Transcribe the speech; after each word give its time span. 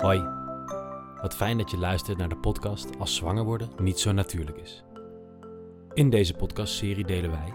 Hoi, 0.00 0.22
wat 1.20 1.34
fijn 1.34 1.58
dat 1.58 1.70
je 1.70 1.78
luistert 1.78 2.18
naar 2.18 2.28
de 2.28 2.36
podcast 2.36 2.98
Als 2.98 3.14
zwanger 3.14 3.44
worden 3.44 3.68
niet 3.78 4.00
zo 4.00 4.12
natuurlijk 4.12 4.56
is. 4.56 4.84
In 5.92 6.10
deze 6.10 6.34
podcastserie 6.34 7.04
delen 7.04 7.30
wij, 7.30 7.52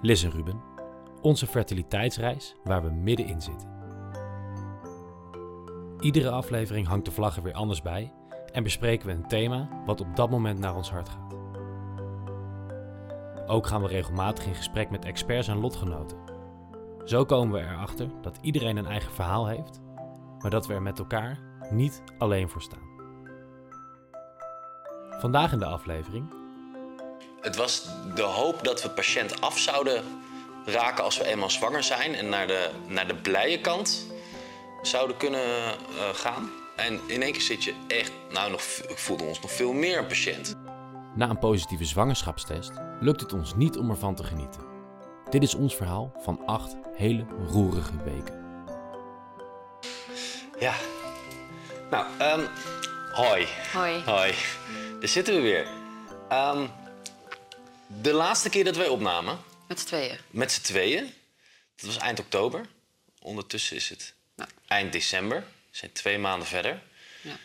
Liz 0.00 0.24
en 0.24 0.30
Ruben, 0.30 0.62
onze 1.22 1.46
fertiliteitsreis 1.46 2.56
waar 2.64 2.82
we 2.82 2.90
middenin 2.90 3.42
zitten. 3.42 3.68
Iedere 6.00 6.30
aflevering 6.30 6.86
hangt 6.86 7.04
de 7.04 7.10
vlag 7.10 7.36
er 7.36 7.42
weer 7.42 7.52
anders 7.52 7.82
bij 7.82 8.12
en 8.52 8.62
bespreken 8.62 9.06
we 9.06 9.12
een 9.12 9.28
thema 9.28 9.68
wat 9.84 10.00
op 10.00 10.16
dat 10.16 10.30
moment 10.30 10.58
naar 10.58 10.76
ons 10.76 10.90
hart 10.90 11.08
gaat. 11.08 11.36
Ook 13.46 13.66
gaan 13.66 13.82
we 13.82 13.88
regelmatig 13.88 14.46
in 14.46 14.54
gesprek 14.54 14.90
met 14.90 15.04
experts 15.04 15.48
en 15.48 15.60
lotgenoten. 15.60 16.18
Zo 17.04 17.24
komen 17.24 17.54
we 17.54 17.66
erachter 17.66 18.08
dat 18.22 18.38
iedereen 18.40 18.76
een 18.76 18.86
eigen 18.86 19.12
verhaal 19.12 19.46
heeft, 19.46 19.80
maar 20.38 20.50
dat 20.50 20.66
we 20.66 20.74
er 20.74 20.82
met 20.82 20.98
elkaar 20.98 21.45
niet 21.70 22.02
alleen 22.18 22.48
voor 22.48 22.62
staan. 22.62 22.94
Vandaag 25.20 25.52
in 25.52 25.58
de 25.58 25.64
aflevering 25.64 26.34
Het 27.40 27.56
was 27.56 27.88
de 28.14 28.22
hoop 28.22 28.64
dat 28.64 28.82
we 28.82 28.90
patiënt 28.90 29.40
af 29.40 29.58
zouden 29.58 30.04
raken 30.64 31.04
als 31.04 31.18
we 31.18 31.24
eenmaal 31.24 31.50
zwanger 31.50 31.82
zijn 31.82 32.14
en 32.14 32.28
naar 32.28 32.46
de, 32.46 32.70
naar 32.88 33.06
de 33.06 33.14
blije 33.14 33.60
kant 33.60 34.06
zouden 34.82 35.16
kunnen 35.16 35.40
eh, 35.40 35.74
gaan. 36.12 36.50
En 36.76 37.00
in 37.06 37.22
één 37.22 37.32
keer 37.32 37.40
zit 37.40 37.64
je 37.64 37.74
echt, 37.88 38.12
nou, 38.32 38.50
nog, 38.50 38.62
ik 38.88 38.98
voelde 38.98 39.24
ons 39.24 39.40
nog 39.40 39.52
veel 39.52 39.72
meer 39.72 39.98
een 39.98 40.06
patiënt. 40.06 40.54
Na 41.14 41.28
een 41.28 41.38
positieve 41.38 41.84
zwangerschapstest 41.84 42.72
lukt 43.00 43.20
het 43.20 43.32
ons 43.32 43.54
niet 43.54 43.76
om 43.76 43.90
ervan 43.90 44.14
te 44.14 44.24
genieten. 44.24 44.60
Dit 45.30 45.42
is 45.42 45.54
ons 45.54 45.74
verhaal 45.74 46.12
van 46.18 46.46
acht 46.46 46.76
hele 46.96 47.26
roerige 47.48 48.02
weken. 48.04 48.44
Ja. 50.58 50.74
Nou, 51.90 52.06
ehm, 52.18 52.46
hoi. 53.12 53.46
Hoi. 53.72 54.02
Hoi. 54.04 54.34
Daar 55.00 55.08
zitten 55.08 55.34
we 55.34 55.40
weer. 55.40 55.66
Ehm, 56.28 56.66
de 58.02 58.12
laatste 58.12 58.48
keer 58.48 58.64
dat 58.64 58.76
wij 58.76 58.88
opnamen, 58.88 59.38
Met 59.68 59.80
z'n 59.80 59.86
tweeën. 59.86 60.18
met 60.30 60.52
z'n 60.52 60.60
tweeën, 60.62 61.14
dat 61.76 61.86
was 61.86 61.96
eind 61.96 62.18
oktober. 62.18 62.66
Ondertussen 63.20 63.76
is 63.76 63.88
het 63.88 64.14
Nou. 64.36 64.50
eind 64.66 64.92
december. 64.92 65.40
We 65.70 65.76
zijn 65.78 65.92
twee 65.92 66.18
maanden 66.18 66.48
verder. 66.48 66.82
Ja. 67.22 67.36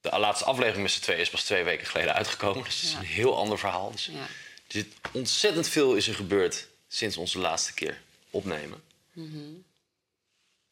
De 0.00 0.18
laatste 0.18 0.44
aflevering 0.44 0.82
met 0.82 0.90
z'n 0.92 1.00
tweeën 1.00 1.20
is 1.20 1.30
pas 1.30 1.44
twee 1.44 1.64
weken 1.64 1.86
geleden 1.86 2.14
uitgekomen. 2.14 2.64
Dus 2.64 2.74
het 2.74 2.82
is 2.84 2.92
Ja. 2.92 2.98
een 2.98 3.04
heel 3.04 3.36
ander 3.36 3.58
verhaal. 3.58 3.90
Dus 3.92 4.06
Ja. 4.06 4.20
er 4.20 4.26
zit 4.66 4.86
ontzettend 5.12 5.68
veel 5.68 5.94
is 5.94 6.08
er 6.08 6.14
gebeurd 6.14 6.66
sinds 6.88 7.16
onze 7.16 7.38
laatste 7.38 7.74
keer 7.74 8.00
opnemen. 8.30 8.82
Mhm. 9.12 9.38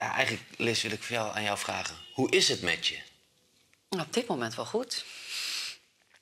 Ja, 0.01 0.15
eigenlijk, 0.15 0.45
Liz, 0.57 0.83
wil 0.83 0.91
ik 0.93 1.03
jou, 1.05 1.35
aan 1.37 1.43
jou 1.43 1.59
vragen. 1.59 1.97
Hoe 2.13 2.31
is 2.31 2.49
het 2.49 2.63
met 2.63 2.87
je? 2.87 2.99
Nou, 3.89 4.03
Op 4.07 4.13
dit 4.13 4.27
moment 4.27 4.55
wel 4.55 4.65
goed. 4.67 5.05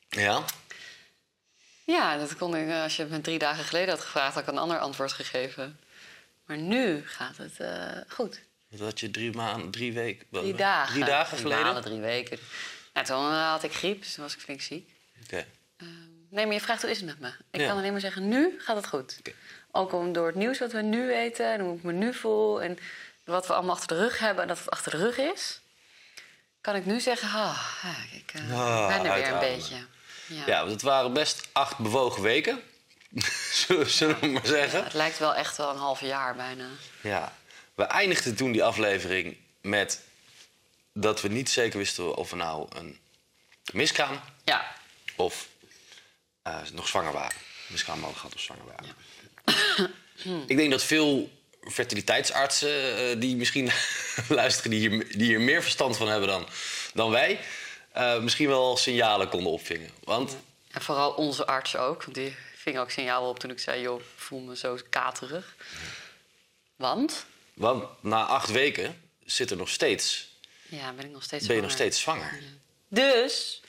Ja? 0.08 0.44
Ja, 1.84 2.16
dat 2.18 2.36
kon 2.36 2.56
ik, 2.56 2.68
eh, 2.68 2.82
als 2.82 2.96
je 2.96 3.02
het 3.02 3.10
me 3.10 3.20
drie 3.20 3.38
dagen 3.38 3.64
geleden 3.64 3.88
had 3.88 4.00
gevraagd, 4.04 4.34
had 4.34 4.42
ik 4.42 4.48
een 4.48 4.58
ander 4.58 4.78
antwoord 4.78 5.12
gegeven. 5.12 5.80
Maar 6.46 6.56
nu 6.56 7.06
gaat 7.06 7.36
het 7.36 7.60
eh, 7.60 7.96
goed. 8.08 8.40
Dat 8.70 8.80
had 8.80 9.00
je 9.00 9.10
drie 9.10 9.32
maanden, 9.32 9.70
drie 9.70 9.92
weken... 9.92 10.26
Drie 10.30 10.54
dagen. 10.54 10.92
Drie 10.94 11.04
dagen 11.04 11.28
Drie 11.36 11.40
geleden? 11.40 11.64
maanden, 11.64 11.82
drie 11.82 12.00
weken. 12.00 12.38
Toen 12.92 13.30
eh, 13.30 13.50
had 13.50 13.62
ik 13.62 13.72
griep, 13.72 14.02
dus 14.02 14.14
toen 14.14 14.24
was 14.24 14.34
ik 14.34 14.40
flink 14.40 14.60
ziek. 14.60 14.90
Oké. 15.22 15.46
Nee, 16.30 16.44
maar 16.46 16.54
je 16.54 16.60
vraagt 16.60 16.82
hoe 16.82 16.90
is 16.90 16.96
het 16.96 17.06
met 17.06 17.18
me? 17.18 17.28
Ik 17.50 17.60
Ja. 17.60 17.66
kan 17.66 17.76
alleen 17.76 17.92
maar 17.92 18.00
zeggen, 18.00 18.28
nu 18.28 18.54
gaat 18.58 18.76
het 18.76 18.86
goed. 18.88 19.20
Ook 19.70 19.92
om 19.92 20.12
door 20.12 20.26
het 20.26 20.34
nieuws 20.36 20.58
wat 20.58 20.72
we 20.72 20.82
nu 20.82 21.06
weten 21.06 21.52
en 21.52 21.60
hoe 21.60 21.76
ik 21.76 21.82
me 21.82 21.92
nu 21.92 22.14
voel... 22.14 22.62
en 22.62 22.78
wat 23.28 23.46
we 23.46 23.54
allemaal 23.54 23.74
achter 23.74 23.88
de 23.96 24.02
rug 24.02 24.18
hebben 24.18 24.42
en 24.42 24.48
dat 24.48 24.58
het 24.58 24.70
achter 24.70 24.90
de 24.90 24.96
rug 24.96 25.18
is... 25.18 25.60
kan 26.60 26.74
ik 26.74 26.84
nu 26.86 27.00
zeggen, 27.00 27.28
ah, 27.28 27.62
ik 28.12 28.32
eh, 28.34 28.60
Ah, 28.60 28.86
ben 28.86 29.10
er 29.10 29.14
weer 29.14 29.32
een 29.32 29.38
beetje. 29.38 29.76
Ja. 30.26 30.42
Ja, 30.46 30.58
want 30.58 30.70
het 30.70 30.82
waren 30.82 31.12
best 31.12 31.48
acht 31.52 31.78
bewogen 31.78 32.22
weken. 32.22 32.62
Zullen 33.86 34.20
we 34.20 34.26
maar 34.26 34.46
zeggen. 34.46 34.84
Het 34.84 34.94
lijkt 34.94 35.18
wel 35.18 35.34
echt 35.34 35.56
wel 35.56 35.70
een 35.70 35.76
half 35.76 36.00
jaar 36.00 36.36
bijna. 36.36 36.66
Ja. 37.00 37.32
We 37.74 37.82
eindigden 37.82 38.36
toen 38.36 38.52
die 38.52 38.64
aflevering 38.64 39.36
met 39.60 40.02
dat 40.92 41.20
we 41.20 41.28
niet 41.28 41.50
zeker 41.50 41.78
wisten 41.78 42.14
of 42.16 42.30
we 42.30 42.36
nou 42.36 42.68
een 42.76 42.98
miskraam 43.72 44.20
Ja, 44.44 44.72
of 45.16 45.48
eh, 46.42 46.56
nog 46.72 46.88
zwanger 46.88 47.12
waren. 47.12 47.36
Miskraam 47.68 47.98
hadden 47.98 48.18
gehad 48.18 48.34
of 48.34 48.40
zwanger 48.40 48.64
waren. 48.64 48.96
Ik 50.46 50.56
denk 50.56 50.70
dat 50.70 50.82
veel 50.82 51.37
fertiliteitsartsen 51.70 52.96
eh, 52.96 53.20
die 53.20 53.36
misschien 53.36 53.70
luisteren, 54.28 54.70
die 54.70 54.88
hier, 54.88 55.18
die 55.18 55.26
hier 55.26 55.40
meer 55.40 55.62
verstand 55.62 55.96
van 55.96 56.08
hebben 56.08 56.28
dan, 56.28 56.46
dan 56.94 57.10
wij, 57.10 57.40
eh, 57.92 58.20
misschien 58.20 58.48
wel 58.48 58.76
signalen 58.76 59.28
konden 59.28 59.52
opvingen. 59.52 59.90
Want 60.04 60.36
en 60.70 60.82
vooral 60.82 61.10
onze 61.12 61.46
arts 61.46 61.76
ook. 61.76 62.02
Want 62.04 62.14
die 62.14 62.36
ving 62.56 62.78
ook 62.78 62.90
signaal 62.90 63.28
op 63.28 63.38
toen 63.38 63.50
ik 63.50 63.58
zei... 63.58 63.80
joh, 63.80 64.00
ik 64.00 64.06
voel 64.16 64.40
me 64.40 64.56
zo 64.56 64.78
katerig. 64.90 65.54
Want? 66.76 67.24
Want 67.54 67.84
na 68.00 68.24
acht 68.24 68.50
weken 68.50 69.02
zit 69.24 69.50
er 69.50 69.56
nog 69.56 69.68
steeds, 69.68 70.28
Ja, 70.68 70.92
ben 70.92 71.04
ik 71.04 71.10
nog 71.10 71.22
steeds 71.22 71.46
ben 71.46 71.56
je 71.56 71.62
nog 71.62 71.70
steeds 71.70 72.00
zwanger. 72.00 72.42
Dus, 72.88 73.60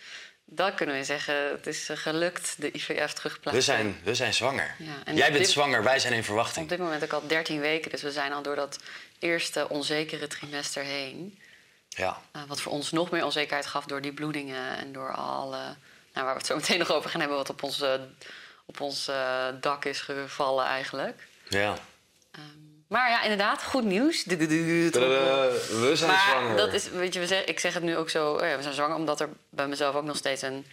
dat 0.52 0.74
kunnen 0.74 0.96
we 0.96 1.04
zeggen. 1.04 1.36
Het 1.52 1.68
is 1.68 1.90
eh, 1.90 1.98
gelukt, 1.98 2.56
de 2.58 2.72
IVF 2.72 3.14
terugplaatsen. 3.14 3.54
We 3.54 3.62
zijn, 3.62 4.00
we 4.04 4.16
zijn 4.16 4.34
zwanger. 4.34 4.76
Ja, 4.78 4.86
Jij 5.06 5.14
op 5.14 5.16
bent 5.16 5.34
dit- 5.34 5.50
zwanger, 5.50 5.84
wij 5.84 6.00
zijn 6.00 6.14
in 6.14 6.20
Op 6.20 6.26
verwachting. 6.26 6.70
dit 6.70 6.80
moment 6.80 7.04
ook 7.04 7.14
al 7.14 7.28
13 7.28 7.60
weken. 7.60 7.92
Dus 7.92 8.02
we 8.02 8.12
zijn 8.12 8.34
al 8.34 8.42
door 8.42 8.56
dat 8.56 8.80
eerste 9.20 9.70
onzekere 9.70 10.28
trimester 10.28 10.84
heen. 10.84 11.40
Ja. 11.90 12.22
Eh, 12.32 12.42
wat 12.48 12.62
voor 12.62 12.72
ons 12.72 12.92
nog 12.92 13.12
meer 13.12 13.26
onzekerheid 13.26 13.66
gaf 13.66 13.86
door 13.86 14.02
die 14.02 14.14
bloedingen... 14.14 14.78
en 14.78 14.92
door 14.94 15.14
alle... 15.14 15.58
Nou, 16.14 16.26
waar 16.26 16.34
we 16.34 16.40
het 16.40 16.46
zo 16.46 16.56
meteen 16.56 16.80
nog 16.88 16.92
over 16.92 17.10
gaan 17.10 17.20
hebben... 17.20 17.38
wat 17.38 17.50
op 17.50 17.64
ons, 17.64 17.82
eh, 17.82 17.94
op 18.66 18.82
ons 18.82 19.12
dak 19.62 19.86
is 19.86 20.02
gevallen 20.02 20.66
eigenlijk. 20.66 21.28
ja. 21.50 21.76
Maar 22.90 23.10
ja, 23.10 23.22
inderdaad, 23.22 23.64
goed 23.64 23.84
nieuws. 23.84 24.24
We 24.26 25.92
zijn 25.94 26.10
maar 26.12 26.28
zwanger. 26.30 26.58
dat 26.58 26.74
is, 26.74 26.90
weet 26.90 27.14
je, 27.14 27.20
we 27.20 27.28
zeg, 27.28 27.44
ik 27.44 27.60
zeg 27.60 27.74
het 27.74 27.84
nu 27.84 27.98
ook 27.98 28.10
zo, 28.10 28.34
oh 28.34 28.40
ja, 28.40 28.56
we 28.56 28.62
zijn 28.62 28.74
zwanger, 28.74 28.96
omdat 28.96 29.20
er 29.20 29.30
bij 29.50 29.68
mezelf 29.68 29.96
ook 29.96 30.04
nog 30.04 30.18
steeds 30.18 30.42
een, 30.42 30.66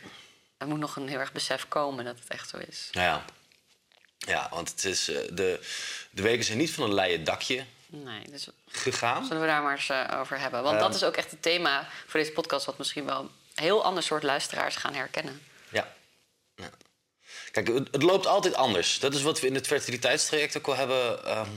er 0.58 0.66
moet 0.66 0.78
nog 0.78 0.96
een 0.96 1.08
heel 1.08 1.18
erg 1.18 1.32
besef 1.32 1.68
komen 1.68 2.04
dat 2.04 2.18
het 2.18 2.28
echt 2.28 2.48
zo 2.48 2.56
is. 2.68 2.88
Ja. 2.90 3.24
Ja, 4.18 4.48
want 4.50 4.70
het 4.70 4.84
is, 4.84 5.08
eh, 5.08 5.16
de, 5.32 5.60
de 6.10 6.22
weken 6.22 6.44
zijn 6.44 6.58
niet 6.58 6.70
van 6.74 6.84
een 6.84 6.94
leien 6.94 7.24
dakje 7.24 7.64
Nee, 7.86 8.22
dus 8.30 8.48
gegaan. 8.68 9.24
zullen 9.24 9.40
we 9.42 9.48
daar 9.48 9.62
maar 9.62 9.74
eens 9.74 9.88
eh, 9.88 10.18
over 10.20 10.38
hebben. 10.38 10.62
Want 10.62 10.74
Ehm. 10.74 10.84
dat 10.84 10.94
is 10.94 11.04
ook 11.04 11.16
echt 11.16 11.30
het 11.30 11.42
thema 11.42 11.88
voor 12.06 12.20
deze 12.20 12.32
podcast, 12.32 12.66
wat 12.66 12.78
misschien 12.78 13.04
wel 13.04 13.20
een 13.20 13.30
heel 13.54 13.84
ander 13.84 14.02
soort 14.02 14.22
luisteraars 14.22 14.76
gaan 14.76 14.94
herkennen. 14.94 15.42
Ja. 15.68 15.94
ja. 16.54 16.70
Kijk, 17.50 17.66
het, 17.68 17.88
het 17.90 18.02
loopt 18.02 18.26
altijd 18.26 18.54
anders. 18.54 18.98
Dat 18.98 19.14
is 19.14 19.22
wat 19.22 19.40
we 19.40 19.46
in 19.46 19.54
het 19.54 19.66
fertiliteitstraject 19.66 20.56
ook 20.56 20.66
al 20.66 20.76
hebben 20.76 21.24
ehm, 21.24 21.48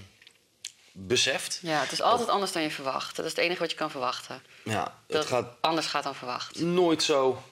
beseft. 1.07 1.59
Ja, 1.61 1.79
het 1.81 1.91
is 1.91 2.01
altijd 2.01 2.29
anders 2.29 2.51
dan 2.51 2.61
je 2.61 2.71
verwacht. 2.71 3.15
Dat 3.15 3.25
is 3.25 3.31
het 3.31 3.39
enige 3.39 3.59
wat 3.59 3.71
je 3.71 3.77
kan 3.77 3.91
verwachten. 3.91 4.41
Ja, 4.63 4.93
Dat 5.07 5.17
het 5.17 5.27
gaat 5.27 5.47
anders 5.61 5.87
gaat 5.87 6.03
dan 6.03 6.15
verwacht. 6.15 6.59
nooit 6.61 7.03
zo 7.03 7.43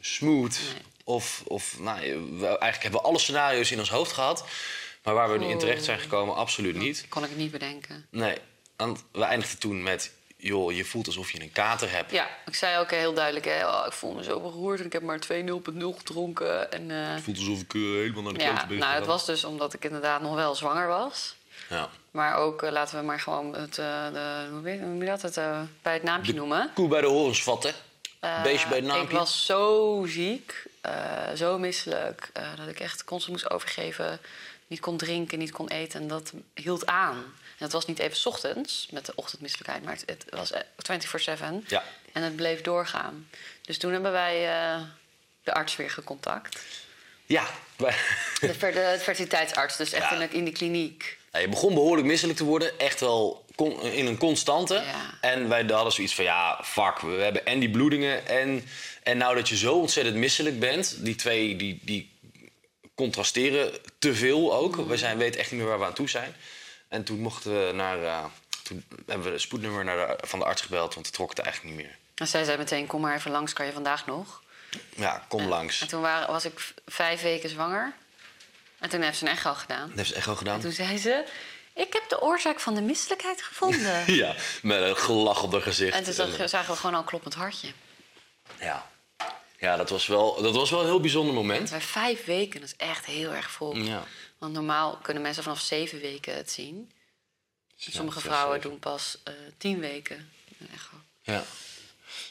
smooth. 0.00 0.58
Nee. 0.72 0.82
Of, 1.04 1.42
of 1.46 1.78
nou, 1.78 1.98
eigenlijk 1.98 2.82
hebben 2.82 3.00
we 3.00 3.06
alle 3.06 3.18
scenario's 3.18 3.70
in 3.70 3.78
ons 3.78 3.90
hoofd 3.90 4.12
gehad. 4.12 4.44
Maar 5.02 5.14
waar 5.14 5.32
we 5.32 5.38
nu 5.38 5.46
in 5.46 5.58
terecht 5.58 5.84
zijn 5.84 5.98
gekomen, 5.98 6.34
absoluut 6.34 6.76
niet. 6.76 7.06
Kon 7.08 7.22
ik 7.22 7.28
het 7.28 7.38
niet 7.38 7.50
bedenken. 7.50 8.06
Nee, 8.10 8.38
want 8.76 9.04
we 9.12 9.24
eindigden 9.24 9.58
toen 9.58 9.82
met... 9.82 10.12
joh, 10.36 10.72
je 10.72 10.84
voelt 10.84 11.06
alsof 11.06 11.30
je 11.30 11.40
een 11.42 11.52
kater 11.52 11.90
hebt. 11.90 12.10
Ja, 12.10 12.28
ik 12.46 12.54
zei 12.54 12.78
ook 12.78 12.90
heel 12.90 13.14
duidelijk, 13.14 13.44
hè, 13.44 13.66
oh, 13.68 13.82
ik 13.86 13.92
voel 13.92 14.12
me 14.14 14.22
zo 14.22 14.40
beroerd 14.40 14.80
en 14.80 14.86
ik 14.86 14.92
heb 14.92 15.02
maar 15.02 15.18
2.0.0 15.32 15.96
gedronken. 15.96 16.72
En, 16.72 16.88
Het 16.88 17.22
voelt 17.22 17.38
alsof 17.38 17.60
ik 17.60 17.74
eh, 17.74 17.80
helemaal 17.80 18.22
naar 18.22 18.32
de 18.32 18.40
ja, 18.40 18.66
ben 18.66 18.78
nou, 18.78 18.94
het 18.94 19.06
was 19.06 19.26
dus 19.26 19.44
omdat 19.44 19.74
ik 19.74 19.84
inderdaad 19.84 20.20
nog 20.22 20.34
wel 20.34 20.54
zwanger 20.54 20.86
was. 20.88 21.34
Ja. 21.70 21.88
Maar 22.10 22.36
ook, 22.36 22.62
eh, 22.62 22.70
laten 22.70 22.98
we 22.98 23.04
maar 23.04 23.20
gewoon 23.20 23.54
het, 23.54 23.78
eh, 23.78 24.12
de, 24.12 24.46
hoe 24.50 24.76
noem 24.76 25.00
je 25.00 25.06
dat, 25.08 25.22
het, 25.22 25.36
eh, 25.36 25.60
bij 25.82 25.92
het 25.92 26.02
naampje 26.02 26.34
noemen. 26.34 26.70
Koe 26.74 26.88
bij 26.88 27.00
de 27.00 27.06
horens 27.06 27.42
vatten. 27.42 27.74
Beestje 28.42 28.68
bij 28.68 28.76
het 28.78 28.86
naampje. 28.86 29.08
Ik 29.12 29.18
was 29.18 29.46
zo 29.46 30.04
ziek, 30.08 30.66
zo 31.36 31.58
misselijk, 31.58 32.30
dat 32.56 32.68
ik 32.68 32.80
echt 32.80 33.04
constant 33.04 33.32
moest 33.32 33.50
overgeven. 33.50 34.20
Niet 34.66 34.80
kon 34.80 34.96
drinken, 34.96 35.38
niet 35.38 35.50
kon 35.52 35.68
eten. 35.68 36.00
En 36.00 36.08
dat 36.08 36.32
hield 36.54 36.86
aan. 36.86 37.16
En 37.58 37.66
het 37.66 37.72
was 37.72 37.86
niet 37.86 37.98
even 37.98 38.16
's 38.16 38.26
ochtends 38.26 38.88
met 38.90 39.06
de 39.06 39.12
ochtendmisselijkheid, 39.14 39.84
maar 39.84 39.98
het, 40.06 40.24
was 40.30 40.50
eh, 40.52 40.60
24-7. 40.76 41.64
Ja. 41.66 41.82
En 42.12 42.22
het 42.22 42.36
bleef 42.36 42.60
doorgaan. 42.60 43.28
Dus 43.62 43.78
toen 43.78 43.92
hebben 43.92 44.12
wij 44.12 44.40
de 45.42 45.52
arts 45.54 45.76
weer 45.76 45.90
gecontact. 45.90 46.60
Ja, 47.26 47.44
De, 47.76 48.54
ver- 48.54 48.72
de 48.72 48.96
fertiliteitsarts, 49.02 49.76
dus 49.76 49.92
echt 49.92 50.10
Ja. 50.10 50.16
in, 50.20 50.28
de, 50.28 50.36
in 50.36 50.44
de 50.44 50.52
kliniek. 50.52 51.18
Je 51.32 51.48
begon 51.48 51.74
behoorlijk 51.74 52.06
misselijk 52.06 52.38
te 52.38 52.44
worden. 52.44 52.78
Echt 52.78 53.00
wel 53.00 53.44
in 53.82 54.06
een 54.06 54.18
constante. 54.18 54.74
Ja. 54.74 55.18
En 55.20 55.48
wij 55.48 55.64
hadden 55.68 55.92
zoiets 55.92 56.14
van, 56.14 56.24
ja, 56.24 56.60
fuck. 56.64 56.98
We 56.98 57.22
hebben 57.22 57.46
en 57.46 57.58
die 57.58 57.70
bloedingen 57.70 58.26
en, 58.26 58.64
en 59.02 59.16
nou 59.16 59.34
dat 59.34 59.48
je 59.48 59.56
zo 59.56 59.74
ontzettend 59.74 60.16
misselijk 60.16 60.60
bent. 60.60 61.04
Die 61.04 61.14
twee, 61.14 61.56
die, 61.56 61.80
die 61.82 62.18
contrasteren 62.94 63.72
te 63.98 64.14
veel 64.14 64.54
ook. 64.54 64.76
We 64.76 64.96
zijn, 64.96 65.18
weten 65.18 65.40
echt 65.40 65.50
niet 65.50 65.60
meer 65.60 65.68
waar 65.68 65.78
we 65.78 65.84
aan 65.84 65.92
toe 65.92 66.08
zijn. 66.08 66.34
En 66.88 67.04
toen 67.04 67.20
mochten 67.20 67.66
we 67.66 67.72
naar... 67.72 68.02
eh, 68.02 68.24
toen 68.62 68.84
hebben 69.06 69.26
we 69.26 69.32
een 69.32 69.40
spoednummer 69.40 69.84
naar 69.84 70.06
de, 70.06 70.26
van 70.26 70.38
de 70.38 70.44
arts 70.44 70.62
gebeld, 70.62 70.94
want 70.94 71.06
het 71.06 71.14
trok 71.14 71.30
het 71.30 71.38
eigenlijk 71.38 71.76
niet 71.76 71.84
meer. 71.84 71.96
En 72.14 72.26
zij 72.26 72.44
zei 72.44 72.58
meteen, 72.58 72.86
kom 72.86 73.00
maar 73.00 73.16
even 73.16 73.30
langs, 73.30 73.52
kan 73.52 73.66
je 73.66 73.72
vandaag 73.72 74.06
nog? 74.06 74.42
Ja, 74.96 75.24
kom 75.28 75.46
langs. 75.48 75.80
En 75.80 75.88
toen 75.88 76.00
waren, 76.00 76.32
was 76.32 76.44
ik 76.44 76.72
vijf 76.86 77.22
weken 77.22 77.48
zwanger. 77.48 77.92
En 78.80 78.88
toen 78.88 79.02
heeft 79.02 79.18
ze 79.18 79.24
een 79.24 79.30
echo 79.30 79.54
gedaan. 79.54 79.88
Dat 79.88 79.96
heeft 79.96 80.08
ze 80.08 80.14
echt 80.14 80.26
wel 80.26 80.36
gedaan. 80.36 80.54
En 80.54 80.60
toen 80.60 80.72
zei 80.72 80.98
ze, 80.98 81.24
ik 81.74 81.92
heb 81.92 82.08
de 82.08 82.20
oorzaak 82.20 82.60
van 82.60 82.74
de 82.74 82.80
misselijkheid 82.80 83.42
gevonden. 83.42 84.04
Ja, 84.14 84.34
met 84.62 84.82
een 84.82 84.96
gelach 84.96 85.42
op 85.42 85.52
haar 85.52 85.62
gezicht. 85.62 85.96
en 85.96 86.04
toen 86.04 86.12
zag- 86.12 86.48
zagen 86.48 86.70
we 86.72 86.76
gewoon 86.76 86.94
al 86.94 87.00
een 87.00 87.06
kloppend 87.06 87.34
hartje. 87.34 87.68
Ja, 88.60 88.90
ja 89.58 89.76
dat, 89.76 89.90
was 89.90 90.06
wel, 90.06 90.42
dat 90.42 90.54
was 90.54 90.70
wel 90.70 90.80
een 90.80 90.86
heel 90.86 91.00
bijzonder 91.00 91.34
moment. 91.34 91.70
Bij 91.70 91.80
vijf 91.80 92.24
weken, 92.24 92.60
dat 92.60 92.68
is 92.68 92.76
echt 92.86 93.04
heel 93.06 93.30
erg 93.32 93.50
vroeg. 93.50 93.76
Ja. 93.76 94.04
Want 94.38 94.52
normaal 94.52 94.98
kunnen 95.02 95.22
mensen 95.22 95.42
vanaf 95.42 95.60
zeven 95.60 96.00
weken 96.00 96.34
het 96.36 96.50
zien. 96.50 96.92
Sommige 97.76 98.20
vrouwen 98.20 98.54
zeven. 98.56 98.70
doen 98.70 98.78
pas 98.78 99.18
eh, 99.24 99.34
tien 99.58 99.80
weken 99.80 100.32
een 100.58 100.68
echo. 100.74 100.94
Ja. 101.22 101.44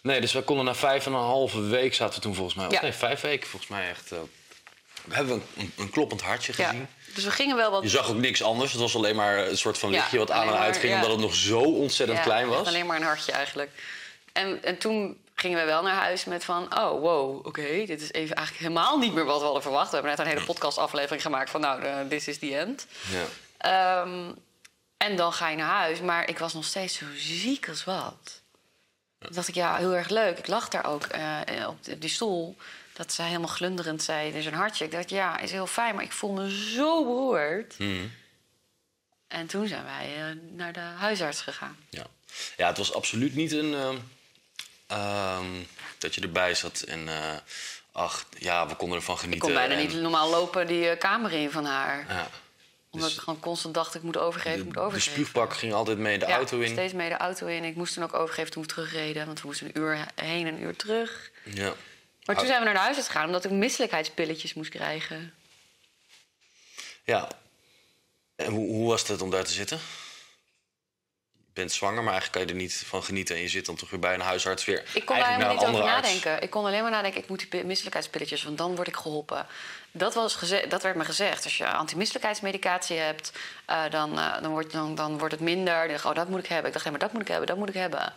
Nee, 0.02 0.22
dus 0.22 0.32
we 0.34 0.42
konden 0.42 0.66
na 0.66 0.76
vijf 0.76 1.06
en 1.06 1.12
een 1.14 1.20
halve 1.20 1.62
week 1.62 1.94
zaten 1.94 2.16
we 2.16 2.22
toen 2.22 2.36
volgens 2.36 2.56
mij... 2.56 2.66
of 2.66 2.72
Ja. 2.72 2.82
Nee, 2.82 2.92
vijf 2.92 3.22
weken 3.22 3.50
volgens 3.50 3.72
mij 3.72 3.90
echt... 3.90 4.12
eh, 4.12 4.20
hebben 5.12 5.34
een, 5.34 5.44
een, 5.58 5.72
een 5.78 5.90
kloppend 5.90 6.22
hartje 6.22 6.54
Ja. 6.58 6.68
gezien. 6.68 6.88
Dus 7.14 7.24
we 7.24 7.32
gingen 7.32 7.56
wel 7.56 7.72
wat... 7.72 7.84
Je 7.84 7.90
zag 7.90 8.10
ook 8.10 8.16
niks 8.16 8.44
anders. 8.44 8.72
Het 8.72 8.82
was 8.82 8.96
alleen 8.96 9.16
maar 9.16 9.48
een 9.48 9.58
soort 9.58 9.78
van 9.78 9.90
Ja, 9.92 9.98
lichtje 9.98 10.18
wat 10.18 10.32
aan 10.32 10.48
en 10.48 10.58
uit 10.58 10.78
ging... 10.78 10.92
ja. 10.92 10.96
omdat 10.96 11.12
het 11.12 11.20
nog 11.20 11.36
zo 11.36 11.60
ontzettend 11.60 12.18
Ja, 12.18 12.24
klein 12.24 12.48
was. 12.48 12.68
Alleen 12.68 12.86
maar 12.86 12.98
een 12.98 13.04
hartje 13.04 13.32
eigenlijk. 13.32 13.72
En, 14.34 14.64
en 14.64 14.78
toen 14.78 15.18
gingen 15.36 15.60
we 15.60 15.66
wel 15.66 15.82
naar 15.82 15.96
huis 15.96 16.26
met 16.26 16.46
van... 16.46 16.78
oh, 16.78 17.02
wow, 17.02 17.46
oké, 17.46 17.86
dit 17.86 18.02
is 18.02 18.12
even 18.12 18.36
eigenlijk 18.36 18.68
helemaal 18.68 18.98
niet 18.98 19.14
meer 19.14 19.26
wat 19.26 19.38
we 19.38 19.44
hadden 19.44 19.62
verwacht. 19.62 19.90
We 19.90 19.94
hebben 19.94 20.12
net 20.12 20.20
een 20.26 20.34
hele 20.34 20.46
podcastaflevering 20.46 21.22
gemaakt 21.22 21.50
van... 21.50 21.62
nou, 21.62 21.84
eh, 21.84 21.94
this 22.10 22.28
is 22.28 22.40
the 22.40 22.58
end. 22.58 22.86
Ja. 23.10 23.26
Ehm, 23.58 24.32
en 24.98 25.16
dan 25.16 25.34
ga 25.34 25.50
je 25.50 25.58
naar 25.58 25.70
huis, 25.70 26.02
maar 26.02 26.30
ik 26.30 26.40
was 26.40 26.54
nog 26.54 26.66
steeds 26.66 26.98
zo 26.98 27.06
ziek 27.16 27.70
als 27.70 27.84
wat. 27.84 28.42
Toen 29.20 29.34
dacht 29.34 29.48
ik, 29.48 29.56
ja, 29.56 29.76
heel 29.76 29.96
erg 29.96 30.10
leuk. 30.10 30.38
Ik 30.38 30.48
lag 30.48 30.68
daar 30.68 30.86
ook 30.86 31.04
eh, 31.06 31.68
op 31.68 31.78
die 32.02 32.10
stoel. 32.10 32.58
Dat 33.00 33.14
zij 33.14 33.26
helemaal 33.28 33.48
glunderend 33.48 34.04
zei, 34.04 34.32
is 34.32 34.46
een 34.46 34.54
hartje. 34.54 34.86
Ik 34.86 34.92
dacht, 34.92 35.10
ja, 35.10 35.38
is 35.40 35.52
heel 35.52 35.68
fijn, 35.68 35.96
maar 35.96 36.04
ik 36.04 36.12
voel 36.12 36.32
me 36.32 36.72
zo 36.76 37.04
beroerd. 37.04 37.78
Mhm. 37.80 38.06
En 39.28 39.48
toen 39.48 39.68
zijn 39.68 39.84
wij 39.84 40.16
eh, 40.18 40.36
naar 40.56 40.74
de 40.74 40.80
huisarts 40.80 41.42
gegaan. 41.42 41.78
Ja. 41.90 42.06
ja, 42.58 42.68
het 42.68 42.78
was 42.78 42.94
absoluut 42.94 43.36
niet 43.36 43.52
een... 43.52 43.74
ehm, 43.74 43.96
ehm, 44.88 45.46
dat 45.98 46.16
je 46.16 46.22
erbij 46.22 46.54
zat 46.56 46.80
en... 46.82 47.08
eh, 47.08 47.34
ach, 47.92 48.26
ja, 48.38 48.68
we 48.68 48.76
konden 48.76 48.98
ervan 48.98 49.16
Ik 49.16 49.22
genieten. 49.22 49.46
kon 49.46 49.54
bijna 49.58 49.74
en- 49.74 49.80
niet 49.80 49.94
normaal 49.94 50.30
lopen 50.30 50.68
die 50.68 50.90
eh, 50.90 51.00
kamer 51.00 51.32
in 51.34 51.52
van 51.52 51.66
haar. 51.66 52.06
Ja. 52.08 52.30
Omdat 52.90 53.10
Dus 53.10 53.18
ik 53.18 53.24
gewoon 53.24 53.40
constant 53.40 53.74
dacht, 53.74 53.96
ik 53.96 54.02
moet 54.02 54.18
overgeven, 54.18 54.52
ik 54.54 54.58
de, 54.60 54.64
moet 54.66 54.74
de 54.74 54.80
overgeven. 54.80 55.12
spuugpak 55.12 55.54
ging 55.54 55.74
altijd 55.74 55.98
mee 55.98 56.20
de 56.20 56.26
ja, 56.28 56.36
auto 56.36 56.60
in. 56.60 56.70
steeds 56.72 56.94
mee 56.94 57.10
de 57.10 57.18
auto 57.18 57.48
in. 57.48 57.64
Ik 57.64 57.76
moest 57.76 57.94
toen 57.94 58.04
ook 58.04 58.14
overgeven 58.14 58.52
toen 58.52 58.62
we 58.64 58.68
terugreden. 58.68 59.26
Want 59.26 59.42
we 59.42 59.48
moesten 59.48 59.68
een 59.68 59.78
uur 59.82 60.06
heen 60.16 60.48
en 60.48 60.54
een 60.54 60.62
uur 60.62 60.76
terug. 60.76 61.30
Ja. 61.44 61.74
Maar 62.30 62.38
toen 62.38 62.48
zijn 62.48 62.60
we 62.60 62.66
naar 62.66 62.74
de 62.74 62.80
huisarts 62.80 63.08
gegaan 63.08 63.26
omdat 63.26 63.46
ik 63.46 63.52
misselijkheidspilletjes 63.52 64.54
moest 64.54 64.70
krijgen. 64.70 65.34
Ja. 67.04 67.28
En 68.36 68.52
hoe, 68.52 68.68
hoe 68.68 68.90
was 68.90 69.08
het 69.08 69.22
om 69.22 69.30
daar 69.30 69.44
te 69.44 69.52
zitten? 69.52 69.78
Je 71.32 71.66
bent 71.66 71.72
zwanger, 71.72 72.04
maar 72.04 72.14
eigenlijk 72.14 72.32
kan 72.32 72.42
je 72.42 72.48
er 72.48 72.68
niet 72.68 72.84
van 72.88 73.04
genieten. 73.04 73.36
En 73.36 73.42
je 73.42 73.48
zit 73.48 73.66
dan 73.66 73.76
toch 73.76 73.90
weer 73.90 74.00
bij 74.00 74.14
een 74.14 74.20
huisarts 74.22 74.66
weer. 74.66 74.84
Ik 74.94 75.06
kon 75.06 75.18
daar 75.18 75.28
helemaal 75.34 75.54
niet 75.54 75.64
over 75.66 75.82
arts. 75.82 76.08
nadenken. 76.08 76.42
Ik 76.42 76.50
kon 76.50 76.66
alleen 76.66 76.82
maar 76.82 76.92
nadenken, 76.92 77.22
ik 77.22 77.30
moet 77.30 77.40
die 77.40 77.48
pi- 77.48 77.64
misselijkheidspilletjes, 77.64 78.44
want 78.44 78.58
dan 78.58 78.76
word 78.76 78.88
ik 78.88 78.96
geholpen. 78.96 79.48
Dat, 79.92 80.14
was 80.14 80.40
dat 80.70 80.84
werd 80.84 80.96
me 80.96 81.06
gezegd. 81.06 81.44
Als 81.44 81.58
je 81.58 81.68
antimisselijkheidsmedicatie 81.68 82.98
hebt, 82.98 83.32
eh, 83.66 83.90
dan, 83.90 84.20
eh, 84.20 84.42
dan, 84.42 84.52
wordt, 84.52 84.72
dan, 84.72 84.96
dan 84.96 85.18
wordt 85.18 85.34
het 85.34 85.44
minder. 85.44 85.84
Ik 85.84 85.90
dacht, 85.92 86.06
oh, 86.06 86.16
dat 86.16 86.30
moet 86.30 86.40
ik 86.40 86.48
hebben. 86.50 86.68
Ik 86.68 86.74
dacht, 86.74 86.84
nee, 86.86 86.94
maar 86.94 87.02
dat 87.04 87.14
moet 87.14 87.22
ik 87.22 87.28
hebben, 87.28 87.48
dat 87.48 87.58
moet 87.58 87.70
ik 87.70 87.76
hebben. 87.76 88.14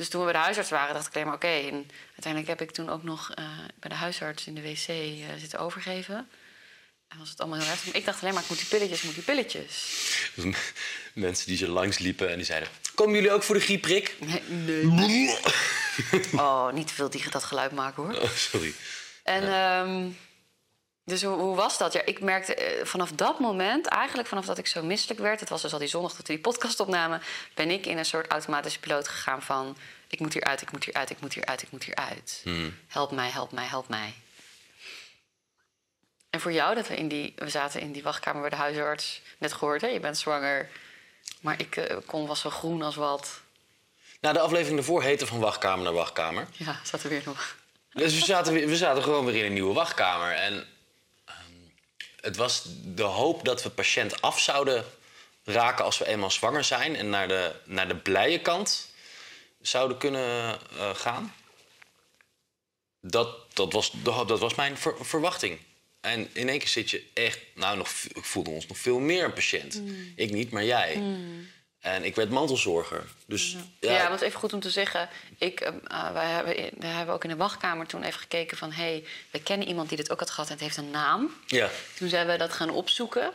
Dus 0.00 0.08
toen 0.08 0.20
we 0.20 0.30
bij 0.30 0.40
de 0.40 0.44
huisarts 0.44 0.70
waren, 0.70 0.94
dacht 0.94 1.06
ik 1.06 1.14
alleen 1.14 1.26
maar 1.26 1.34
oké. 1.34 1.46
En 1.46 1.90
uiteindelijk 2.06 2.46
heb 2.46 2.60
ik 2.60 2.70
toen 2.70 2.88
ook 2.88 3.02
nog 3.02 3.30
eh, 3.34 3.44
bij 3.80 3.90
de 3.90 3.96
huisarts 3.96 4.46
in 4.46 4.54
de 4.54 4.62
wc 4.62 4.88
eh, 4.88 5.26
zitten 5.38 5.58
overgeven. 5.58 6.28
En 7.08 7.18
was 7.18 7.30
het 7.30 7.40
allemaal 7.40 7.58
heel 7.58 7.70
erg. 7.70 7.92
Ik 7.92 8.04
dacht 8.04 8.22
alleen 8.22 8.34
maar, 8.34 8.42
ik 8.42 8.48
moet 8.48 8.58
die 8.58 8.66
pilletjes, 8.66 8.98
ik 8.98 9.04
moet 9.04 9.14
die 9.14 9.24
pilletjes. 9.24 9.98
Mensen 11.14 11.46
die 11.46 11.56
zo 11.56 11.66
langs 11.66 11.98
liepen 11.98 12.30
en 12.30 12.36
die 12.36 12.44
zeiden... 12.44 12.68
Komen 12.94 13.14
jullie 13.14 13.32
ook 13.32 13.42
voor 13.42 13.54
de 13.54 13.60
griepprik? 13.60 14.16
Nee, 14.20 14.42
nee. 14.48 15.38
Oh, 16.32 16.72
niet 16.72 16.86
te 16.86 16.94
veel 16.94 17.10
die 17.10 17.30
dat 17.30 17.44
geluid 17.44 17.72
maken 17.72 18.02
hoor. 18.02 18.14
Oh, 18.14 18.30
sorry. 18.30 18.74
En 19.22 19.42
ehm, 19.42 20.08
dus 21.10 21.22
hoe, 21.22 21.38
hoe 21.38 21.56
was 21.56 21.78
dat? 21.78 21.92
Ja, 21.92 22.02
ik 22.04 22.20
merkte 22.20 22.54
eh, 22.54 22.84
vanaf 22.84 23.10
dat 23.12 23.38
moment, 23.38 23.86
eigenlijk 23.86 24.28
vanaf 24.28 24.44
dat 24.44 24.58
ik 24.58 24.66
zo 24.66 24.82
misselijk 24.82 25.20
werd, 25.20 25.40
het 25.40 25.48
was 25.48 25.62
dus 25.62 25.72
al 25.72 25.78
die 25.78 25.88
zondag 25.88 26.10
dat 26.10 26.26
we 26.26 26.32
die 26.32 26.42
podcast 26.42 26.80
opnamen, 26.80 27.22
ben 27.54 27.70
ik 27.70 27.86
in 27.86 27.98
een 27.98 28.04
soort 28.04 28.26
automatische 28.26 28.80
piloot 28.80 29.08
gegaan 29.08 29.42
van 29.42 29.76
ik 30.08 30.20
moet 30.20 30.32
hieruit, 30.32 30.62
ik 30.62 30.72
moet 30.72 30.84
hieruit, 30.84 31.10
ik 31.10 31.20
moet 31.20 31.34
hieruit, 31.34 31.62
ik 31.62 31.70
moet 31.70 31.84
hieruit. 31.84 32.42
Help 32.88 33.10
mij, 33.10 33.30
help 33.30 33.52
mij, 33.52 33.66
help 33.66 33.88
mij. 33.88 34.14
En 36.30 36.40
voor 36.40 36.52
jou, 36.52 36.74
dat 36.74 36.88
we 36.88 36.96
in 36.96 37.08
die, 37.08 37.32
we 37.36 37.48
zaten 37.48 37.80
in 37.80 37.92
die 37.92 38.02
wachtkamer 38.02 38.40
bij 38.40 38.50
de 38.50 38.56
huisarts, 38.56 39.22
net 39.38 39.52
gehoord, 39.52 39.80
hè, 39.80 39.86
je 39.86 40.00
bent 40.00 40.18
zwanger. 40.18 40.68
Maar 41.40 41.60
ik 41.60 41.76
eh, 41.76 41.96
kon, 42.06 42.26
was 42.26 42.40
zo 42.40 42.50
groen 42.50 42.82
als 42.82 42.96
wat. 42.96 43.40
Nou, 44.20 44.34
de 44.34 44.40
aflevering 44.40 44.76
daarvoor 44.76 45.02
heette 45.02 45.26
van 45.26 45.38
wachtkamer 45.38 45.84
naar 45.84 45.92
wachtkamer. 45.92 46.46
Ja, 46.52 46.80
zat 46.84 47.02
er 47.02 47.08
weer 47.08 47.22
nog. 47.24 47.56
Dus 47.92 48.14
we 48.14 48.24
zaten, 48.24 48.52
we 48.52 48.76
zaten 48.76 49.02
gewoon 49.02 49.24
weer 49.24 49.36
in 49.36 49.44
een 49.44 49.52
nieuwe 49.52 49.74
wachtkamer. 49.74 50.32
En 50.32 50.66
het 52.20 52.36
was 52.36 52.62
de 52.84 53.02
hoop 53.02 53.44
dat 53.44 53.62
we 53.62 53.70
patiënt 53.70 54.22
af 54.22 54.40
zouden 54.40 54.84
raken 55.44 55.84
als 55.84 55.98
we 55.98 56.06
eenmaal 56.06 56.30
zwanger 56.30 56.64
zijn. 56.64 56.96
En 56.96 57.10
naar 57.10 57.28
de, 57.28 57.52
naar 57.64 57.88
de 57.88 57.96
blije 57.96 58.40
kant 58.40 58.88
zouden 59.60 59.96
kunnen 59.98 60.58
eh, 60.78 60.94
gaan. 60.94 61.34
Dat, 63.00 63.54
dat, 63.54 63.72
was, 63.72 63.90
de- 63.90 64.24
dat 64.26 64.38
was 64.38 64.54
mijn 64.54 64.76
ver- 64.78 65.04
verwachting. 65.06 65.58
En 66.00 66.30
in 66.32 66.48
één 66.48 66.58
keer 66.58 66.68
zit 66.68 66.90
je 66.90 67.06
echt... 67.14 67.38
Nou, 67.54 67.76
nog, 67.76 67.88
ik 68.14 68.24
voelde 68.24 68.50
ons 68.50 68.66
nog 68.66 68.78
veel 68.78 68.98
meer 68.98 69.24
een 69.24 69.32
patiënt. 69.32 69.82
Ik 70.16 70.30
niet, 70.30 70.50
maar 70.50 70.64
jij. 70.64 71.02
En 71.80 72.04
ik 72.04 72.14
werd 72.14 72.30
mantelzorger. 72.30 73.04
Dus 73.26 73.56
ja, 73.80 73.92
Ja, 73.92 74.08
want 74.08 74.20
even 74.20 74.38
goed 74.38 74.52
om 74.52 74.60
te 74.60 74.70
zeggen. 74.70 75.08
Ik, 75.38 75.60
eh, 75.60 75.74
eh, 75.86 76.12
wij, 76.12 76.26
hebben, 76.26 76.54
wij 76.78 76.90
hebben 76.90 77.14
ook 77.14 77.24
in 77.24 77.30
de 77.30 77.36
wachtkamer 77.36 77.86
toen 77.86 78.02
even 78.02 78.20
gekeken 78.20 78.56
van... 78.56 78.72
hé, 78.72 78.82
hey, 78.82 79.04
we 79.30 79.42
kennen 79.42 79.68
iemand 79.68 79.88
die 79.88 79.96
dit 79.96 80.10
ook 80.10 80.18
had 80.18 80.30
gehad 80.30 80.46
en 80.46 80.52
het 80.54 80.62
heeft 80.62 80.76
een 80.76 80.90
naam. 80.90 81.34
ja, 81.46 81.68
Toen 81.96 82.08
zijn 82.08 82.26
we 82.26 82.36
dat 82.36 82.52
gaan 82.52 82.70
opzoeken. 82.70 83.32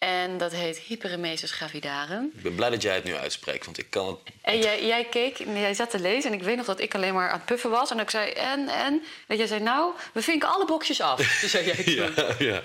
En 0.00 0.38
dat 0.38 0.52
heet 0.52 0.78
Hyperemesis 0.78 1.50
gravidarum. 1.50 2.30
ik 2.36 2.42
ben 2.42 2.54
blij 2.54 2.70
dat 2.70 2.82
jij 2.82 2.94
het 2.94 3.04
nu 3.04 3.14
uitspreekt. 3.16 3.64
Want 3.64 3.78
ik 3.78 3.90
kan 3.90 4.06
het 4.06 4.16
En 4.42 4.58
jij, 4.58 4.86
jij 4.86 5.04
keek, 5.04 5.36
jij 5.38 5.74
zat 5.74 5.90
te 5.90 5.98
lezen 6.00 6.30
en 6.32 6.38
ik 6.38 6.42
weet 6.44 6.56
nog 6.56 6.66
dat 6.66 6.80
ik 6.80 6.94
alleen 6.94 7.14
maar 7.14 7.28
aan 7.30 7.36
het 7.36 7.44
puffen 7.46 7.70
was. 7.70 7.90
En 7.90 7.98
ik 7.98 8.10
zei, 8.10 8.30
en, 8.30 8.68
en? 8.68 9.02
Dat 9.28 9.38
jij 9.38 9.46
zei, 9.46 9.60
nou, 9.60 9.92
we 10.12 10.22
vinken 10.22 10.48
alle 10.48 10.64
boxjes 10.66 11.00
af. 11.00 11.16
Dus 11.40 11.50
zei 11.50 11.64
jij 11.64 11.84
toen. 11.84 12.14
Ja, 12.16 12.34
ja. 12.54 12.62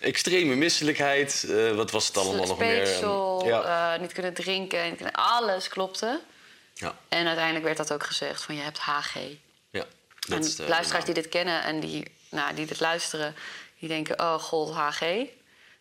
Extreme 0.00 0.54
misselijkheid. 0.54 1.46
eh, 1.48 1.70
wat 1.72 1.90
was 1.90 2.06
het 2.06 2.16
allemaal 2.16 2.46
nog 2.46 2.58
meer? 2.58 2.86
Speeksel, 2.86 3.46
Ja. 3.46 3.94
eh, 3.94 4.00
niet 4.00 4.12
kunnen 4.12 4.34
drinken, 4.34 4.84
niet 4.84 4.96
kunnen- 4.96 5.14
alles 5.14 5.68
klopte. 5.68 6.20
ja, 6.74 6.96
En 7.08 7.26
uiteindelijk 7.26 7.64
werd 7.64 7.76
dat 7.76 7.92
ook 7.92 8.04
gezegd 8.04 8.42
van 8.42 8.54
je 8.54 8.62
hebt 8.62 8.78
HG. 8.78 9.14
ja. 9.70 9.80
En 9.80 9.86
Dat 10.28 10.44
is 10.44 10.56
de- 10.56 10.68
luisteraars 10.68 11.04
die 11.04 11.14
dit 11.14 11.28
kennen 11.28 11.62
en 11.62 11.80
die, 11.80 12.04
nou, 12.30 12.54
die 12.54 12.66
dit 12.66 12.80
luisteren, 12.80 13.34
die 13.78 13.88
denken: 13.88 14.20
oh 14.20 14.34
god, 14.34 14.74
HG. 14.74 15.00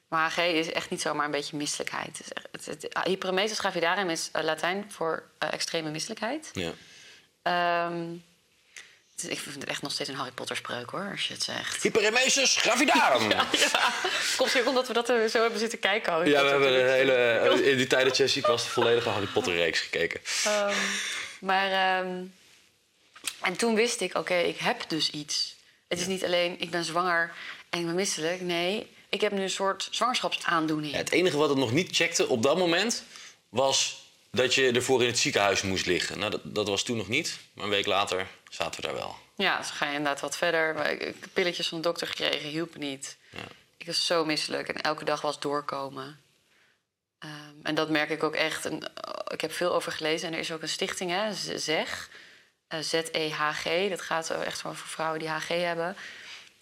Maar 0.08 0.32
HG 0.32 0.38
is 0.38 0.72
echt 0.72 0.90
niet 0.90 1.02
zomaar 1.02 1.26
een 1.26 1.32
beetje 1.32 1.58
misselijkheid. 1.58 2.18
Het 2.18 2.42
het, 2.52 2.66
het, 2.66 2.98
hyperemesis 3.04 3.60
gravidarum 3.60 4.10
is 4.10 4.30
eh, 4.32 4.44
Latijn 4.44 4.86
voor 4.92 5.24
eh, 5.38 5.54
extreme 5.54 5.90
misselijkheid. 5.90 6.50
Ja. 6.54 6.72
Ehm, 7.42 8.14
ik 9.28 9.40
vind 9.40 9.56
het 9.56 9.66
echt 9.66 9.82
nog 9.82 9.92
steeds 9.92 10.10
een 10.10 10.16
Harry 10.16 10.32
Potter 10.32 10.56
spreuk 10.56 10.90
hoor, 10.90 11.08
als 11.12 11.28
je 11.28 11.34
het 11.34 11.44
zegt. 11.44 11.84
Hyperemesis 11.84 12.56
gravidarum. 12.66 13.30
Ja, 13.30 13.48
Ja, 13.52 13.94
komt 14.38 14.66
omdat 14.66 14.88
we 14.88 14.94
dat 14.94 15.10
er 15.10 15.30
zo 15.30 15.42
hebben 15.42 15.60
zitten 15.60 15.80
kijken. 15.80 16.12
Harry 16.12 16.32
we 16.32 16.38
Potter 16.38 16.52
hebben 16.52 16.72
natuurlijk. 16.72 17.42
hele, 17.42 17.64
in 17.72 17.78
die 17.78 17.88
tijd 17.88 18.18
dat 18.18 18.30
ziek 18.30 18.48
was, 18.48 18.64
de 18.64 18.70
volledige 18.70 19.10
Harry 19.10 19.28
Potter 19.28 19.56
reeks 19.56 19.80
gekeken. 19.80 20.22
Ehm, 20.44 20.76
maar 21.40 21.72
ehm, 21.72 22.24
en 23.42 23.56
toen 23.56 23.76
wist 23.76 24.02
ik, 24.02 24.18
oké, 24.18 24.36
ik 24.36 24.58
heb 24.58 24.84
dus 24.88 25.10
iets. 25.10 25.56
Het 25.88 26.00
is 26.00 26.08
niet 26.08 26.24
alleen, 26.24 26.56
ik 26.60 26.70
ben 26.70 26.84
zwanger 26.84 27.34
en 27.70 27.80
ik 27.80 27.86
ben 27.86 27.96
misselijk. 27.96 28.42
Nee, 28.42 28.95
ik 29.16 29.22
heb 29.22 29.32
nu 29.32 29.42
een 29.42 29.50
soort 29.50 29.88
zwangerschapsaandoening. 29.92 30.92
Ja, 30.92 30.98
het 30.98 31.12
enige 31.12 31.38
wat 31.38 31.50
het 31.50 31.58
nog 31.58 31.72
niet 31.72 31.96
checkte 31.96 32.28
op 32.28 32.44
dat 32.44 32.58
moment 32.58 33.04
was 33.50 34.04
dat 34.32 34.54
je 34.56 34.72
ervoor 34.72 35.02
in 35.02 35.08
het 35.08 35.20
ziekenhuis 35.20 35.62
moest 35.62 35.86
liggen. 35.86 36.20
Nou, 36.20 36.32
dat, 36.32 36.42
dat 36.44 36.68
was 36.68 36.84
toen 36.84 36.98
nog 36.98 37.08
niet, 37.08 37.38
maar 37.54 37.64
een 37.64 37.70
week 37.70 37.86
later 37.86 38.28
zaten 38.50 38.82
we 38.82 38.88
daar 38.88 38.96
wel. 38.96 39.16
Ja, 39.36 39.58
dus 39.58 39.70
ga 39.70 39.86
je 39.86 39.96
inderdaad 39.96 40.22
wat 40.22 40.38
verder. 40.38 40.74
Maar 40.74 40.92
ik, 40.92 41.02
ik 41.02 41.16
heb 41.20 41.30
pilletjes 41.34 41.68
van 41.68 41.78
de 41.78 41.84
dokter 41.84 42.08
gekregen, 42.08 42.50
hielp 42.50 42.76
niet. 42.78 43.18
Ja. 43.30 43.40
Ik 43.78 43.86
was 43.86 44.06
zo 44.06 44.26
misselijk 44.26 44.68
en 44.68 44.82
elke 44.82 45.06
dag 45.06 45.22
was 45.22 45.40
doorkomen. 45.40 46.22
Ehm, 47.20 47.32
en 47.64 47.76
dat 47.76 47.90
merk 47.90 48.10
ik 48.10 48.24
ook 48.24 48.36
echt. 48.36 48.66
En, 48.66 48.74
oh, 48.74 49.14
ik 49.28 49.42
heb 49.42 49.52
veel 49.54 49.74
over 49.74 49.92
gelezen 49.92 50.28
en 50.28 50.34
er 50.34 50.40
is 50.40 50.52
ook 50.52 50.62
een 50.62 50.70
stichting, 50.70 51.12
hè, 51.12 51.34
ZEG. 51.58 52.10
eh, 52.68 52.80
Z-E-H-G. 52.80 53.90
Dat 53.90 54.02
gaat 54.02 54.30
echt 54.30 54.62
voor 54.62 54.76
vrouwen 54.76 55.20
die 55.20 55.30
HG 55.30 55.48
hebben. 55.48 55.96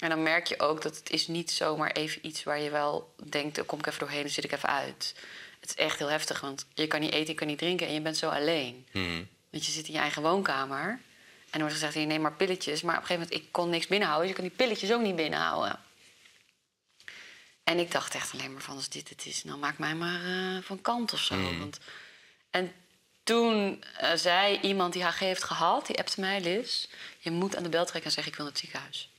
En 0.04 0.10
dan 0.10 0.24
merk 0.24 0.48
je 0.48 0.60
ook 0.60 0.82
dat 0.82 0.98
het 0.98 1.10
is 1.10 1.28
niet 1.28 1.52
zomaar 1.52 1.92
even 1.92 2.26
iets 2.26 2.44
waar 2.44 2.60
je 2.60 2.70
wel 2.70 3.14
denkt... 3.30 3.56
dan 3.56 3.66
kom 3.66 3.80
ik 3.80 3.86
even 3.86 4.00
doorheen, 4.00 4.22
dan 4.22 4.30
zit 4.30 4.44
ik 4.44 4.52
even 4.52 4.70
uit. 4.70 5.16
Het 5.60 5.70
is 5.70 5.76
echt 5.76 6.00
heel 6.00 6.10
heftig, 6.10 6.40
want 6.40 6.66
je 6.74 6.88
kan 6.88 7.00
niet 7.00 7.12
eten, 7.12 7.28
je 7.28 7.34
kan 7.34 7.48
niet 7.48 7.58
drinken... 7.58 7.88
en 7.88 7.94
je 7.94 8.02
bent 8.02 8.18
zo 8.18 8.30
alleen. 8.30 8.88
Mhm. 8.92 9.24
Want 9.50 9.66
je 9.66 9.72
zit 9.72 9.88
in 9.88 9.94
je 9.94 10.00
eigen 10.00 10.22
woonkamer. 10.22 10.88
En 10.88 11.00
er 11.52 11.60
wordt 11.60 11.74
gezegd, 11.74 11.94
je 11.94 12.00
neemt 12.00 12.22
maar 12.22 12.34
pilletjes. 12.34 12.82
Maar 12.82 12.96
op 12.96 13.02
een 13.02 13.08
gegeven 13.08 13.28
moment, 13.30 13.46
ik 13.46 13.52
kon 13.52 13.70
niks 13.70 13.88
binnenhouden. 13.88 14.28
Dus 14.28 14.38
je 14.38 14.42
kan 14.42 14.50
die 14.58 14.66
pilletjes 14.66 14.94
ook 14.94 15.02
niet 15.02 15.16
binnenhouden. 15.16 15.80
En 17.64 17.80
ik 17.80 17.92
dacht 17.92 18.16
echt 18.16 18.34
alleen 18.34 18.54
maar 18.54 18.62
van, 18.62 18.76
als 18.76 18.90
dit 18.90 19.10
het 19.10 19.26
is, 19.26 19.42
dan 19.42 19.60
maak 19.60 19.78
mij 19.78 19.96
maar 19.96 20.26
eh, 20.26 20.64
van 20.64 20.82
kant 20.82 21.14
of 21.14 21.20
zo. 21.20 21.58
Want, 21.60 21.78
en 22.50 22.74
toen 23.24 23.84
eh, 23.98 24.12
zei 24.16 24.60
iemand 24.62 24.94
die 24.94 25.04
HG 25.04 25.20
heeft 25.20 25.44
gehad, 25.44 25.88
die 25.88 25.98
appte 25.98 26.20
mij, 26.20 26.42
Liz... 26.42 26.88
je 27.20 27.32
moet 27.32 27.56
aan 27.56 27.64
de 27.64 27.70
bel 27.70 27.86
trekken 27.86 28.06
en 28.06 28.12
zeggen, 28.12 28.32
ik 28.32 28.38
wil 28.38 28.46
naar 28.46 28.54
het 28.54 28.64
ziekenhuis. 28.64 29.12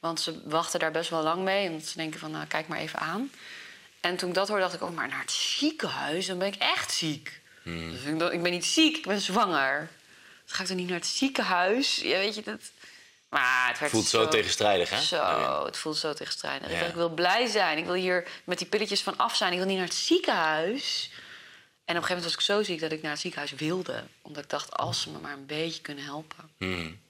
Want 0.00 0.20
ze 0.20 0.40
wachten 0.44 0.80
daar 0.80 0.90
best 0.90 1.10
wel 1.10 1.22
lang 1.22 1.42
mee. 1.42 1.70
Want 1.70 1.84
ze 1.84 1.96
denken 1.96 2.20
van, 2.20 2.30
nou, 2.30 2.46
kijk 2.46 2.68
maar 2.68 2.78
even 2.78 2.98
aan. 2.98 3.30
En 4.00 4.16
toen 4.16 4.28
ik 4.28 4.34
dat 4.34 4.48
hoorde, 4.48 4.62
dacht 4.62 4.74
ik 4.74 4.82
ook, 4.82 4.94
maar 4.94 5.08
naar 5.08 5.20
het 5.20 5.32
ziekenhuis? 5.32 6.26
Dan 6.26 6.38
ben 6.38 6.48
ik 6.48 6.56
echt 6.56 6.92
ziek. 6.92 7.40
Dus 7.64 8.02
ik, 8.02 8.18
dacht, 8.18 8.32
ik 8.32 8.42
ben 8.42 8.52
niet 8.52 8.66
ziek, 8.66 8.96
ik 8.96 9.06
ben 9.06 9.20
zwanger. 9.20 9.78
Dan 10.46 10.56
ga 10.56 10.62
ik 10.62 10.68
dan 10.68 10.76
niet 10.76 10.88
naar 10.88 10.98
het 10.98 11.06
ziekenhuis? 11.06 11.96
Ja, 11.96 12.18
weet 12.18 12.34
je, 12.34 12.42
dat... 12.42 12.60
Maar 13.28 13.68
het 13.68 13.78
werd 13.78 13.92
Voelt 13.92 14.06
zo 14.06 14.28
tegenstrijdig, 14.28 14.90
hè? 14.90 15.00
Zo, 15.00 15.64
het 15.64 15.76
voelt 15.76 15.96
zo 15.96 16.12
tegenstrijdig. 16.12 16.70
Ik 16.70 16.78
dacht, 16.78 16.88
Ik 16.88 16.94
wil 16.94 17.10
blij 17.10 17.46
zijn. 17.46 17.78
Ik 17.78 17.84
wil 17.84 17.94
hier 17.94 18.28
met 18.44 18.58
die 18.58 18.66
pilletjes 18.66 19.02
van 19.02 19.16
af 19.16 19.36
zijn. 19.36 19.52
Ik 19.52 19.58
wil 19.58 19.66
niet 19.66 19.76
naar 19.76 19.86
het 19.86 19.94
ziekenhuis. 19.94 21.10
En 21.84 21.96
op 21.96 22.02
een 22.02 22.08
gegeven 22.08 22.08
moment 22.08 22.24
was 22.24 22.34
ik 22.34 22.40
zo 22.40 22.62
ziek 22.62 22.80
dat 22.80 22.92
ik 22.92 23.02
naar 23.02 23.10
het 23.10 23.20
ziekenhuis 23.20 23.52
wilde. 23.52 24.04
Omdat 24.22 24.42
ik 24.42 24.50
dacht, 24.50 24.76
als 24.76 25.00
ze 25.00 25.10
me 25.10 25.18
maar 25.18 25.32
een 25.32 25.46
beetje 25.46 25.80
kunnen 25.80 26.04
helpen. 26.04 26.50
Hmm. 26.58 27.00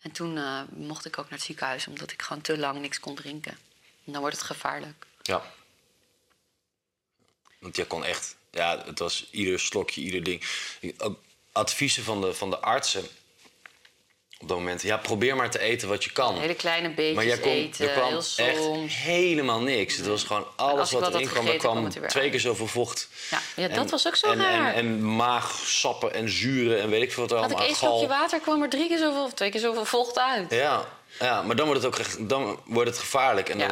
En 0.00 0.10
toen 0.10 0.36
eh, 0.36 0.62
mocht 0.70 1.04
ik 1.04 1.18
ook 1.18 1.28
naar 1.28 1.38
het 1.38 1.46
ziekenhuis, 1.46 1.86
omdat 1.86 2.12
ik 2.12 2.22
gewoon 2.22 2.42
te 2.42 2.58
lang 2.58 2.80
niks 2.80 3.00
kon 3.00 3.14
drinken. 3.14 3.58
En 4.04 4.12
dan 4.12 4.20
wordt 4.20 4.36
het 4.36 4.46
gevaarlijk. 4.46 5.06
Ja. 5.22 5.52
Want 7.58 7.76
jij 7.76 7.86
kon 7.86 8.04
echt... 8.04 8.36
Ja, 8.50 8.84
het 8.84 8.98
was 8.98 9.28
ieder 9.30 9.60
slokje, 9.60 10.00
ieder 10.00 10.22
ding. 10.22 10.44
Adviezen 11.52 12.04
van 12.04 12.20
de, 12.20 12.34
van 12.34 12.50
de 12.50 12.58
artsen 12.58 13.08
op 14.40 14.48
dat 14.48 14.56
moment. 14.56 14.82
Ja, 14.82 14.96
probeer 14.96 15.36
maar 15.36 15.50
te 15.50 15.58
eten 15.58 15.88
wat 15.88 16.04
je 16.04 16.12
kan. 16.12 16.38
Hele 16.38 16.54
kleine 16.54 16.90
beetjes 16.90 17.14
maar 17.14 17.26
jij 17.26 17.38
kon, 17.38 17.50
eten, 17.50 17.88
er 17.88 17.92
kwam 17.92 18.14
echt 18.36 18.92
helemaal 18.92 19.60
niks. 19.60 19.96
Het 19.96 20.06
was 20.06 20.22
gewoon 20.22 20.46
alles 20.56 20.86
ik 20.86 20.92
wat 20.92 21.02
wat 21.02 21.12
had 21.12 21.20
erin 21.20 21.58
kwam. 21.58 21.84
Er 21.84 21.90
kwam 21.90 22.08
twee 22.08 22.30
keer 22.30 22.40
zoveel 22.40 22.66
vocht. 22.66 23.08
Ja, 23.30 23.40
ja, 23.56 23.68
dat 23.68 23.90
was 23.90 24.06
ook 24.06 24.16
zo 24.16 24.30
en, 24.30 24.38
raar. 24.38 24.74
En, 24.74 24.74
en 24.74 25.16
maagsappen 25.16 26.14
en 26.14 26.28
zuren 26.30 26.80
en 26.80 26.90
weet 26.90 27.02
ik 27.02 27.12
veel 27.12 27.22
wat 27.22 27.32
er 27.32 27.38
Had 27.38 27.50
ik 27.50 27.56
allemaal. 27.56 27.68
één 27.68 27.76
slokje 27.76 28.06
water, 28.06 28.40
kwam 28.40 28.62
er 28.62 28.68
drie 28.68 28.88
keer 28.88 28.98
zoveel 28.98 29.24
of 29.24 29.32
twee 29.32 29.50
keer 29.50 29.60
zoveel 29.60 29.84
vocht 29.84 30.18
uit. 30.18 30.50
Ja, 30.50 30.88
ja, 31.20 31.42
maar 31.42 31.56
dan 31.56 31.66
wordt 31.66 31.82
het 31.82 32.00
ook 32.00 32.28
dan 32.28 32.60
wordt 32.64 32.90
het 32.90 32.98
gevaarlijk. 32.98 33.48
En 33.48 33.58
Ja. 33.58 33.68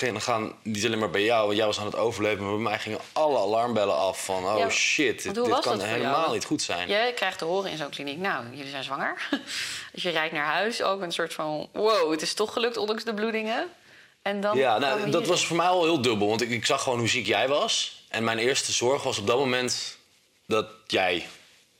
dan, 0.00 0.20
gaan 0.20 0.52
niet 0.62 0.84
alleen 0.84 0.98
maar 0.98 1.10
bij 1.10 1.22
jou, 1.22 1.44
want 1.44 1.56
jij 1.56 1.66
was 1.66 1.78
aan 1.78 1.84
het 1.86 1.96
overleven, 1.96 2.44
maar 2.44 2.52
bij 2.52 2.62
mij 2.62 2.78
gingen 2.78 2.98
alle 3.12 3.38
alarmbellen 3.38 3.96
af 3.96 4.24
van 4.24 4.44
oh 4.44 4.58
Ja, 4.58 4.70
shit, 4.70 5.22
dit, 5.22 5.60
kan 5.60 5.80
helemaal 5.80 6.20
jou? 6.20 6.32
niet 6.32 6.44
goed 6.44 6.62
zijn. 6.62 6.88
Jij 6.88 7.12
krijgt 7.12 7.38
te 7.38 7.44
horen 7.44 7.70
in 7.70 7.76
zo'n 7.76 7.88
kliniek, 7.88 8.18
nou, 8.18 8.44
jullie 8.50 8.70
zijn 8.70 8.84
zwanger. 8.84 9.28
dus 9.92 10.02
je 10.02 10.10
rijdt 10.10 10.32
naar 10.32 10.46
huis, 10.46 10.82
ook 10.82 11.00
een 11.00 11.12
soort 11.12 11.34
van... 11.34 11.68
wow, 11.72 12.10
het 12.10 12.22
is 12.22 12.34
toch 12.34 12.52
gelukt, 12.52 12.76
ondanks 12.76 13.04
de 13.04 13.14
bloedingen. 13.14 13.68
En 14.22 14.40
dan 14.40 14.56
Ja, 14.56 14.78
nou, 14.78 15.10
dat 15.10 15.26
was 15.26 15.46
voor 15.46 15.56
mij 15.56 15.66
al 15.66 15.84
heel 15.84 16.02
dubbel, 16.02 16.28
want 16.28 16.40
ik, 16.40 16.50
ik 16.50 16.66
zag 16.66 16.82
gewoon 16.82 16.98
hoe 16.98 17.08
ziek 17.08 17.26
jij 17.26 17.48
was. 17.48 18.04
En 18.08 18.24
mijn 18.24 18.38
eerste 18.38 18.72
zorg 18.72 19.02
was 19.02 19.18
op 19.18 19.26
dat 19.26 19.38
moment 19.38 19.98
dat 20.46 20.66
jij 20.86 21.26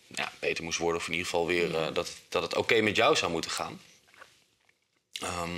ja, 0.07 0.33
beter 0.39 0.65
moest 0.65 0.79
worden, 0.79 1.01
of 1.01 1.07
in 1.07 1.13
ieder 1.13 1.29
geval 1.29 1.47
weer 1.47 1.77
eh, 1.77 1.87
dat, 1.93 2.11
dat 2.29 2.43
het 2.43 2.57
oké 2.57 2.81
met 2.81 2.97
jou 2.97 3.17
zou 3.17 3.33
moeten 3.33 3.51
gaan. 3.51 3.81
Ehm, 5.21 5.53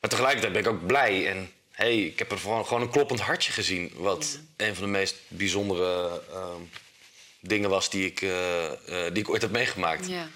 maar 0.00 0.10
tegelijkertijd 0.10 0.52
ben 0.52 0.62
ik 0.62 0.68
ook 0.68 0.86
blij 0.86 1.28
en 1.28 1.52
hey, 1.70 2.04
ik 2.04 2.18
heb 2.18 2.30
er 2.30 2.38
gewoon, 2.38 2.66
gewoon 2.66 2.82
een 2.82 2.90
kloppend 2.90 3.20
hartje 3.20 3.52
gezien, 3.52 3.92
wat 3.94 4.38
een 4.56 4.74
van 4.74 4.84
de 4.84 4.90
meest 4.90 5.16
bijzondere 5.28 6.22
ehm, 6.32 6.60
dingen 7.40 7.70
was 7.70 7.90
die 7.90 8.06
ik, 8.06 8.22
eh, 8.22 8.66
eh, 9.06 9.12
die 9.14 9.22
ik 9.22 9.28
ooit 9.28 9.42
heb 9.42 9.50
meegemaakt. 9.50 10.08
Ja. 10.08 10.28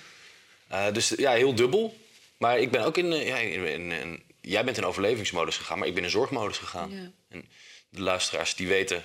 Eh, 0.68 0.92
dus 0.92 1.08
ja, 1.16 1.32
heel 1.32 1.54
dubbel. 1.54 1.96
Maar 2.36 2.58
ik 2.58 2.70
ben 2.70 2.84
ook 2.84 2.96
in, 2.98 3.12
ja, 3.12 3.36
in, 3.36 3.66
in- 3.66 3.92
in- 3.92 4.22
Jij 4.40 4.64
bent 4.64 4.76
in 4.76 4.84
overlevingsmodus 4.84 5.56
gegaan, 5.56 5.78
maar 5.78 5.88
ik 5.88 5.94
ben 5.94 6.04
in 6.04 6.10
zorgmodus 6.10 6.58
gegaan. 6.58 6.90
Ja. 6.90 7.10
En 7.28 7.48
de 7.88 8.00
luisteraars 8.00 8.54
die 8.54 8.68
weten, 8.68 9.02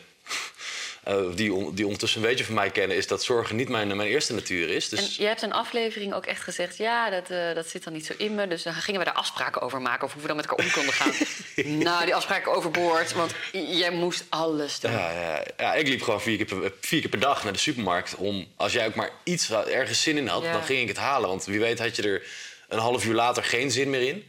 eh, 1.09 1.35
die, 1.35 1.53
on- 1.53 1.75
die 1.75 1.85
ondertussen 1.85 2.21
een 2.21 2.27
beetje 2.27 2.43
van 2.45 2.53
mij 2.53 2.69
kennen, 2.69 2.97
is 2.97 3.07
dat 3.07 3.23
zorgen 3.23 3.55
niet 3.55 3.69
mijn, 3.69 3.87
mijn 3.95 4.09
eerste 4.09 4.33
natuur 4.33 4.69
is. 4.69 4.89
En 4.89 4.97
Dus 4.97 5.15
je 5.15 5.23
hebt 5.25 5.41
een 5.41 5.53
aflevering 5.53 6.13
ook 6.13 6.25
echt 6.25 6.41
gezegd... 6.43 6.77
ja, 6.77 7.09
dat, 7.09 7.29
eh, 7.29 7.53
dat 7.55 7.67
zit 7.67 7.83
dan 7.83 7.93
niet 7.93 8.05
zo 8.05 8.13
in 8.17 8.35
me. 8.35 8.47
Dus 8.47 8.63
dan 8.63 8.73
gingen 8.73 8.99
we 8.99 9.05
daar 9.05 9.15
afspraken 9.15 9.61
over 9.61 9.81
maken... 9.81 10.05
of 10.05 10.13
hoe 10.13 10.21
we 10.21 10.27
dan 10.27 10.35
met 10.35 10.45
elkaar 10.45 10.65
om 10.65 10.71
konden 10.71 10.93
gaan. 10.93 11.11
nou, 11.83 12.05
die 12.05 12.15
afspraken 12.15 12.51
overboord. 12.55 13.13
Want 13.13 13.31
jij 13.51 13.91
moest 13.91 14.23
alles 14.29 14.79
doen. 14.79 14.91
ja, 14.91 15.11
ja, 15.11 15.43
ja, 15.57 15.73
ik 15.73 15.87
liep 15.87 16.01
gewoon 16.01 16.21
vier 16.21 16.37
keer, 16.37 16.45
per, 16.59 16.71
vier 16.81 16.99
keer 17.01 17.09
per 17.09 17.19
dag 17.19 17.43
naar 17.43 17.53
de 17.53 17.59
supermarkt. 17.59 18.15
Om, 18.15 18.47
als 18.55 18.73
jij 18.73 18.85
ook 18.87 18.95
maar 18.95 19.09
iets 19.23 19.51
ergens 19.51 20.01
zin 20.01 20.17
in 20.17 20.27
had, 20.27 20.43
Ja. 20.43 20.51
dan 20.51 20.63
ging 20.63 20.81
ik 20.81 20.87
het 20.87 20.97
halen. 20.97 21.29
Want 21.29 21.45
wie 21.45 21.59
weet 21.59 21.79
had 21.79 21.95
je 21.95 22.01
er 22.01 22.23
een 22.67 22.79
half 22.79 23.05
uur 23.05 23.13
later 23.13 23.43
geen 23.43 23.71
zin 23.71 23.89
meer 23.89 24.01
in. 24.07 24.23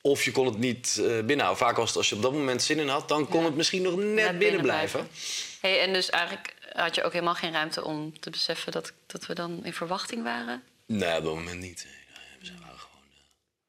Of 0.00 0.24
je 0.24 0.30
kon 0.30 0.46
het 0.46 0.58
niet 0.58 0.96
eh 0.98 1.04
binnenhouden. 1.04 1.56
Vaak 1.66 1.76
was 1.76 1.88
het 1.88 1.96
als 1.96 2.08
je 2.08 2.14
op 2.14 2.22
dat 2.22 2.32
moment 2.32 2.62
zin 2.62 2.78
in 2.78 2.88
had, 2.88 3.08
dan 3.08 3.28
kon 3.28 3.40
Ja. 3.40 3.46
het 3.46 3.56
misschien 3.56 3.82
nog 3.82 3.96
net, 3.96 4.04
Net 4.04 4.14
binnen, 4.14 4.38
binnen 4.38 4.60
blijven. 4.62 5.08
Hey, 5.62 5.80
en 5.80 5.92
dus 5.92 6.10
eigenlijk 6.10 6.54
had 6.72 6.94
je 6.94 7.02
ook 7.02 7.12
helemaal 7.12 7.34
geen 7.34 7.52
ruimte 7.52 7.84
om 7.84 8.20
te 8.20 8.30
beseffen... 8.30 8.72
dat, 8.72 8.92
dat 9.06 9.26
we 9.26 9.34
dan 9.34 9.64
in 9.64 9.72
verwachting 9.72 10.22
waren? 10.22 10.62
Nee, 10.86 11.16
op 11.16 11.24
dat 11.24 11.34
moment 11.34 11.60
niet. 11.60 11.86
We 12.40 12.46
zijn 12.46 12.58
gewoon, 12.58 12.74
eh, 12.76 13.20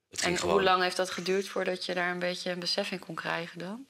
het 0.10 0.22
ging 0.22 0.34
En 0.34 0.40
gewoon. 0.40 0.54
hoe 0.54 0.64
lang 0.64 0.82
heeft 0.82 0.96
dat 0.96 1.10
geduurd 1.10 1.48
voordat 1.48 1.86
je 1.86 1.94
daar 1.94 2.12
een 2.12 2.20
beetje 2.20 2.52
een 2.52 2.60
besef 2.60 2.92
in 2.92 3.00
kon 3.00 3.16
krijgen 3.16 3.60
dan? 3.60 3.86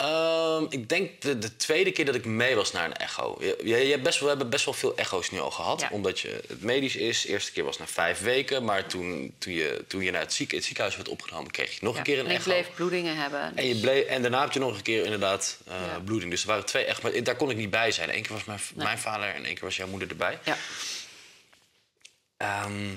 Ehm, 0.00 0.64
ik 0.68 0.88
denk 0.88 1.20
de, 1.20 1.38
de 1.38 1.56
tweede 1.56 1.90
keer 1.92 2.04
dat 2.04 2.14
ik 2.14 2.24
mee 2.24 2.54
was 2.54 2.72
naar 2.72 2.84
een 2.84 2.96
echo. 2.96 3.36
Je, 3.40 3.58
je, 3.64 3.76
je 3.76 3.90
hebt 3.90 4.02
best 4.02 4.14
wel, 4.18 4.22
we 4.22 4.28
hebben 4.34 4.50
best 4.50 4.64
wel 4.64 4.74
veel 4.74 4.96
echo's 4.96 5.30
nu 5.30 5.38
al 5.40 5.50
gehad. 5.50 5.80
Ja. 5.80 5.88
Omdat 5.90 6.20
je 6.20 6.40
het 6.48 6.62
medisch 6.62 6.96
is. 6.96 7.22
De 7.22 7.28
eerste 7.28 7.52
keer 7.52 7.64
was 7.64 7.78
na 7.78 7.86
vijf 7.86 8.20
weken. 8.20 8.64
Maar 8.64 8.86
toen, 8.86 9.34
toen, 9.38 9.52
je, 9.52 9.84
toen 9.88 10.02
je 10.02 10.10
naar 10.10 10.20
het, 10.20 10.32
ziek, 10.32 10.50
het 10.50 10.64
ziekenhuis 10.64 10.96
werd 10.96 11.08
opgenomen... 11.08 11.50
kreeg 11.50 11.72
je 11.72 11.78
nog 11.84 11.96
een 11.96 12.02
keer 12.02 12.18
een 12.18 12.24
en 12.26 12.30
ik 12.30 12.36
echo. 12.36 12.50
bleef 12.50 12.70
bloedingen 12.74 13.16
hebben. 13.16 13.56
En, 13.56 13.66
je 13.66 13.74
bleef, 13.76 14.04
en 14.04 14.22
daarna 14.22 14.40
heb 14.40 14.52
je 14.52 14.58
nog 14.58 14.76
een 14.76 14.82
keer 14.82 15.04
inderdaad 15.04 15.58
eh, 15.66 15.74
Ja. 15.86 15.98
bloeding. 16.00 16.30
Dus 16.30 16.40
er 16.42 16.48
waren 16.48 16.64
twee 16.64 16.84
echt... 16.84 17.02
Maar 17.02 17.22
daar 17.22 17.36
kon 17.36 17.50
ik 17.50 17.56
niet 17.56 17.70
bij 17.70 17.92
zijn. 17.92 18.14
Eén 18.14 18.22
keer 18.22 18.32
was 18.32 18.44
mijn, 18.44 18.60
mijn 18.74 18.98
vader 18.98 19.28
en 19.28 19.44
één 19.44 19.54
keer 19.54 19.64
was 19.64 19.76
jouw 19.76 19.88
moeder 19.88 20.08
erbij. 20.08 20.38
Ja. 20.44 20.56
Ehm, 22.36 22.88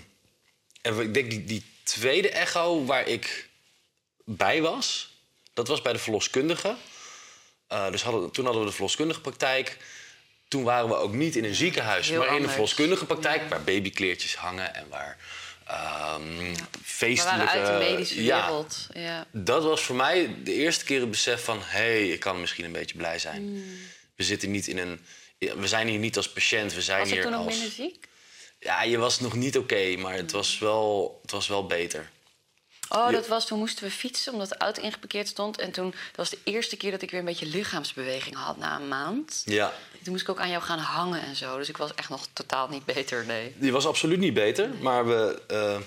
en 0.81 0.99
ik 0.99 1.13
denk 1.13 1.29
die, 1.29 1.43
die 1.43 1.63
tweede 1.83 2.29
echo 2.29 2.85
waar 2.85 3.07
ik 3.07 3.49
bij 4.25 4.61
was, 4.61 5.11
dat 5.53 5.67
was 5.67 5.81
bij 5.81 5.93
de 5.93 5.99
verloskundige. 5.99 6.75
Eh, 7.73 7.91
dus 7.91 8.01
hadden, 8.03 8.31
toen 8.31 8.45
hadden 8.45 8.63
we 8.63 8.69
de 8.69 8.75
verloskundige 8.75 9.21
praktijk. 9.21 9.77
Toen 10.47 10.63
waren 10.63 10.89
we 10.89 10.95
ook 10.95 11.13
niet 11.13 11.35
in 11.35 11.43
een 11.43 11.55
ziekenhuis, 11.55 12.09
heel 12.09 12.19
maar 12.19 12.35
in 12.35 12.43
een 12.43 12.49
verloskundige 12.49 13.05
praktijk... 13.05 13.41
Ja. 13.41 13.47
waar 13.47 13.63
babykleertjes 13.63 14.35
hangen 14.35 14.75
en 14.75 14.85
waar 14.89 15.17
ehm 15.67 16.37
We 16.37 16.55
feestelijke... 16.83 17.49
uit 17.49 17.65
de 17.65 17.91
medische 17.91 18.23
ja, 18.23 18.45
wereld. 18.45 18.87
Ja. 18.93 19.25
dat 19.31 19.63
was 19.63 19.81
voor 19.81 19.95
mij 19.95 20.35
de 20.43 20.53
eerste 20.53 20.85
keer 20.85 20.99
het 20.99 21.09
besef 21.09 21.43
van... 21.43 21.57
hé, 21.57 21.79
hey, 21.79 22.09
ik 22.09 22.19
kan 22.19 22.39
misschien 22.39 22.65
een 22.65 22.71
beetje 22.71 22.97
blij 22.97 23.19
zijn. 23.19 23.41
Hmm. 23.41 23.63
We 24.15 24.23
zitten 24.23 24.51
niet 24.51 24.67
in 24.67 24.77
een... 24.77 25.05
We 25.37 25.67
zijn 25.67 25.87
hier 25.87 25.99
niet 25.99 26.17
als 26.17 26.29
patiënt, 26.29 26.73
we 26.73 26.81
zijn 26.81 26.99
Was 26.99 27.09
hier 27.09 27.21
toen 27.21 27.31
nog 27.31 27.45
als... 27.45 27.53
minder 27.53 27.71
ziek? 27.71 28.07
Ja, 28.59 28.83
je 28.83 28.97
was 28.97 29.19
nog 29.19 29.35
niet 29.35 29.57
oké, 29.57 29.95
maar 29.95 30.13
het 30.13 30.31
was, 30.31 30.59
wel, 30.59 31.19
het 31.21 31.31
was 31.31 31.47
wel 31.47 31.65
beter. 31.65 32.09
Oh, 32.95 33.11
dat 33.11 33.27
was 33.27 33.45
toen 33.47 33.59
moesten 33.59 33.83
we 33.83 33.91
fietsen 33.91 34.33
omdat 34.33 34.49
de 34.49 34.57
auto 34.57 34.81
ingeparkeerd 34.81 35.27
stond. 35.27 35.57
En 35.59 35.71
toen, 35.71 35.89
dat 35.91 36.15
was 36.15 36.29
de 36.29 36.37
eerste 36.43 36.77
keer 36.77 36.91
dat 36.91 37.01
ik 37.01 37.11
weer 37.11 37.19
een 37.19 37.25
beetje 37.25 37.45
lichaamsbeweging 37.45 38.35
had 38.35 38.57
na 38.57 38.75
een 38.75 38.87
maand. 38.87 39.41
Ja, 39.45 39.73
Toen 40.03 40.11
moest 40.11 40.23
ik 40.23 40.29
ook 40.29 40.39
aan 40.39 40.49
jou 40.49 40.63
gaan 40.63 40.79
hangen 40.79 41.21
en 41.21 41.35
zo. 41.35 41.57
Dus 41.57 41.69
ik 41.69 41.77
was 41.77 41.93
echt 41.95 42.09
nog 42.09 42.27
totaal 42.33 42.67
niet 42.67 42.85
beter, 42.85 43.25
nee. 43.25 43.53
die 43.57 43.71
was 43.71 43.85
absoluut 43.87 44.19
niet 44.19 44.33
beter, 44.33 44.69
maar 44.81 45.07
we, 45.07 45.41
eh, 45.47 45.77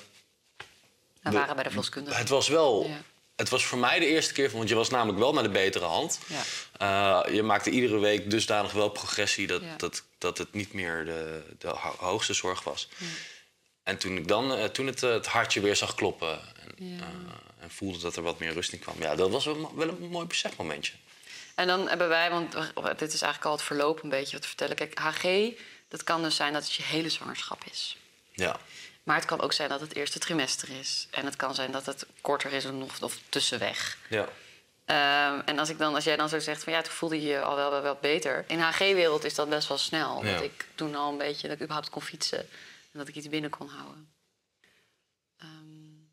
We 1.20 1.30
We- 1.32 1.38
waren 1.38 1.54
bij 1.54 1.64
de 1.64 1.70
verloskundige. 1.70 2.16
het 2.18 2.28
was 2.28 2.48
wel... 2.48 2.86
Ja. 2.88 2.96
Het 3.36 3.48
was 3.48 3.64
voor 3.64 3.78
mij 3.78 3.98
de 3.98 4.06
eerste 4.06 4.32
keer, 4.32 4.50
want 4.50 4.68
je 4.68 4.74
was 4.74 4.88
namelijk 4.90 5.18
wel 5.18 5.32
naar 5.32 5.42
de 5.42 5.48
betere 5.48 5.84
hand. 5.84 6.18
Ja. 6.26 7.24
Eh, 7.26 7.34
je 7.34 7.42
maakte 7.42 7.70
iedere 7.70 7.98
week 7.98 8.30
dusdanig 8.30 8.72
wel 8.72 8.88
progressie 8.88 9.46
dat, 9.46 9.62
Ja. 9.62 9.76
dat, 9.76 10.02
dat 10.18 10.38
het 10.38 10.52
niet 10.52 10.72
meer 10.72 11.04
de, 11.04 11.42
de 11.58 11.68
ho- 11.68 11.94
hoogste 11.98 12.32
zorg 12.32 12.64
was. 12.64 12.88
En 13.86 13.96
toen 13.98 14.16
ik 14.16 14.28
dan, 14.28 14.54
eh, 14.54 14.64
toen 14.64 14.86
het, 14.86 15.02
eh, 15.02 15.10
het 15.10 15.26
hartje 15.26 15.60
weer 15.60 15.76
zag 15.76 15.94
kloppen 15.94 16.40
en, 16.62 16.86
Ja. 16.86 17.00
eh, 17.00 17.62
en 17.62 17.70
voelde 17.70 17.98
dat 17.98 18.16
er 18.16 18.22
wat 18.22 18.38
meer 18.38 18.52
rust 18.52 18.72
in 18.72 18.78
kwam, 18.78 18.94
ja, 19.00 19.14
dat 19.14 19.30
was 19.30 19.44
wel, 19.44 19.72
wel 19.76 19.88
een 19.88 20.08
mooi 20.08 20.26
besefmomentje. 20.26 20.92
En 21.54 21.66
dan 21.66 21.88
hebben 21.88 22.08
wij, 22.08 22.30
want 22.30 22.52
dit 22.98 23.12
is 23.12 23.22
eigenlijk 23.22 23.44
al 23.44 23.52
het 23.52 23.62
verloop 23.62 24.02
een 24.02 24.08
beetje 24.08 24.32
wat 24.32 24.42
te 24.42 24.48
vertellen. 24.48 24.76
Kijk, 24.76 24.98
HG, 24.98 25.52
dat 25.88 26.04
kan 26.04 26.22
dus 26.22 26.36
zijn 26.36 26.52
dat 26.52 26.62
het 26.62 26.72
je 26.72 26.82
hele 26.82 27.08
zwangerschap 27.08 27.62
is. 27.70 27.96
Ja, 28.32 28.56
Maar 29.02 29.16
het 29.16 29.24
kan 29.24 29.40
ook 29.40 29.52
zijn 29.52 29.68
dat 29.68 29.80
het 29.80 29.94
eerste 29.94 30.18
trimester 30.18 30.68
is. 30.80 31.06
En 31.10 31.24
het 31.24 31.36
kan 31.36 31.54
zijn 31.54 31.70
dat 31.72 31.86
het 31.86 32.06
korter 32.20 32.52
is 32.52 32.64
of, 32.64 33.02
of 33.02 33.18
tussenweg. 33.28 33.98
ja. 34.08 34.28
Ehm, 34.84 35.40
en 35.44 35.58
als, 35.58 35.68
ik 35.68 35.78
dan, 35.78 35.94
als 35.94 36.04
jij 36.04 36.16
dan 36.16 36.28
zo 36.28 36.38
zegt 36.38 36.64
van 36.64 36.72
ja, 36.72 36.82
toen 36.82 36.92
voelde 36.92 37.20
je 37.22 37.28
je 37.28 37.40
al 37.42 37.56
wel, 37.56 37.70
wel, 37.70 37.82
wel 37.82 37.98
beter. 38.00 38.44
In 38.48 38.60
HG-wereld 38.60 39.24
is 39.24 39.34
dat 39.34 39.48
best 39.48 39.68
wel 39.68 39.78
snel. 39.78 40.24
Ja. 40.24 40.32
Dat 40.32 40.42
ik 40.42 40.66
toen 40.74 40.94
al 40.94 41.10
een 41.12 41.18
beetje, 41.18 41.42
dat 41.48 41.56
ik 41.56 41.62
überhaupt 41.62 41.90
kon 41.90 42.02
fietsen. 42.02 42.48
En 42.96 43.02
dat 43.04 43.10
ik 43.10 43.16
iets 43.20 43.28
binnen 43.28 43.50
kon 43.50 43.68
houden. 43.68 44.08
Ehm, 45.38 45.48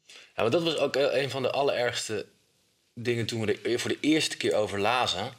Ja, 0.08 0.42
maar 0.42 0.50
dat 0.50 0.64
was 0.64 0.78
ook 0.78 0.96
eh, 0.96 1.22
een 1.22 1.30
van 1.30 1.42
de 1.42 1.52
allerergste 1.52 2.26
dingen 2.94 3.26
toen 3.26 3.46
we 3.46 3.60
er 3.64 3.80
voor 3.80 3.90
de 3.90 3.98
eerste 4.02 4.38
keer 4.38 4.54
over 4.56 4.80
lazen. 4.80 5.34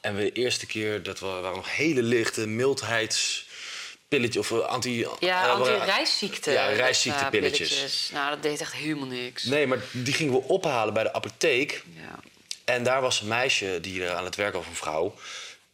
En 0.00 0.14
we 0.16 0.22
de 0.22 0.32
eerste 0.32 0.66
keer, 0.66 1.02
dat 1.02 1.18
wa- 1.18 1.40
waren 1.40 1.56
nog 1.56 1.76
hele 1.76 2.02
lichte 2.02 2.46
pilletje 4.08 4.38
of 4.38 4.50
eh, 4.50 4.58
anti... 4.58 5.06
Ja, 5.20 5.44
eh, 5.44 5.50
anti-reisziekte. 5.50 6.50
Ja, 6.50 6.66
reisziektepilletjes. 6.66 7.68
pilletjes. 7.68 8.10
Nou, 8.12 8.30
dat 8.30 8.42
deed 8.42 8.60
echt 8.60 8.72
helemaal 8.72 9.06
niks. 9.06 9.44
Nee, 9.44 9.66
maar 9.66 9.78
die 9.92 10.14
gingen 10.14 10.32
we 10.32 10.42
ophalen 10.42 10.94
bij 10.94 11.02
de 11.02 11.12
apotheek. 11.12 11.82
Ja. 11.94 12.18
En 12.64 12.82
daar 12.82 13.00
was 13.00 13.20
een 13.20 13.28
meisje 13.28 13.78
die 13.80 14.08
aan 14.10 14.24
het 14.24 14.34
werk 14.36 14.54
was, 14.54 14.66
een 14.66 14.74
vrouw. 14.74 15.14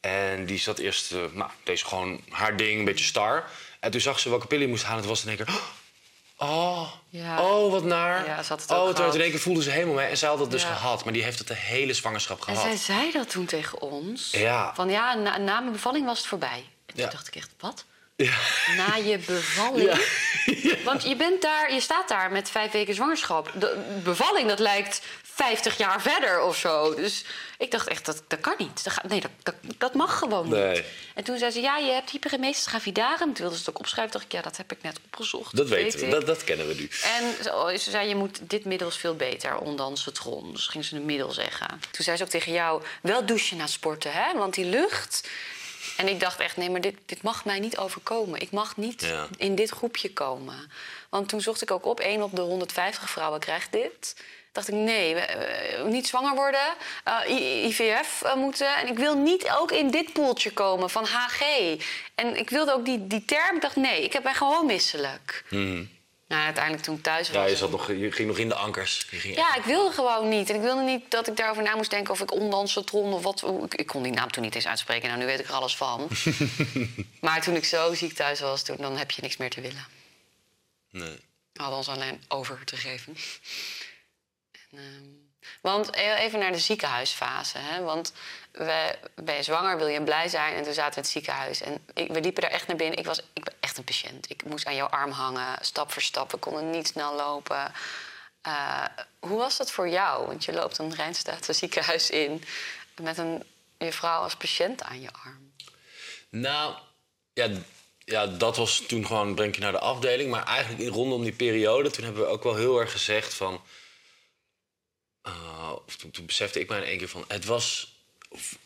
En 0.01 0.47
die 0.47 0.59
zat 0.59 0.79
eerst, 0.79 1.11
nou, 1.33 1.51
deze 1.63 1.85
gewoon 1.85 2.21
haar 2.29 2.57
ding, 2.57 2.79
een 2.79 2.85
beetje 2.85 3.05
star. 3.05 3.51
En 3.83 3.91
toen 3.91 4.01
zag 4.01 4.21
ze 4.21 4.29
welke 4.29 4.47
pillen 4.47 4.65
je 4.65 4.71
moest 4.71 4.83
halen. 4.85 4.97
En 5.03 5.03
toen 5.05 5.13
was 5.17 5.23
het 5.23 5.31
in 5.31 5.37
één 5.37 5.47
keer, 5.47 5.61
oh, 6.37 6.89
Ja. 7.09 7.41
oh, 7.43 7.71
wat 7.71 7.85
naar. 7.85 8.27
Ja, 8.27 8.43
ze 8.43 8.49
had 8.49 8.61
het 8.63 8.71
ook 8.73 8.79
oh, 8.79 8.87
toen 8.87 8.97
gehad. 8.97 9.15
in 9.15 9.21
één 9.21 9.31
keer 9.31 9.41
voelde 9.41 9.63
ze 9.63 9.71
helemaal 9.71 9.95
mee. 9.95 10.07
En 10.07 10.17
zij 10.17 10.29
had 10.29 10.39
dat 10.39 10.51
dus 10.51 10.63
Ja. 10.63 10.75
gehad. 10.75 11.05
Maar 11.05 11.13
die 11.13 11.23
heeft 11.23 11.39
het 11.39 11.49
de 11.49 11.55
hele 11.55 11.93
zwangerschap 11.95 12.39
En 12.39 12.45
gehad. 12.45 12.63
zij 12.63 12.77
zei 12.77 13.13
dat 13.13 13.31
toen 13.31 13.45
tegen 13.47 13.81
ons. 13.81 14.29
Ja. 14.33 14.75
Van 14.75 14.91
ja, 14.91 15.15
na, 15.15 15.37
na 15.39 15.61
mijn 15.61 15.73
bevalling 15.73 16.07
was 16.07 16.19
het 16.19 16.27
voorbij. 16.27 16.65
En 16.87 16.95
toen 16.95 17.05
Ja. 17.05 17.11
dacht 17.11 17.27
ik 17.29 17.37
echt, 17.37 17.51
wat? 17.61 17.85
Ja. 18.17 18.33
Na 18.77 18.95
je 18.95 19.19
bevalling? 19.27 19.91
Want 20.85 21.03
je, 21.03 21.17
bent 21.17 21.43
daar, 21.43 21.73
je 21.75 21.81
staat 21.81 22.09
daar 22.09 22.31
met 22.33 22.51
vijf 22.51 22.73
weken 22.73 22.95
zwangerschap. 22.95 23.51
De 23.59 24.01
bevalling, 24.05 24.49
dat 24.49 24.59
lijkt 24.59 25.03
50 25.35 25.77
jaar 25.77 26.03
verder 26.03 26.41
of 26.43 26.57
zo. 26.57 26.95
Dus 26.95 27.25
ik 27.59 27.71
dacht 27.71 27.89
echt, 27.89 28.05
dat, 28.07 28.23
dat 28.29 28.41
kan 28.41 28.55
niet. 28.59 28.85
Dat 28.85 28.93
gaat, 28.93 29.09
nee, 29.09 29.21
dat, 29.21 29.31
dat, 29.43 29.55
dat 29.79 29.95
mag 29.95 30.19
gewoon 30.19 30.49
Nee. 30.49 30.73
niet. 30.73 30.85
En 31.15 31.25
toen 31.25 31.39
zei 31.39 31.51
ze, 31.51 31.61
ja, 31.61 31.77
je 31.77 31.91
hebt 31.93 32.11
hyperemesis 32.11 32.67
gravidarum. 32.67 33.19
Toen 33.27 33.35
wilde 33.35 33.53
ze 33.55 33.61
het 33.61 33.69
ook 33.71 33.79
opschrijven. 33.79 34.13
dacht 34.13 34.25
ik, 34.25 34.33
ja, 34.33 34.43
dat 34.43 34.57
heb 34.57 34.73
ik 34.73 34.83
net 34.83 34.99
opgezocht. 35.05 35.57
Dat 35.57 35.69
weten 35.69 36.01
we, 36.01 36.09
dat, 36.09 36.27
dat 36.27 36.45
kennen 36.45 36.67
we 36.69 36.75
nu. 36.75 36.89
En 37.03 37.45
ze, 37.45 37.79
ze 37.79 37.91
zei, 37.91 38.09
je 38.09 38.15
moet, 38.17 38.39
dit 38.51 38.65
middel 38.65 38.89
is 38.89 38.97
veel 38.97 39.17
beter, 39.17 39.57
ondansetron. 39.59 40.53
Dus 40.53 40.67
ging 40.67 40.85
ze 40.85 40.97
een 40.97 41.05
middel 41.05 41.31
zeggen. 41.33 41.81
Toen 41.91 42.05
zei 42.05 42.17
ze 42.17 42.23
ook 42.23 42.29
tegen 42.29 42.53
jou, 42.53 42.83
wel 43.03 43.27
douchen 43.27 43.57
na 43.57 43.67
sporten, 43.67 44.13
hè? 44.13 44.39
Want 44.39 44.55
die 44.55 44.65
lucht... 44.65 45.29
En 45.97 46.09
ik 46.09 46.21
dacht 46.21 46.41
echt, 46.41 46.57
nee, 46.57 46.71
maar 46.71 46.81
dit, 46.81 46.95
dit 47.07 47.23
mag 47.23 47.45
mij 47.45 47.59
niet 47.61 47.79
overkomen. 47.79 48.41
Ik 48.41 48.51
mag 48.51 48.77
niet 48.77 49.01
Ja. 49.03 49.27
in 49.37 49.55
dit 49.55 49.71
groepje 49.71 50.13
komen. 50.13 50.71
Want 51.09 51.29
toen 51.29 51.41
zocht 51.41 51.63
ik 51.63 51.71
ook 51.71 51.87
op, 51.87 52.01
één 52.01 52.23
op 52.23 52.35
de 52.37 52.41
150 52.41 53.11
vrouwen 53.11 53.41
krijgt 53.41 53.73
dit. 53.73 54.17
Dacht 54.53 54.69
ik, 54.69 54.75
nee, 54.75 55.15
we- 55.15 55.85
niet 55.87 56.07
zwanger 56.07 56.35
worden, 56.35 56.75
eh, 57.05 57.65
IVF 57.69 58.23
eh, 58.23 58.35
moeten. 58.35 58.77
En 58.77 58.89
ik 58.89 58.99
wil 58.99 59.17
niet 59.17 59.51
ook 59.59 59.71
in 59.73 59.91
dit 59.91 60.13
poeltje 60.13 60.53
komen 60.53 60.91
van 60.91 61.05
HG. 61.05 61.41
En 62.15 62.37
ik 62.37 62.51
wilde 62.51 62.73
ook 62.75 62.85
die, 62.85 63.07
die 63.07 63.25
term, 63.25 63.55
ik 63.57 63.63
dacht, 63.63 63.77
nee, 63.77 64.03
ik 64.05 64.13
heb 64.13 64.23
ben 64.23 64.35
gewoon 64.35 64.67
misselijk. 64.67 65.45
Nou, 66.29 66.45
uiteindelijk 66.45 66.85
toen 66.85 66.97
ik 66.97 67.03
thuis 67.03 67.29
was... 67.29 67.37
Ja, 67.37 67.45
je, 67.47 67.57
zat 67.57 67.71
nog, 67.71 67.89
je 67.89 68.13
ging 68.13 68.29
nog 68.29 68.39
in 68.39 68.49
de 68.49 68.55
ankers. 68.55 69.07
Ging 69.11 69.37
Ja, 69.37 69.55
ik 69.55 69.63
wilde 69.65 69.93
gewoon 69.95 70.29
niet. 70.29 70.49
En 70.51 70.55
ik 70.55 70.61
wilde 70.61 70.83
niet 70.83 71.11
dat 71.11 71.29
ik 71.29 71.37
daarover 71.37 71.63
na 71.63 71.77
moest 71.77 71.91
denken 71.91 72.13
of 72.13 72.21
ik 72.21 72.33
ondansatron 72.33 73.13
of 73.13 73.23
wat. 73.23 73.43
Ik, 73.65 73.75
ik 73.75 73.87
kon 73.87 74.03
die 74.03 74.13
naam 74.13 74.31
toen 74.31 74.43
niet 74.43 74.55
eens 74.55 74.67
uitspreken. 74.67 75.09
Nou, 75.09 75.21
nu 75.21 75.27
weet 75.27 75.41
ik 75.41 75.49
er 75.49 75.55
alles 75.55 75.77
van. 75.77 76.09
maar 77.21 77.43
toen 77.43 77.57
ik 77.57 77.65
zo 77.65 77.95
ziek 77.95 78.13
thuis 78.13 78.41
was, 78.41 78.63
toen, 78.63 78.77
dan 78.77 78.97
heb 78.97 79.11
je 79.11 79.23
niks 79.23 79.37
meer 79.37 79.51
te 79.51 79.61
willen. 79.61 79.87
Nee. 80.91 81.21
We 81.53 81.61
hadden 81.61 81.79
ons 81.79 81.89
alleen 81.89 82.23
over 82.29 82.65
te 82.65 82.77
geven. 82.77 83.17
Ehm, 84.73 85.23
want 85.61 85.97
e- 85.97 86.15
even 86.15 86.39
naar 86.39 86.53
de 86.53 86.59
ziekenhuisfase. 86.59 87.59
Hè? 87.59 87.83
Want 87.83 88.13
ben 89.15 89.35
je 89.37 89.43
zwanger, 89.43 89.77
wil 89.77 89.87
je 89.87 90.03
blij 90.03 90.29
zijn. 90.29 90.55
En 90.55 90.63
toen 90.63 90.73
zaten 90.73 90.91
we 90.91 90.97
in 90.97 91.03
het 91.03 91.13
ziekenhuis. 91.13 91.61
En 91.61 91.87
ik, 91.95 92.13
we 92.13 92.21
liepen 92.21 92.43
daar 92.43 92.51
echt 92.51 92.67
naar 92.67 92.77
binnen. 92.77 92.99
Ik 92.99 93.07
was 93.07 93.19
ik 93.33 93.45
ben 93.45 93.55
echt 93.61 93.79
een 93.79 93.85
patiënt. 93.85 94.31
Ik 94.31 94.45
moest 94.45 94.67
aan 94.67 94.75
jouw 94.75 94.87
arm 94.87 95.11
hangen, 95.11 95.59
stap 95.61 95.93
voor 95.93 96.03
stap. 96.03 96.31
We 96.31 96.37
konden 96.37 96.71
niet 96.71 96.87
snel 96.87 97.17
lopen. 97.17 97.73
Eh, 98.43 98.85
hoe 99.19 99.39
was 99.39 99.57
dat 99.57 99.71
voor 99.71 99.89
jou? 99.89 100.27
Want 100.27 100.45
je 100.45 100.53
loopt 100.53 100.79
een 100.79 100.95
Rijnstaatse 100.95 101.53
ziekenhuis 101.53 102.11
in... 102.11 102.45
met 103.01 103.19
een, 103.19 103.43
je 103.79 103.93
vrouw 103.93 104.23
als 104.23 104.37
patiënt 104.37 104.83
aan 104.83 105.01
je 105.01 105.09
arm. 105.25 105.53
Nou, 106.29 106.75
ja, 107.33 107.49
ja, 107.99 108.27
dat 108.27 108.57
was 108.57 108.83
toen 108.87 109.07
gewoon 109.07 109.35
breng 109.35 109.55
je 109.55 109.61
naar 109.61 109.73
de 109.73 109.79
afdeling. 109.79 110.31
Maar 110.31 110.47
eigenlijk 110.47 110.95
rondom 110.95 111.23
die 111.23 111.33
periode, 111.33 111.91
toen 111.91 112.05
hebben 112.05 112.23
we 112.23 112.29
ook 112.29 112.43
wel 112.43 112.57
heel 112.57 112.81
erg 112.81 112.93
gezegd 112.93 113.35
van... 113.35 113.61
eh, 115.23 115.73
of 115.87 115.97
toen, 115.97 116.11
toen 116.11 116.27
besefte 116.27 116.61
ik 116.61 116.69
mij 116.69 116.79
in 116.79 116.85
één 116.85 116.99
keer 116.99 117.09
van... 117.09 117.25
Het 117.29 117.45
was, 117.45 117.97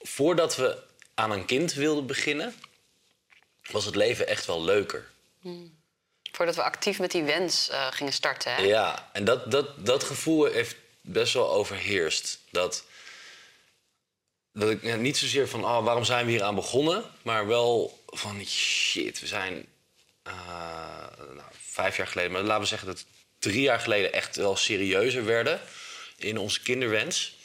voordat 0.01 0.57
we 0.57 0.83
aan 1.15 1.31
een 1.31 1.45
kind 1.45 1.73
wilden 1.73 2.07
beginnen... 2.07 2.55
was 3.71 3.85
het 3.85 3.95
leven 3.95 4.27
echt 4.27 4.47
wel 4.47 4.63
leuker. 4.63 5.11
Voordat 6.33 6.55
we 6.55 6.63
actief 6.63 6.99
met 6.99 7.11
die 7.11 7.23
wens 7.23 7.69
eh, 7.69 7.87
gingen 7.93 8.13
starten. 8.13 8.55
Hè? 8.55 8.63
Ja, 8.63 9.11
en 9.13 9.25
dat, 9.25 9.51
dat, 9.51 9.87
dat 9.87 10.05
gevoel 10.05 10.45
heeft 10.45 10.77
best 11.01 11.33
wel 11.33 11.51
overheerst. 11.51 12.39
Dat, 12.51 12.85
dat 14.53 14.71
ik 14.71 14.83
ja, 14.83 14.97
niet 14.97 15.17
zozeer 15.17 15.49
van, 15.49 15.65
oh, 15.65 15.85
waarom 15.85 16.05
zijn 16.05 16.27
we 16.27 16.33
hier 16.33 16.43
aan 16.43 16.55
begonnen? 16.55 17.05
Maar 17.23 17.47
wel 17.47 18.03
van, 18.07 18.45
shit, 18.45 19.21
we 19.21 19.27
zijn 19.27 19.67
eh, 20.23 20.33
nou, 21.19 21.49
vijf 21.53 21.97
jaar 21.97 22.07
geleden... 22.07 22.33
maar 22.33 22.43
laten 22.43 22.63
we 22.63 22.69
zeggen 22.69 22.89
dat 22.89 23.05
drie 23.39 23.61
jaar 23.61 23.81
geleden 23.81 24.13
echt 24.13 24.37
wel 24.37 24.57
serieuzer 24.57 25.25
werden... 25.25 25.61
in 26.19 26.39
onze 26.39 26.63
kinderwens. 26.63 27.37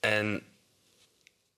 En 0.00 0.46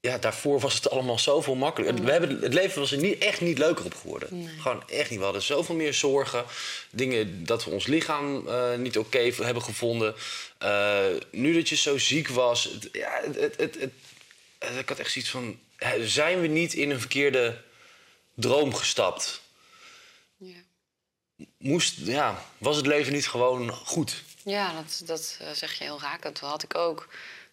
ja, 0.00 0.18
daarvoor 0.18 0.60
was 0.60 0.74
het 0.74 0.90
allemaal 0.90 1.18
zoveel 1.18 1.54
makkelijker. 1.54 2.04
We 2.04 2.10
hebben, 2.10 2.40
het 2.40 2.54
leven 2.54 2.80
was 2.80 2.92
er 2.92 2.98
niet, 2.98 3.18
echt 3.18 3.40
niet 3.40 3.58
leuker 3.58 3.84
op 3.84 3.94
geworden. 3.94 4.48
Gewoon 4.60 4.88
echt 4.88 5.10
niet. 5.10 5.18
We 5.18 5.24
hadden 5.24 5.42
zoveel 5.42 5.74
meer 5.74 5.94
zorgen. 5.94 6.44
Dingen 6.90 7.44
dat 7.44 7.64
we 7.64 7.70
ons 7.70 7.86
lichaam 7.86 8.48
eh, 8.48 8.74
niet 8.74 8.98
oké 8.98 9.18
hebben 9.18 9.62
gevonden. 9.62 10.14
Eh, 10.58 11.06
nu 11.30 11.54
dat 11.54 11.68
je 11.68 11.76
zo 11.76 11.98
ziek 11.98 12.28
was. 12.28 12.64
Het, 12.64 12.88
ja, 12.92 13.20
het, 13.24 13.36
het, 13.56 13.80
het, 13.80 13.92
eh, 14.58 14.78
ik 14.78 14.88
had 14.88 14.98
echt 14.98 15.12
zoiets 15.12 15.30
van... 15.30 15.58
Zijn 16.00 16.40
we 16.40 16.46
niet 16.46 16.74
in 16.74 16.90
een 16.90 17.00
verkeerde 17.00 17.62
droom 18.34 18.74
gestapt? 18.74 19.42
Ja. 20.36 20.56
Moest, 21.58 21.94
ja, 21.96 22.44
was 22.58 22.76
het 22.76 22.86
leven 22.86 23.12
niet 23.12 23.28
gewoon 23.28 23.70
goed? 23.70 24.22
Ja, 24.44 24.72
dat, 24.72 25.02
dat 25.04 25.36
eh, 25.40 25.50
zeg 25.50 25.72
je 25.72 25.84
heel 25.84 26.00
raak. 26.00 26.22
Dat 26.22 26.38
had 26.38 26.62
ik 26.62 26.74
ook. 26.74 27.08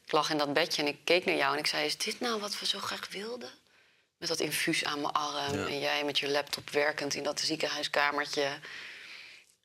Ik 0.05 0.11
lag 0.11 0.29
in 0.29 0.37
dat 0.37 0.53
bedje 0.53 0.81
en 0.81 0.87
ik 0.87 0.97
keek 1.03 1.25
naar 1.25 1.35
jou 1.35 1.53
en 1.53 1.59
ik 1.59 1.67
zei... 1.67 1.85
is 1.85 1.97
dit 1.97 2.19
nou 2.19 2.39
wat 2.39 2.59
we 2.59 2.65
zo 2.65 2.79
graag 2.79 3.07
wilden? 3.09 3.49
Met 4.17 4.29
dat 4.29 4.39
infuus 4.39 4.85
aan 4.85 5.01
mijn 5.01 5.13
arm 5.13 5.57
Ja. 5.57 5.65
en 5.65 5.79
jij 5.79 6.03
met 6.03 6.19
je 6.19 6.29
laptop 6.29 6.69
werkend 6.69 7.13
in 7.13 7.23
dat 7.23 7.39
ziekenhuiskamertje. 7.39 8.59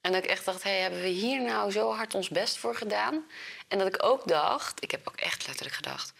En 0.00 0.12
dat 0.12 0.24
ik 0.24 0.30
echt 0.30 0.44
dacht, 0.44 0.62
hey, 0.62 0.80
hebben 0.80 1.00
we 1.00 1.09
hier 1.09 1.42
nou 1.42 1.70
zo 1.70 1.94
hard 1.94 2.14
ons 2.14 2.28
best 2.28 2.56
voor 2.56 2.76
gedaan? 2.76 3.26
En 3.68 3.78
dat 3.78 3.87
ik 3.87 4.02
ook 4.02 4.28
dacht, 4.28 4.83
ik 4.83 4.90
heb 4.90 5.09
ook 5.09 5.16
echt 5.16 5.46
letterlijk 5.46 5.76
gedacht... 5.76 6.12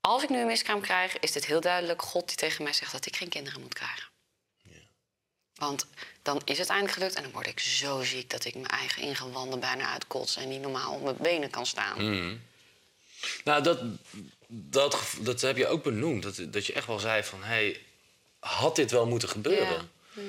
als 0.00 0.22
ik 0.22 0.28
nu 0.28 0.40
een 0.40 0.46
miskraam 0.46 0.80
krijg, 0.80 1.18
is 1.18 1.32
dit 1.32 1.46
heel 1.46 1.60
duidelijk 1.60 2.02
God 2.02 2.26
die 2.28 2.36
tegen 2.36 2.64
mij 2.64 2.72
zegt... 2.72 2.92
dat 2.92 3.06
ik 3.06 3.16
geen 3.16 3.28
kinderen 3.28 3.60
moet 3.60 3.74
krijgen. 3.74 4.12
Want 5.54 5.86
dan 6.24 6.40
is 6.44 6.58
het 6.58 6.68
eindelijk 6.68 6.94
gelukt 6.94 7.14
en 7.14 7.22
dan 7.22 7.32
word 7.32 7.46
ik 7.46 7.60
zo 7.60 8.02
ziek 8.02 8.30
dat 8.30 8.44
ik 8.44 8.54
mijn 8.54 8.66
eigen 8.66 9.02
ingewanden 9.02 9.60
bijna 9.60 9.92
uitkots 9.92 10.36
en 10.36 10.48
niet 10.48 10.60
normaal 10.60 10.92
op 10.92 11.02
mijn 11.02 11.16
benen 11.20 11.50
kan 11.50 11.66
staan. 11.66 11.96
Nou, 13.44 13.62
dat, 13.62 13.78
dat, 14.46 14.96
dat 15.20 15.40
heb 15.40 15.56
je 15.56 15.66
ook 15.66 15.82
benoemd. 15.82 16.22
Dat, 16.22 16.52
dat 16.52 16.66
je 16.66 16.72
echt 16.72 16.86
wel 16.86 16.98
zei 16.98 17.22
van... 17.22 17.42
Hey, 17.42 17.80
had 18.38 18.76
dit 18.76 18.90
wel 18.90 19.06
moeten 19.06 19.28
gebeuren? 19.28 19.90
Ja. 20.12 20.22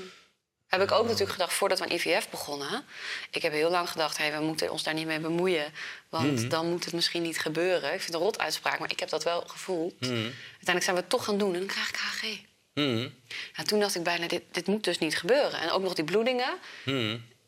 Heb 0.67 0.81
ik 0.81 0.91
ook 0.91 1.03
natuurlijk 1.03 1.31
gedacht 1.31 1.53
voordat 1.53 1.79
we 1.79 1.86
aan 1.86 1.91
IVF 1.91 2.29
begonnen. 2.29 2.86
Ik 3.31 3.41
heb 3.41 3.51
heel 3.51 3.69
lang 3.69 3.89
gedacht, 3.89 4.17
hey, 4.17 4.38
we 4.38 4.43
moeten 4.43 4.71
ons 4.71 4.84
daar 4.84 4.93
niet 4.93 5.05
mee 5.05 5.19
bemoeien. 5.19 5.73
Want 6.10 6.49
dan 6.51 6.69
moet 6.69 6.86
het 6.86 6.93
misschien 6.93 7.21
niet 7.21 7.39
gebeuren. 7.39 7.93
Ik 7.93 8.01
vind 8.01 8.05
het 8.05 8.13
een 8.13 8.19
rot 8.19 8.39
uitspraak, 8.39 8.79
maar 8.79 8.91
ik 8.91 8.99
heb 8.99 9.10
dat 9.10 9.23
wel 9.23 9.43
gevoeld. 9.47 9.93
Uiteindelijk 9.99 10.84
zijn 10.84 10.95
we 10.95 11.01
het 11.01 11.10
toch 11.10 11.25
gaan 11.25 11.38
doen 11.38 11.53
en 11.53 11.60
dan 11.60 11.67
krijg 11.67 11.89
ik 11.89 11.95
HG. 11.95 12.39
Ja, 12.75 13.63
toen 13.65 13.79
dacht 13.79 13.95
ik 13.95 14.03
bijna, 14.03 14.27
dit, 14.27 14.43
dit 14.51 14.67
moet 14.67 14.83
dus 14.83 14.97
niet 14.97 15.17
gebeuren. 15.17 15.59
En 15.59 15.69
ook 15.69 15.81
nog 15.81 15.93
die 15.93 16.03
bloedingen. 16.03 16.57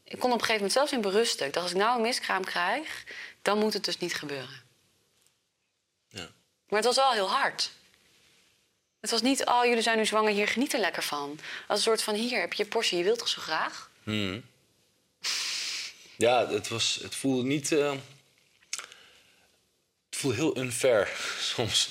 Ik 0.03 0.19
kon 0.19 0.31
op 0.31 0.39
een 0.39 0.45
gegeven 0.45 0.53
moment 0.53 0.71
zelfs 0.71 0.91
in 0.91 1.01
berusten. 1.01 1.45
Ik 1.45 1.53
dacht, 1.53 1.65
als 1.65 1.73
ik 1.75 1.81
nou 1.81 1.95
een 1.95 2.01
miskraam 2.01 2.43
krijg, 2.43 3.03
dan 3.41 3.57
moet 3.57 3.73
het 3.73 3.85
dus 3.85 3.97
niet 3.97 4.15
gebeuren. 4.15 4.63
Ja. 6.09 6.29
Maar 6.67 6.79
het 6.79 6.85
was 6.85 6.95
wel 6.95 7.11
heel 7.11 7.29
hard. 7.29 7.71
Het 8.99 9.09
was 9.11 9.21
niet, 9.21 9.45
oh, 9.45 9.65
jullie 9.65 9.81
zijn 9.81 9.97
nu 9.97 10.05
zwanger, 10.05 10.31
hier 10.31 10.47
geniet 10.47 10.73
er 10.73 10.79
lekker 10.79 11.03
van. 11.03 11.39
Als 11.67 11.77
een 11.77 11.83
soort 11.83 12.01
van, 12.01 12.15
hier 12.15 12.39
heb 12.39 12.53
je 12.53 12.63
je 12.63 12.69
portie, 12.69 12.97
je 12.97 13.03
wilt 13.03 13.19
toch 13.19 13.27
zo 13.27 13.41
graag? 13.41 13.89
Mhm. 14.03 14.39
Ja, 16.17 16.47
het, 16.47 16.67
was, 16.67 16.99
het 17.01 17.15
voelde 17.15 17.43
niet... 17.43 17.71
eh, 17.71 17.91
het 20.09 20.19
voelde 20.19 20.35
heel 20.37 20.57
unfair 20.57 21.09
soms. 21.55 21.89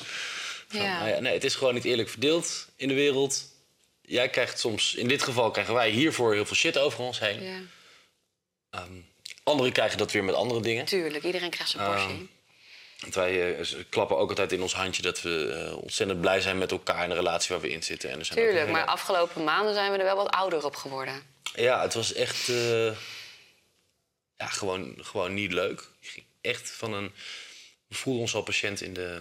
Van, 0.76 0.84
Ja. 0.86 0.98
nou 0.98 1.10
ja, 1.10 1.18
nee, 1.20 1.32
het 1.32 1.44
is 1.44 1.54
gewoon 1.54 1.74
niet 1.74 1.84
eerlijk 1.84 2.08
verdeeld 2.08 2.68
in 2.76 2.88
de 2.88 2.94
wereld. 2.94 3.44
Jij 4.02 4.28
krijgt 4.28 4.58
soms... 4.58 4.94
In 4.94 5.08
dit 5.08 5.22
geval 5.22 5.50
krijgen 5.50 5.74
wij 5.74 5.90
hiervoor 5.90 6.34
heel 6.34 6.46
veel 6.46 6.56
shit 6.56 6.78
over 6.78 6.98
ons 7.00 7.18
heen. 7.18 7.42
Ja, 7.42 7.58
Ehm, 8.70 8.92
anderen 9.42 9.72
krijgen 9.72 9.98
dat 9.98 10.12
weer 10.12 10.24
met 10.24 10.34
andere 10.34 10.60
dingen. 10.60 10.84
tuurlijk. 10.84 11.24
Iedereen 11.24 11.50
krijgt 11.50 11.70
zijn 11.70 11.86
portie. 11.86 12.06
Ehm, 12.08 12.24
Want 13.00 13.14
wij 13.14 13.58
eh, 13.58 13.66
klappen 13.88 14.16
ook 14.16 14.28
altijd 14.28 14.52
in 14.52 14.62
ons 14.62 14.74
handje 14.74 15.02
dat 15.02 15.22
we 15.22 15.52
eh, 15.70 15.76
ontzettend 15.82 16.20
blij 16.20 16.40
zijn 16.40 16.58
met 16.58 16.70
elkaar 16.70 17.02
in 17.02 17.08
de 17.08 17.14
relatie 17.14 17.48
waar 17.52 17.60
we 17.60 17.70
in 17.70 17.82
zitten. 17.82 18.10
En 18.10 18.18
er 18.18 18.24
zijn 18.24 18.38
tuurlijk, 18.38 18.58
hele- 18.58 18.72
maar 18.72 18.84
afgelopen 18.86 19.44
maanden 19.44 19.74
zijn 19.74 19.92
we 19.92 19.98
er 19.98 20.04
wel 20.04 20.16
wat 20.16 20.30
ouder 20.30 20.64
op 20.64 20.76
geworden. 20.76 21.22
Ja, 21.54 21.82
het 21.82 21.94
was 21.94 22.12
echt 22.12 22.48
eh, 22.48 22.86
ja, 24.36 24.46
gewoon, 24.46 24.94
gewoon 25.00 25.34
niet 25.34 25.52
leuk. 25.52 25.88
Ging 26.00 26.24
echt 26.40 26.70
van 26.70 26.92
een. 26.92 27.12
We 27.88 27.94
voelden 27.94 28.22
ons 28.22 28.34
al 28.34 28.42
patiënt 28.42 28.80
in 28.80 28.92
de, 28.94 29.20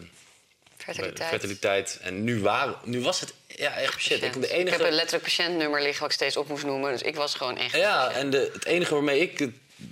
Fertiliteit. 0.78 1.30
fertiliteit. 1.30 2.00
En 2.02 2.24
nu, 2.24 2.40
waren, 2.42 2.76
nu 2.84 3.02
was 3.02 3.20
het 3.20 3.34
ja, 3.48 3.74
echt 3.74 4.00
shit. 4.02 4.24
Ik, 4.24 4.34
de 4.34 4.50
enige... 4.50 4.76
ik 4.76 4.78
heb 4.82 4.88
een 4.88 4.94
letterlijk 4.96 5.24
patiëntnummer 5.24 5.82
liggen 5.82 6.02
wat 6.02 6.10
ik 6.10 6.16
steeds 6.16 6.38
op 6.38 6.48
moest 6.48 6.64
noemen. 6.66 6.92
Dus 6.92 7.02
ik 7.02 7.16
was 7.16 7.36
gewoon 7.36 7.58
echt... 7.58 7.76
Ja, 7.76 8.12
en 8.12 8.30
de, 8.30 8.50
het 8.54 8.66
enige 8.66 8.94
waarmee 8.94 9.20
ik 9.20 9.40
het, 9.40 9.52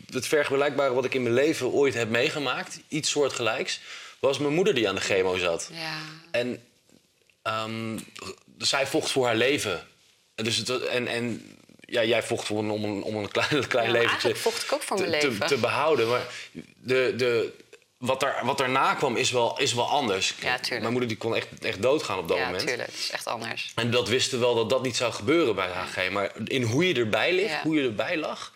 het 0.09 0.27
vergelijkbare 0.27 0.93
wat 0.93 1.05
ik 1.05 1.13
in 1.13 1.23
mijn 1.23 1.35
leven 1.35 1.71
ooit 1.71 1.93
heb 1.93 2.09
meegemaakt, 2.09 2.79
iets 2.87 3.09
soortgelijks, 3.09 3.79
was 4.19 4.37
mijn 4.37 4.53
moeder 4.53 4.73
die 4.73 4.87
aan 4.87 4.95
de 4.95 5.01
chemo 5.01 5.37
zat. 5.37 5.69
Ja. 5.71 5.97
En 6.31 6.63
ehm, 7.41 7.97
zij 8.57 8.87
vocht 8.87 9.11
voor 9.11 9.25
haar 9.25 9.35
leven. 9.35 9.87
En 10.35 10.43
Dus 10.43 10.57
het, 10.57 10.69
en, 10.85 11.07
en 11.07 11.57
ja, 11.79 12.03
jij 12.03 12.23
vocht 12.23 12.47
voor 12.47 12.59
een, 12.59 12.69
om 12.69 12.83
een, 12.83 13.03
om 13.03 13.15
een 13.15 13.31
klein, 13.31 13.67
klein 13.67 13.85
Ja, 13.91 13.99
leventje 13.99 14.35
vocht 14.35 14.63
ik 14.63 14.73
ook 14.73 14.81
voor 14.81 14.97
mijn 14.97 15.11
te, 15.11 15.17
te- 15.19 15.27
leven. 15.27 15.47
Te, 15.47 15.57
behouden. 15.57 16.07
Maar 16.07 16.27
de, 16.75 17.13
de, 17.17 17.53
wat, 18.05 18.19
daar, 18.19 18.45
wat 18.45 18.57
daarna 18.57 18.93
kwam 18.93 19.15
is 19.15 19.31
wel, 19.31 19.59
is 19.59 19.73
wel 19.73 19.89
anders. 19.89 20.35
Ja, 20.39 20.55
tuurlijk. 20.55 20.79
Mijn 20.79 20.91
moeder 20.91 21.09
die 21.09 21.17
kon 21.17 21.35
echt, 21.35 21.47
echt 21.59 21.81
doodgaan 21.81 22.17
op 22.17 22.27
dat 22.27 22.37
Ja, 22.37 22.45
moment. 22.45 22.67
tuurlijk. 22.67 22.89
Het 22.89 22.99
is 22.99 23.11
echt 23.11 23.27
anders. 23.27 23.71
En 23.75 23.91
dat 23.91 24.07
wisten 24.07 24.39
we 24.39 24.45
wel 24.45 24.55
dat 24.55 24.69
dat 24.69 24.83
niet 24.83 24.95
zou 24.95 25.13
gebeuren 25.13 25.55
bij 25.55 25.67
HG. 25.67 26.09
Maar 26.11 26.31
in 26.45 26.61
hoe 26.63 26.87
je 26.87 26.93
erbij 26.93 27.33
ligt, 27.33 27.49
Ja. 27.49 27.61
hoe 27.63 27.75
je 27.75 27.83
erbij 27.87 28.17
lag, 28.17 28.53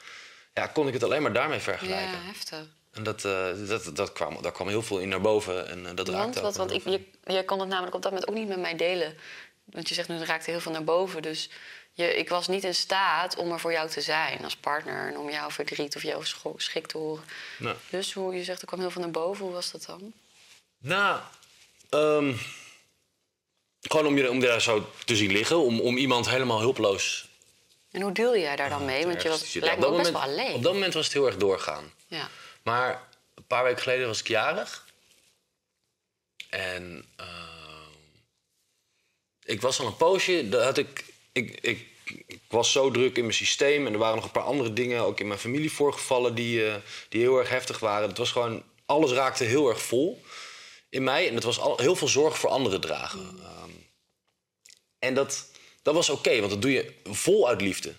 ja, 0.54 0.68
kon 0.68 0.88
ik 0.88 0.94
het 0.94 1.04
alleen 1.04 1.22
maar 1.22 1.34
daarmee 1.34 1.60
vergelijken. 1.60 2.12
Ja, 2.12 2.26
heftig. 2.26 2.66
En 2.92 3.04
dat, 3.04 3.26
eh, 3.26 3.46
dat, 3.68 3.90
dat 3.96 4.14
kwam, 4.14 4.42
daar 4.42 4.52
kwam 4.52 4.68
heel 4.68 4.82
veel 4.84 4.98
in 5.00 5.10
naar 5.10 5.22
boven. 5.22 5.70
En 5.70 5.86
eh, 5.86 5.96
dat 5.96 6.08
Want, 6.08 6.20
raakte 6.20 6.42
wat, 6.42 6.56
want 6.56 6.72
ik, 6.72 6.84
je, 6.84 7.02
jij 7.26 7.44
kon 7.44 7.60
het 7.60 7.70
namelijk 7.70 7.96
op 7.96 8.02
dat 8.02 8.12
moment 8.12 8.30
ook 8.30 8.36
niet 8.36 8.48
met 8.48 8.60
mij 8.60 8.76
delen. 8.76 9.18
Want 9.66 9.90
je 9.90 9.94
zegt 9.96 10.08
nu, 10.08 10.20
er 10.20 10.26
raakte 10.26 10.52
heel 10.52 10.60
veel 10.60 10.72
naar 10.72 10.84
boven. 10.84 11.22
Dus 11.22 11.50
je, 11.98 12.16
ik 12.16 12.30
was 12.30 12.48
niet 12.48 12.64
in 12.64 12.76
staat 12.76 13.36
om 13.36 13.52
er 13.52 13.60
voor 13.60 13.72
jou 13.72 13.90
te 13.90 14.02
zijn 14.02 14.44
als 14.44 14.56
partner. 14.56 15.08
En 15.08 15.18
om 15.18 15.30
jouw 15.30 15.50
verdriet 15.50 15.96
of 15.96 16.02
jouw 16.02 16.22
schrik 16.58 16.88
te 16.88 16.98
horen. 16.98 17.24
Nou, 17.58 17.76
Dus 17.90 18.14
hoe 18.14 18.36
je 18.36 18.44
zegt, 18.44 18.62
er 18.62 18.68
kwam 18.68 18.80
heel 18.80 18.92
veel 18.92 19.02
naar 19.02 19.12
boven. 19.12 19.46
Hoe 19.46 19.54
was 19.54 19.72
dat 19.72 19.86
dan? 19.86 20.14
nou 20.78 21.22
ehm, 21.90 22.36
gewoon 23.82 24.06
om 24.06 24.18
je, 24.18 24.30
om 24.30 24.40
daar 24.40 24.62
zo 24.62 24.90
te 25.06 25.16
zien 25.16 25.32
liggen. 25.32 25.58
Om, 25.58 25.80
om 25.80 25.98
iemand 25.98 26.30
helemaal 26.30 26.60
hulpeloos 26.60 27.28
En 27.92 28.02
hoe 28.02 28.12
deelde 28.12 28.40
jij 28.40 28.56
daar 28.56 28.70
dan 28.70 28.86
mee? 28.86 29.06
Want 29.06 29.22
je 29.22 29.30
was 29.30 29.54
lijkt 29.54 29.80
me 29.80 29.86
ook 29.86 29.98
best 29.98 30.12
wel 30.12 30.22
alleen. 30.22 30.54
Op 30.54 30.64
dat 30.64 30.74
moment 30.74 30.94
was 30.94 31.06
het 31.06 31.14
heel 31.14 31.26
erg 31.26 31.38
doorgaan. 31.38 31.94
Ja. 32.08 32.30
Maar 32.64 33.08
een 33.36 33.48
paar 33.48 33.64
weken 33.64 33.82
geleden 33.82 34.08
was 34.08 34.20
ik 34.20 34.28
jarig. 34.28 34.86
En 36.50 37.06
ehm, 37.16 37.92
ik 39.44 39.62
was 39.62 39.80
al 39.80 39.86
een 39.86 39.98
poosje. 39.98 40.50
Dat 40.50 40.64
had 40.64 40.78
ik, 40.78 41.04
ik, 41.38 41.60
ik, 41.62 41.88
ik 42.28 42.41
was 42.47 42.71
zo 42.71 42.91
druk 42.91 43.15
in 43.15 43.23
mijn 43.23 43.34
systeem. 43.34 43.88
En 43.88 43.93
er 43.93 44.00
waren 44.00 44.15
nog 44.15 44.26
een 44.26 44.32
paar 44.32 44.43
andere 44.43 44.73
dingen, 44.73 45.02
ook 45.02 45.19
in 45.19 45.28
mijn 45.28 45.39
familie 45.39 45.71
voorgevallen, 45.71 46.36
die, 46.36 46.67
eh, 46.67 46.76
die 47.10 47.21
heel 47.21 47.38
erg 47.38 47.50
heftig 47.50 47.80
waren. 47.80 48.10
Het 48.10 48.17
was 48.17 48.32
gewoon, 48.32 48.63
alles 48.86 49.12
raakte 49.12 49.43
heel 49.43 49.69
erg 49.69 49.82
vol 49.82 50.23
in 50.89 51.04
mij. 51.04 51.28
En 51.28 51.36
het 51.36 51.43
was 51.43 51.60
al, 51.60 51.78
heel 51.78 51.95
veel 51.95 52.08
zorg 52.08 52.39
voor 52.39 52.50
anderen 52.50 52.82
dragen. 52.82 53.39
Ehm, 53.41 53.69
en 55.00 55.13
dat, 55.13 55.45
dat 55.82 55.93
was 55.93 56.10
oké, 56.10 56.39
want 56.39 56.52
dat 56.52 56.62
doe 56.62 56.71
je 56.71 56.93
vol 57.04 57.47
uit 57.47 57.62
liefde. 57.62 57.93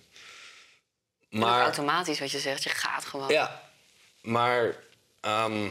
Maar... 1.30 1.62
Automatisch 1.62 2.20
wat 2.20 2.30
je 2.30 2.38
zegt, 2.38 2.62
je 2.62 2.70
gaat 2.70 3.04
gewoon. 3.04 3.28
ja, 3.28 3.70
maar 4.20 4.84
ehm, 5.20 5.68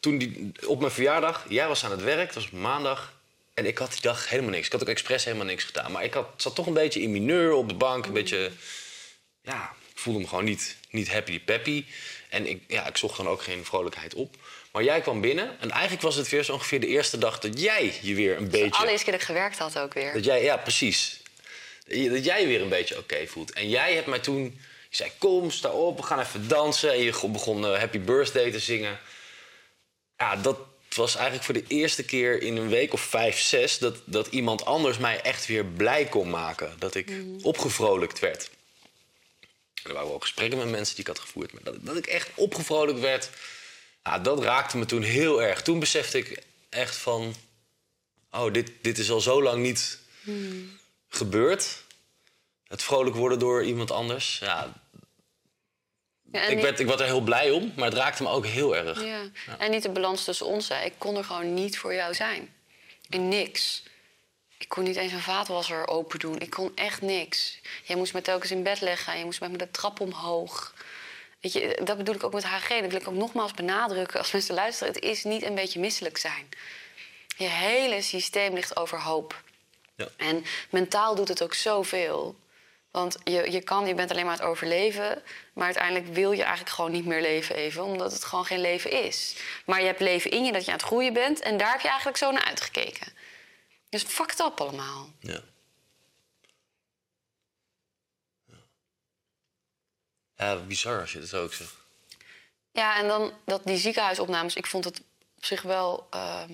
toen 0.00 0.18
die, 0.18 0.52
op 0.66 0.80
mijn 0.80 0.92
verjaardag, 0.92 1.44
jij 1.48 1.68
was 1.68 1.84
aan 1.84 1.90
het 1.90 2.02
werk, 2.02 2.26
het 2.26 2.34
was 2.34 2.50
maandag. 2.50 3.20
En 3.54 3.66
ik 3.66 3.78
had 3.78 3.90
die 3.92 4.00
dag 4.00 4.28
helemaal 4.28 4.50
niks. 4.50 4.66
Ik 4.66 4.72
had 4.72 4.82
ook 4.82 4.88
expres 4.88 5.24
helemaal 5.24 5.46
niks 5.46 5.64
gedaan. 5.64 5.92
Maar 5.92 6.04
ik 6.04 6.14
had, 6.14 6.26
zat 6.36 6.54
toch 6.54 6.66
een 6.66 6.72
beetje 6.72 7.00
in 7.00 7.12
mineur 7.12 7.52
op 7.52 7.68
de 7.68 7.74
bank. 7.74 8.06
Een 8.06 8.12
beetje, 8.12 8.50
ja, 9.42 9.72
ik 9.92 9.98
voelde 9.98 10.20
me 10.20 10.26
gewoon 10.26 10.44
niet, 10.44 10.76
niet 10.90 11.12
happy 11.12 11.40
peppy. 11.40 11.84
En 12.28 12.46
ik, 12.46 12.62
ja, 12.66 12.86
ik 12.86 12.96
zocht 12.96 13.16
dan 13.16 13.28
ook 13.28 13.42
geen 13.42 13.64
vrolijkheid 13.64 14.14
op. 14.14 14.36
Maar 14.72 14.82
jij 14.82 15.00
kwam 15.00 15.20
binnen 15.20 15.60
en 15.60 15.70
eigenlijk 15.70 16.02
was 16.02 16.14
het 16.14 16.28
weer 16.28 16.42
zo 16.42 16.52
ongeveer 16.52 16.80
de 16.80 16.86
eerste 16.86 17.18
dag 17.18 17.38
dat 17.38 17.60
jij 17.60 17.94
je 18.00 18.14
weer 18.14 18.36
een 18.36 18.44
De 18.44 18.50
beetje... 18.50 18.78
allereerste 18.78 19.04
keer 19.04 19.12
dat 19.12 19.22
ik 19.22 19.28
gewerkt 19.28 19.58
had 19.58 19.78
ook 19.78 19.94
weer. 19.94 20.12
Dat 20.12 20.24
jij, 20.24 20.42
ja, 20.42 20.56
precies. 20.56 21.20
Dat 21.86 22.24
jij 22.24 22.46
weer 22.46 22.60
een 22.60 22.68
beetje 22.68 22.98
oké 22.98 23.26
voelt. 23.26 23.52
En 23.52 23.68
jij 23.68 23.94
hebt 23.94 24.06
mij 24.06 24.18
toen... 24.18 24.60
Je 24.88 24.96
zei, 24.96 25.10
kom, 25.18 25.50
sta 25.50 25.68
op, 25.68 25.96
we 25.96 26.02
gaan 26.02 26.20
even 26.20 26.48
dansen. 26.48 26.92
En 26.92 27.02
je 27.02 27.28
begon 27.28 27.66
eh, 27.66 27.78
Happy 27.78 28.00
Birthday 28.00 28.50
te 28.50 28.58
zingen. 28.58 28.98
Ja, 30.16 30.36
dat 30.36 30.58
was 30.94 31.14
eigenlijk 31.14 31.44
voor 31.44 31.54
de 31.54 31.64
eerste 31.66 32.04
keer 32.04 32.42
in 32.42 32.56
een 32.56 32.68
week 32.68 32.92
of 32.92 33.00
vijf, 33.00 33.38
zes... 33.38 33.78
dat, 33.78 33.96
dat 34.04 34.26
iemand 34.26 34.64
anders 34.64 34.98
mij 34.98 35.20
echt 35.20 35.46
weer 35.46 35.64
blij 35.64 36.04
kon 36.04 36.30
maken. 36.30 36.74
Dat 36.78 36.94
ik 36.94 37.12
opgevrolijkt 37.42 38.18
werd. 38.18 38.50
En 39.82 39.88
er 39.88 39.92
waren 39.92 40.08
wel 40.08 40.18
gesprekken 40.18 40.58
met 40.58 40.70
mensen 40.70 40.94
die 40.94 41.04
ik 41.04 41.10
had 41.10 41.18
gevoerd. 41.18 41.52
Maar 41.52 41.62
dat, 41.62 41.76
dat 41.80 41.96
ik 41.96 42.06
echt 42.06 42.30
opgevrolijkt 42.34 43.00
werd... 43.00 43.30
Dat 44.22 44.42
raakte 44.42 44.76
me 44.76 44.86
toen 44.86 45.02
heel 45.02 45.42
erg. 45.42 45.62
Toen 45.62 45.78
besefte 45.78 46.18
ik 46.18 46.42
echt 46.68 46.96
van... 46.96 47.34
Oh, 48.30 48.52
dit, 48.52 48.70
dit 48.80 48.98
is 48.98 49.10
al 49.10 49.20
zo 49.20 49.42
lang 49.42 49.62
niet 49.62 49.98
gebeurd. 51.08 51.82
Het 52.68 52.82
vrolijk 52.82 53.16
worden 53.16 53.38
door 53.38 53.64
iemand 53.64 53.90
anders. 53.90 54.38
Ja, 54.38 54.82
Ja, 56.32 56.42
ik, 56.42 56.60
werd, 56.60 56.80
ik 56.80 56.86
werd 56.86 57.00
er 57.00 57.06
heel 57.06 57.20
blij 57.20 57.50
om, 57.50 57.72
maar 57.76 57.88
het 57.88 57.98
raakte 57.98 58.22
me 58.22 58.28
ook 58.28 58.46
heel 58.46 58.76
erg. 58.76 59.04
Ja. 59.04 59.20
En 59.58 59.70
niet 59.70 59.82
de 59.82 59.90
balans 59.90 60.24
tussen 60.24 60.46
ons. 60.46 60.68
Hè. 60.68 60.84
Ik 60.84 60.94
kon 60.98 61.16
er 61.16 61.24
gewoon 61.24 61.54
niet 61.54 61.78
voor 61.78 61.94
jou 61.94 62.14
zijn. 62.14 62.54
In 63.08 63.28
niks. 63.28 63.82
Ik 64.58 64.68
kon 64.68 64.84
niet 64.84 64.96
eens 64.96 65.12
een 65.12 65.20
vaatwasser 65.20 65.88
open 65.88 66.18
doen. 66.18 66.40
Ik 66.40 66.50
kon 66.50 66.72
echt 66.74 67.00
niks. 67.02 67.60
Jij 67.84 67.96
moest 67.96 68.14
me 68.14 68.22
telkens 68.22 68.50
in 68.50 68.62
bed 68.62 68.80
leggen. 68.80 69.18
Je 69.18 69.24
moest 69.24 69.40
met 69.40 69.50
me 69.50 69.56
de 69.56 69.70
trap 69.70 70.00
omhoog. 70.00 70.74
Weet 71.40 71.52
je, 71.52 71.80
dat 71.84 71.96
bedoel 71.96 72.14
ik 72.14 72.24
ook 72.24 72.32
met 72.32 72.44
HG. 72.44 72.68
Dat 72.68 72.90
wil 72.90 73.00
ik 73.00 73.08
ook 73.08 73.14
nogmaals 73.14 73.52
benadrukken 73.52 74.18
als 74.18 74.32
mensen 74.32 74.54
luisteren. 74.54 74.92
Het 74.92 75.02
is 75.02 75.24
niet 75.24 75.42
een 75.42 75.54
beetje 75.54 75.80
misselijk 75.80 76.16
zijn. 76.16 76.48
Je 77.36 77.48
hele 77.48 78.02
systeem 78.02 78.54
ligt 78.54 78.76
overhoop. 78.76 79.42
Ja. 79.96 80.08
En 80.16 80.44
mentaal 80.70 81.14
doet 81.14 81.28
het 81.28 81.42
ook 81.42 81.54
zoveel. 81.54 82.36
Want 82.92 83.16
je, 83.24 83.50
je, 83.50 83.62
kan, 83.62 83.86
je 83.86 83.94
bent 83.94 84.10
alleen 84.10 84.24
maar 84.24 84.32
aan 84.32 84.38
het 84.40 84.48
overleven. 84.48 85.22
Maar 85.52 85.64
uiteindelijk 85.64 86.06
wil 86.06 86.32
je 86.32 86.42
eigenlijk 86.42 86.74
gewoon 86.74 86.90
niet 86.90 87.06
meer 87.06 87.20
leven 87.20 87.54
even. 87.54 87.84
Omdat 87.84 88.12
het 88.12 88.24
gewoon 88.24 88.44
geen 88.44 88.60
leven 88.60 88.90
is. 88.90 89.36
Maar 89.66 89.80
je 89.80 89.86
hebt 89.86 90.00
leven 90.00 90.30
in 90.30 90.44
je 90.44 90.52
dat 90.52 90.64
je 90.64 90.70
aan 90.70 90.76
het 90.76 90.86
groeien 90.86 91.12
bent. 91.12 91.40
En 91.40 91.56
daar 91.56 91.72
heb 91.72 91.80
je 91.80 91.88
eigenlijk 91.88 92.18
zo 92.18 92.30
naar 92.30 92.44
uitgekeken. 92.44 93.12
Dus 93.88 94.02
fucked 94.02 94.40
up 94.40 94.60
allemaal. 94.60 95.10
Ja. 95.20 95.40
Ja. 100.36 100.56
Bizar 100.56 101.00
als 101.00 101.12
je 101.12 101.18
het 101.18 101.34
ook 101.34 101.52
zegt. 101.52 101.74
Ja, 102.72 102.96
en 102.98 103.08
dan 103.08 103.32
dat, 103.44 103.64
die 103.64 103.76
ziekenhuisopnames. 103.76 104.54
Ik 104.54 104.66
vond 104.66 104.84
het 104.84 105.02
op 105.36 105.44
zich 105.44 105.62
wel... 105.62 106.06
ehm, 106.10 106.52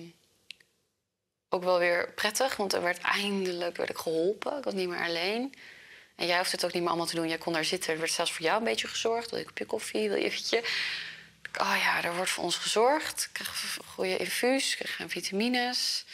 ook 1.49 1.63
wel 1.63 1.79
weer 1.79 2.13
prettig. 2.13 2.55
Want 2.55 2.73
er 2.73 2.81
werd 2.81 2.97
eindelijk 2.97 3.77
werd 3.77 3.89
ik 3.89 3.97
geholpen. 3.97 4.57
Ik 4.57 4.63
was 4.63 4.73
niet 4.73 4.89
meer 4.89 5.03
alleen. 5.03 5.53
En 6.19 6.27
jij 6.27 6.37
hoeft 6.37 6.51
het 6.51 6.65
ook 6.65 6.71
niet 6.71 6.81
meer 6.81 6.89
allemaal 6.89 7.07
te 7.07 7.15
doen. 7.15 7.27
Jij 7.27 7.37
kon 7.37 7.53
daar 7.53 7.65
zitten. 7.65 7.93
Er 7.93 7.99
werd 7.99 8.11
zelfs 8.11 8.31
voor 8.31 8.45
jou 8.45 8.57
een 8.57 8.63
beetje 8.63 8.87
gezorgd. 8.87 9.29
Wil 9.29 9.39
je 9.39 9.45
een 9.45 9.49
kopje 9.49 9.65
koffie? 9.65 10.09
Wil 10.09 10.17
je 10.17 10.23
eventje... 10.23 10.63
Oh 11.61 11.75
ja, 11.83 12.03
er 12.03 12.15
wordt 12.15 12.31
voor 12.31 12.43
ons 12.43 12.55
gezorgd. 12.55 13.23
Ik 13.23 13.29
kreeg 13.33 13.77
een 13.77 13.85
goede 13.85 14.17
infuus. 14.17 14.71
Ik 14.77 14.77
kreeg 14.95 15.11
vitamines. 15.11 16.05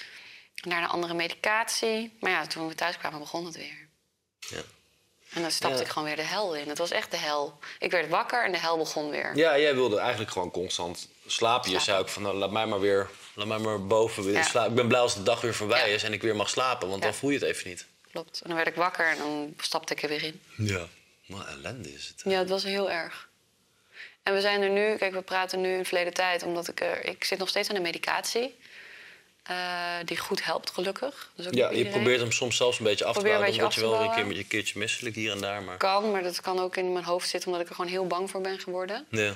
En 0.56 0.70
daarna 0.70 0.88
andere 0.88 1.14
medicatie. 1.14 2.18
Maar 2.20 2.32
ja, 2.32 2.48
toen 2.48 2.68
we 2.68 2.76
thuis 2.76 2.98
kwamen 2.98 3.20
begon 3.20 3.46
het 3.46 3.56
weer. 3.56 3.88
Ja. 4.40 4.62
En 5.34 5.42
dan 5.42 5.52
stapte 5.52 5.78
Ja. 5.78 5.84
ik 5.84 5.90
gewoon 5.90 6.08
weer 6.08 6.16
de 6.16 6.22
hel 6.22 6.56
in. 6.56 6.70
Het 6.70 6.78
was 6.78 6.92
echt 6.92 7.12
de 7.12 7.18
hel. 7.18 7.60
Ik 7.80 7.92
werd 7.92 8.10
wakker 8.10 8.44
en 8.46 8.52
de 8.52 8.58
hel 8.58 8.78
begon 8.78 9.10
weer. 9.10 9.36
ja, 9.36 9.60
jij 9.60 9.76
wilde 9.76 9.98
eigenlijk 10.00 10.32
gewoon 10.32 10.52
constant 10.52 11.08
slapen. 11.28 11.72
Je 11.72 11.80
zei 11.80 12.00
ook 12.00 12.10
van, 12.10 12.22
nou, 12.22 12.36
laat 12.36 12.52
mij 12.52 12.66
maar 12.66 12.80
weer, 12.80 13.10
laat 13.34 13.48
mij 13.48 13.58
maar 13.58 13.86
boven 13.88 14.32
Ja. 14.32 14.44
slapen. 14.44 14.70
Ik 14.70 14.76
ben 14.76 14.88
blij 14.88 15.00
als 15.00 15.14
de 15.16 15.24
dag 15.24 15.42
weer 15.42 15.54
voorbij 15.56 15.90
Ja. 15.90 15.96
is 15.96 16.04
en 16.04 16.14
ik 16.14 16.22
weer 16.22 16.36
mag 16.36 16.50
slapen, 16.50 16.88
want 16.90 17.04
Ja. 17.04 17.10
dan 17.10 17.18
voel 17.20 17.30
je 17.30 17.38
het 17.40 17.48
even 17.48 17.70
niet. 17.70 17.86
Klopt. 18.16 18.42
En 18.42 18.48
dan 18.48 18.56
werd 18.56 18.68
ik 18.68 18.76
wakker 18.76 19.08
en 19.08 19.18
dan 19.18 19.54
stapte 19.58 19.94
ik 19.94 20.04
er 20.04 20.10
weer 20.10 20.24
in. 20.24 20.42
Ja. 20.58 20.88
Maar 21.26 21.48
ellende 21.48 21.94
is 21.94 22.08
het. 22.08 22.22
Ja, 22.32 22.40
het 22.40 22.50
was 22.50 22.64
heel 22.64 22.92
erg. 22.92 23.30
En 24.24 24.34
we 24.34 24.42
zijn 24.42 24.62
er 24.62 24.70
nu, 24.70 24.96
kijk, 24.98 25.14
we 25.14 25.22
praten 25.22 25.62
nu 25.62 25.78
in 25.78 25.86
verleden 25.86 26.14
tijd, 26.14 26.44
omdat 26.44 26.68
ik 26.68 26.82
er. 26.82 27.06
Ik 27.06 27.24
zit 27.24 27.40
nog 27.40 27.50
steeds 27.50 27.70
aan 27.70 27.76
de 27.76 27.82
medicatie. 27.82 28.56
eh, 29.44 29.96
die 30.06 30.18
goed 30.18 30.44
helpt, 30.44 30.70
gelukkig. 30.70 31.32
Dus 31.36 31.48
ook 31.48 31.54
Ja, 31.54 31.70
je 31.70 31.86
probeert 31.86 32.20
hem 32.20 32.32
soms 32.32 32.58
zelfs 32.58 32.78
een 32.80 32.84
beetje 32.86 33.06
af 33.06 33.18
te 33.18 33.24
bouwen. 33.24 33.50
Omdat 33.50 33.74
je 33.74 33.82
wel 33.82 34.02
een, 34.02 34.12
keer, 34.12 34.38
een 34.38 34.48
keertje 34.48 34.80
misselijk 34.80 35.16
hier 35.16 35.32
en 35.32 35.42
daar. 35.42 35.64
Maar... 35.64 35.78
Kan, 35.78 36.12
maar 36.12 36.24
dat 36.24 36.42
kan 36.42 36.60
ook 36.60 36.76
in 36.76 36.94
mijn 36.94 37.06
hoofd 37.06 37.30
zitten 37.30 37.50
omdat 37.50 37.64
ik 37.64 37.70
er 37.70 37.76
gewoon 37.76 37.92
heel 37.92 38.08
bang 38.08 38.30
voor 38.30 38.42
ben 38.42 38.60
geworden. 38.60 39.06
Ja. 39.10 39.34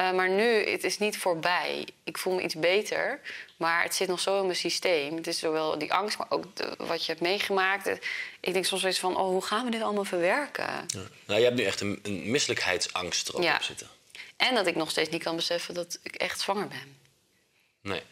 Eh, 0.00 0.12
maar 0.12 0.28
nu, 0.28 0.70
het 0.70 0.84
is 0.84 0.98
niet 0.98 1.18
voorbij. 1.18 1.86
Ik 2.04 2.18
voel 2.18 2.34
me 2.34 2.42
iets 2.42 2.54
beter, 2.54 3.20
maar 3.56 3.82
het 3.82 3.94
zit 3.94 4.08
nog 4.08 4.20
zo 4.20 4.36
in 4.38 4.44
mijn 4.44 4.56
systeem. 4.56 5.16
Het 5.16 5.26
is 5.26 5.38
zowel 5.38 5.78
die 5.78 5.92
angst, 5.92 6.18
maar 6.18 6.26
ook 6.30 6.56
de- 6.56 6.74
wat 6.78 7.00
je 7.04 7.10
hebt 7.12 7.20
meegemaakt. 7.24 7.86
Ik 8.40 8.52
denk 8.52 8.64
soms 8.64 8.82
eens 8.82 8.98
van, 8.98 9.16
oh, 9.16 9.26
hoe 9.28 9.42
gaan 9.44 9.64
we 9.64 9.70
dit 9.70 9.82
allemaal 9.82 10.04
verwerken? 10.04 10.64
Ja. 10.86 11.00
Nou, 11.26 11.38
je 11.38 11.44
hebt 11.46 11.56
nu 11.56 11.64
echt 11.64 11.80
een, 11.80 11.98
een 12.02 12.30
misselijkheidsangst 12.30 13.28
erop 13.28 13.42
Ja. 13.42 13.54
op 13.54 13.62
zitten. 13.62 13.88
En 14.36 14.54
dat 14.54 14.66
ik 14.66 14.74
nog 14.74 14.90
steeds 14.90 15.08
niet 15.10 15.22
kan 15.22 15.36
beseffen 15.36 15.74
dat 15.74 15.98
ik 16.02 16.14
echt 16.14 16.40
zwanger 16.40 16.68
ben. 16.68 16.96
Nee. 17.82 18.02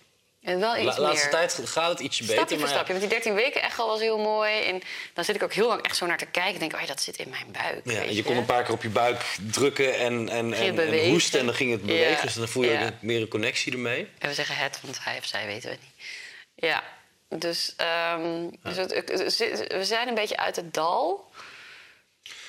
En 0.48 0.60
wel 0.60 0.70
La, 0.70 0.78
iets 0.78 0.96
laatste 0.98 1.26
meer. 1.28 1.34
tijd 1.34 1.60
gaat 1.68 1.88
het 1.90 2.00
ietsje 2.00 2.22
Stapje 2.24 2.40
beter. 2.40 2.48
voor 2.58 2.66
Maar 2.66 2.74
stapje. 2.74 2.92
ja, 2.92 2.98
Want 2.98 3.10
die 3.10 3.20
13 3.20 3.34
weken 3.34 3.62
echt 3.62 3.78
al 3.78 3.86
was 3.88 4.00
heel 4.00 4.18
mooi. 4.18 4.60
En 4.62 4.80
dan 5.14 5.24
zit 5.24 5.34
ik 5.34 5.42
ook 5.42 5.52
heel 5.52 5.66
lang 5.68 5.82
echt 5.82 5.96
zo 5.96 6.06
naar 6.06 6.18
te 6.18 6.26
kijken. 6.26 6.52
En 6.52 6.58
denk, 6.58 6.74
oh 6.74 6.80
ja, 6.80 6.86
dat 6.86 7.02
zit 7.02 7.16
in 7.16 7.28
mijn 7.28 7.46
buik. 7.52 7.80
ja, 7.84 8.02
en 8.02 8.14
je 8.14 8.22
kon 8.22 8.36
een 8.36 8.44
paar 8.44 8.62
keer 8.62 8.74
op 8.74 8.82
je 8.82 8.88
buik 8.88 9.36
drukken 9.50 9.94
en, 9.98 10.28
en, 10.28 10.52
en, 10.52 10.78
en 10.78 11.08
hoesten. 11.10 11.40
En 11.40 11.46
dan 11.46 11.54
ging 11.54 11.70
het 11.70 11.82
bewegen. 11.82 12.10
Ja. 12.10 12.22
Dus 12.22 12.34
dan 12.34 12.48
voel 12.48 12.62
je 12.64 12.84
ook 12.86 13.02
meer 13.02 13.20
een 13.20 13.28
connectie 13.28 13.72
ermee. 13.72 14.08
En 14.18 14.28
we 14.28 14.34
zeggen 14.34 14.56
het, 14.56 14.78
want 14.82 14.98
hij 15.04 15.18
of 15.18 15.24
zij 15.24 15.46
weten 15.46 15.70
we 15.70 15.76
niet. 15.80 16.06
Ja, 16.54 16.82
dus, 17.28 17.74
ehm, 17.76 18.46
dus 18.62 18.76
het- 18.76 19.72
we 19.72 19.84
zijn 19.84 20.08
een 20.08 20.14
beetje 20.14 20.36
uit 20.36 20.56
het 20.56 20.74
dal. 20.74 21.30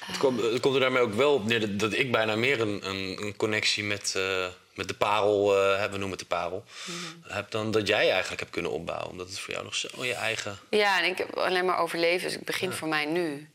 Het 0.05 0.17
komt, 0.17 0.41
het 0.41 0.59
komt 0.59 0.73
er 0.75 0.81
daarmee 0.81 1.01
ook 1.01 1.13
wel 1.13 1.33
op 1.33 1.45
neer 1.45 1.59
dat, 1.59 1.79
dat 1.79 1.93
ik 1.93 2.11
bijna 2.11 2.35
meer 2.35 2.61
een, 2.61 2.87
een, 2.89 3.17
een 3.21 3.35
connectie 3.35 3.83
met, 3.83 4.13
eh, 4.15 4.45
met 4.79 4.87
de 4.87 4.93
parel, 4.93 5.57
eh 5.57 5.69
hebben 5.69 5.91
we 5.91 5.97
noemen 5.97 6.17
het 6.17 6.29
de 6.29 6.35
parel, 6.35 6.63
heb 7.27 7.51
dan 7.51 7.71
dat 7.71 7.87
jij 7.87 8.09
eigenlijk 8.11 8.39
hebt 8.39 8.51
kunnen 8.51 8.71
opbouwen. 8.71 9.09
Omdat 9.09 9.27
het 9.27 9.39
voor 9.39 9.53
jou 9.53 9.65
nog 9.65 9.75
zo 9.75 10.05
je 10.05 10.13
eigen... 10.13 10.57
Ja, 10.69 10.99
en 11.03 11.09
ik 11.09 11.17
heb 11.17 11.37
alleen 11.37 11.65
maar 11.65 11.77
overleven, 11.77 12.27
dus 12.27 12.37
ik 12.37 12.45
begin 12.45 12.71
voor 12.71 12.87
mij 12.87 13.05
nu. 13.05 13.49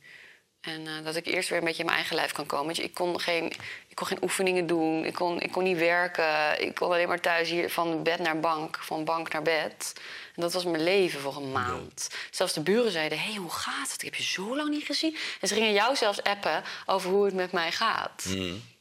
En 0.65 0.87
eh, 0.87 1.05
dat 1.05 1.17
ik 1.17 1.27
eerst 1.27 1.49
weer 1.49 1.59
een 1.59 1.65
beetje 1.65 1.81
in 1.81 1.85
mijn 1.85 1.99
eigen 1.99 2.17
lijf 2.17 2.33
kan 2.33 2.47
komen. 2.47 2.75
Je, 2.75 2.83
ik, 2.83 2.95
kon 2.95 3.21
geen, 3.21 3.53
ik 3.89 3.95
kon 3.95 4.07
geen 4.07 4.23
oefeningen 4.23 4.67
doen, 4.67 5.05
ik 5.05 5.15
kon, 5.15 5.41
ik 5.41 5.53
kon 5.53 5.63
niet 5.63 5.79
werken. 5.79 6.61
Ik 6.61 6.75
kon 6.75 6.89
alleen 6.89 7.09
maar 7.09 7.21
thuis 7.21 7.51
hier 7.51 7.71
van 7.71 8.03
bed 8.03 8.19
naar 8.19 8.41
bank, 8.41 8.79
van 8.81 9.05
bank 9.05 9.33
naar 9.33 9.43
bed. 9.43 9.93
En 10.35 10.43
dat 10.43 10.53
was 10.53 10.65
mijn 10.65 10.83
leven 10.83 11.21
voor 11.21 11.37
een 11.37 11.53
maand. 11.53 12.11
Zelfs 12.31 12.53
de 12.53 12.61
buren 12.61 12.93
zeiden, 12.93 13.19
hé, 13.19 13.31
hey, 13.31 13.35
hoe 13.37 13.51
gaat 13.51 13.93
het? 13.93 14.03
Ik 14.03 14.05
heb 14.05 14.15
je 14.15 14.23
zo 14.23 14.57
lang 14.57 14.71
niet 14.71 14.85
gezien. 14.85 15.17
En 15.41 15.49
ze 15.49 15.55
gingen 15.55 15.73
jou 15.73 15.97
zelfs 15.97 16.23
appen 16.23 16.63
over 16.87 17.11
hoe 17.11 17.25
het 17.25 17.35
met 17.35 17.53
mij 17.53 17.73
gaat. 17.73 18.25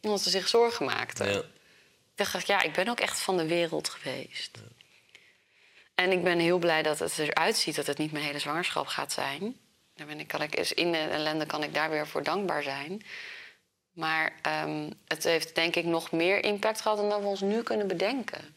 Omdat 0.02 0.22
ze 0.22 0.30
zich 0.30 0.48
zorgen 0.48 0.86
maakten. 0.86 1.32
Ja. 1.32 1.42
Ik 2.16 2.32
dacht, 2.32 2.48
ja, 2.48 2.62
ik 2.62 2.74
ben 2.74 2.88
ook 2.88 3.00
echt 3.00 3.20
van 3.20 3.38
de 3.38 3.48
wereld 3.48 3.90
geweest. 3.90 4.52
En 5.96 6.12
ik 6.12 6.24
ben 6.24 6.40
heel 6.40 6.58
blij 6.58 6.84
dat 6.84 7.00
het 7.00 7.18
eruit 7.18 7.58
ziet 7.58 7.76
dat 7.76 7.88
het 7.88 7.98
niet 7.98 8.12
mijn 8.12 8.26
hele 8.26 8.40
zwangerschap 8.40 8.88
gaat 8.88 9.12
zijn. 9.12 9.60
Daar 9.96 10.08
ben 10.08 10.20
ik, 10.20 10.28
kan 10.28 10.42
ik, 10.42 10.56
in 10.56 10.92
de 10.92 10.98
ellende 10.98 11.46
kan 11.46 11.64
ik 11.64 11.74
daar 11.74 11.90
weer 11.90 12.08
voor 12.08 12.24
dankbaar 12.24 12.64
zijn. 12.64 13.06
Maar 13.92 14.34
ehm, 14.42 14.90
het 15.08 15.24
heeft 15.24 15.56
denk 15.56 15.76
ik 15.76 15.86
nog 15.86 16.12
meer 16.12 16.44
impact 16.44 16.82
gehad 16.82 16.98
dan 16.98 17.22
we 17.22 17.28
ons 17.28 17.42
nu 17.42 17.64
kunnen 17.64 17.88
bedenken. 17.88 18.56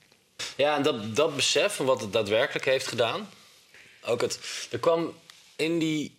Ja, 0.57 0.77
en 0.77 0.83
dat, 0.83 1.16
dat 1.16 1.37
besef 1.37 1.75
van 1.75 1.87
wat 1.87 2.01
het 2.01 2.12
daadwerkelijk 2.12 2.64
heeft 2.64 2.87
gedaan. 2.87 3.31
Ook 4.03 4.21
het, 4.21 4.69
er 4.71 4.79
kwam 4.79 5.19
in 5.57 5.79
die 5.79 6.19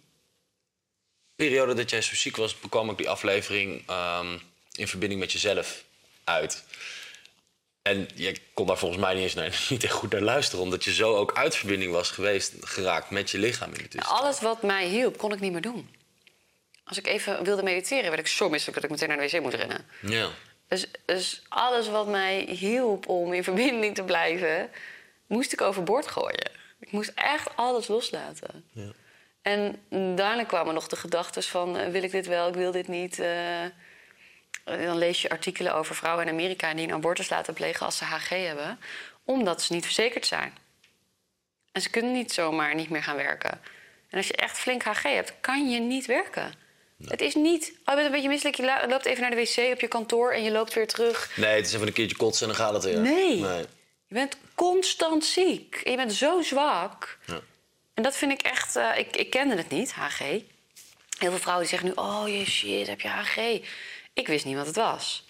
periode 1.36 1.73
dat 1.73 1.89
jij 1.89 2.02
zo 2.02 2.15
ziek 2.15 2.36
was, 2.36 2.56
kwam 2.69 2.89
ook 2.89 2.97
die 2.97 3.10
aflevering 3.10 3.84
ehm, 3.88 4.38
in 4.71 4.88
verbinding 4.88 5.19
met 5.21 5.32
jezelf 5.32 5.84
uit. 6.23 6.63
En 7.89 8.08
je 8.15 8.36
kon 8.54 8.67
daar 8.67 8.78
volgens 8.78 9.02
mij 9.02 9.13
niet 9.13 9.23
eens 9.23 9.34
naar, 9.34 9.65
niet 9.69 9.84
echt 9.84 9.93
goed 9.93 10.12
naar 10.12 10.21
luisteren, 10.21 10.63
omdat 10.63 10.84
je 10.84 10.93
zo 10.93 11.15
ook 11.15 11.34
uit 11.38 11.56
verbinding 11.56 11.91
was 11.91 12.12
geweest, 12.12 12.54
geraakt 12.62 13.10
met 13.10 13.30
je 13.30 13.38
lichaam 13.38 13.67
in 13.67 13.78
de 13.78 13.88
tussentijd. 13.88 14.21
Alles 14.21 14.39
wat 14.41 14.62
mij 14.62 14.86
hielp, 14.86 15.17
kon 15.17 15.34
ik 15.34 15.39
niet 15.39 15.52
meer 15.52 15.62
doen. 15.62 15.95
Als 16.84 16.97
ik 16.97 17.08
even 17.08 17.43
wilde 17.43 17.63
mediteren, 17.63 18.10
werd 18.10 18.19
ik 18.19 18.28
zo 18.28 18.50
misselijk 18.50 18.76
dat 18.82 18.84
ik 18.84 18.89
meteen 18.91 19.17
naar 19.17 19.28
de 19.28 19.36
wc 19.38 19.41
moest 19.43 19.56
rennen. 19.56 19.86
Ja. 20.02 20.30
Dus, 20.67 20.86
dus 21.06 21.41
alles 21.47 21.89
wat 21.89 22.08
mij 22.08 22.39
hielp 22.39 23.08
om 23.08 23.34
in 23.34 23.43
verbinding 23.43 23.95
te 23.95 24.04
blijven, 24.04 24.69
moest 25.28 25.54
ik 25.54 25.62
overboord 25.62 26.08
gooien. 26.08 26.52
Ik 26.80 26.91
moest 26.91 27.12
echt 27.15 27.50
alles 27.56 27.88
loslaten. 27.88 28.65
Ja. 28.71 28.91
En 29.41 29.80
daarna 29.89 30.43
kwamen 30.43 30.73
nog 30.73 30.88
de 30.88 30.95
gedachten 30.95 31.43
van... 31.43 31.78
eh, 31.78 31.88
wil 31.91 32.04
ik 32.04 32.12
dit 32.12 32.28
wel, 32.28 32.47
ik 32.47 32.54
wil 32.54 32.71
dit 32.71 32.88
niet. 32.88 33.19
eh. 33.19 33.63
Dan 34.67 34.97
lees 34.97 35.21
je 35.21 35.30
artikelen 35.30 35.73
over 35.73 35.95
vrouwen 35.95 36.25
in 36.25 36.34
Amerika... 36.34 36.73
die 36.73 36.88
een 36.88 36.93
abortus 36.93 37.30
laten 37.30 37.53
plegen 37.53 37.86
als 37.86 37.97
ze 37.97 38.06
HG 38.06 38.30
hebben... 38.30 38.80
omdat 39.23 39.62
ze 39.62 39.73
niet 39.73 39.86
verzekerd 39.86 40.25
zijn. 40.25 40.58
En 41.71 41.82
ze 41.82 41.89
kunnen 41.89 42.12
niet 42.12 42.34
zomaar 42.34 42.75
niet 42.75 42.89
meer 42.89 43.03
gaan 43.03 43.15
werken. 43.15 43.62
En 44.10 44.17
als 44.17 44.27
je 44.27 44.36
echt 44.36 44.58
flink 44.58 44.84
HG 44.84 45.01
hebt, 45.03 45.34
kan 45.41 45.69
je 45.69 45.80
niet 45.80 46.06
werken. 46.06 46.53
Het 47.03 47.21
is 47.21 47.36
niet... 47.36 47.69
Oh, 47.69 47.75
je 47.86 47.93
bent 47.95 48.06
een 48.06 48.12
beetje 48.12 48.27
misselijk, 48.27 48.58
je 48.58 48.86
loopt 48.88 49.06
even 49.06 49.21
naar 49.21 49.32
de 49.32 49.36
wc 49.36 49.73
op 49.73 49.80
je 49.80 49.88
kantoor... 49.88 50.32
en 50.32 50.43
je 50.43 50.51
loopt 50.51 50.73
weer 50.73 50.88
terug. 50.88 51.32
Nee, 51.36 51.56
het 51.56 51.65
is 51.65 51.73
even 51.73 51.88
een 51.88 51.93
keertje 51.93 52.17
kotsen 52.17 52.47
en 52.49 52.53
dan 52.56 52.65
gaat 52.65 52.73
het 52.73 52.84
weer. 52.84 52.99
Nee. 52.99 53.39
nee. 53.39 53.65
Je 54.08 54.13
bent 54.13 54.38
constant 54.56 55.25
ziek. 55.25 55.82
En 55.84 55.91
je 55.91 55.97
bent 55.97 56.13
zo 56.13 56.41
zwak. 56.41 57.17
Ja. 57.25 57.39
En 57.93 58.03
dat 58.03 58.15
vind 58.15 58.32
ik 58.32 58.41
echt... 58.41 58.75
eh, 58.75 58.97
ik, 58.97 59.15
ik 59.15 59.30
kende 59.30 59.56
het 59.56 59.69
niet, 59.69 59.93
HG. 59.93 60.19
Heel 60.19 61.30
veel 61.30 61.39
vrouwen 61.39 61.67
die 61.67 61.77
zeggen 61.77 61.88
nu... 61.88 61.93
Oh, 61.95 62.23
je 62.27 62.45
shit, 62.45 62.88
heb 62.88 63.01
je 63.01 63.08
HG? 63.08 63.60
Ik 64.17 64.27
wist 64.27 64.45
niet 64.45 64.56
wat 64.56 64.65
het 64.65 64.75
was. 64.75 65.23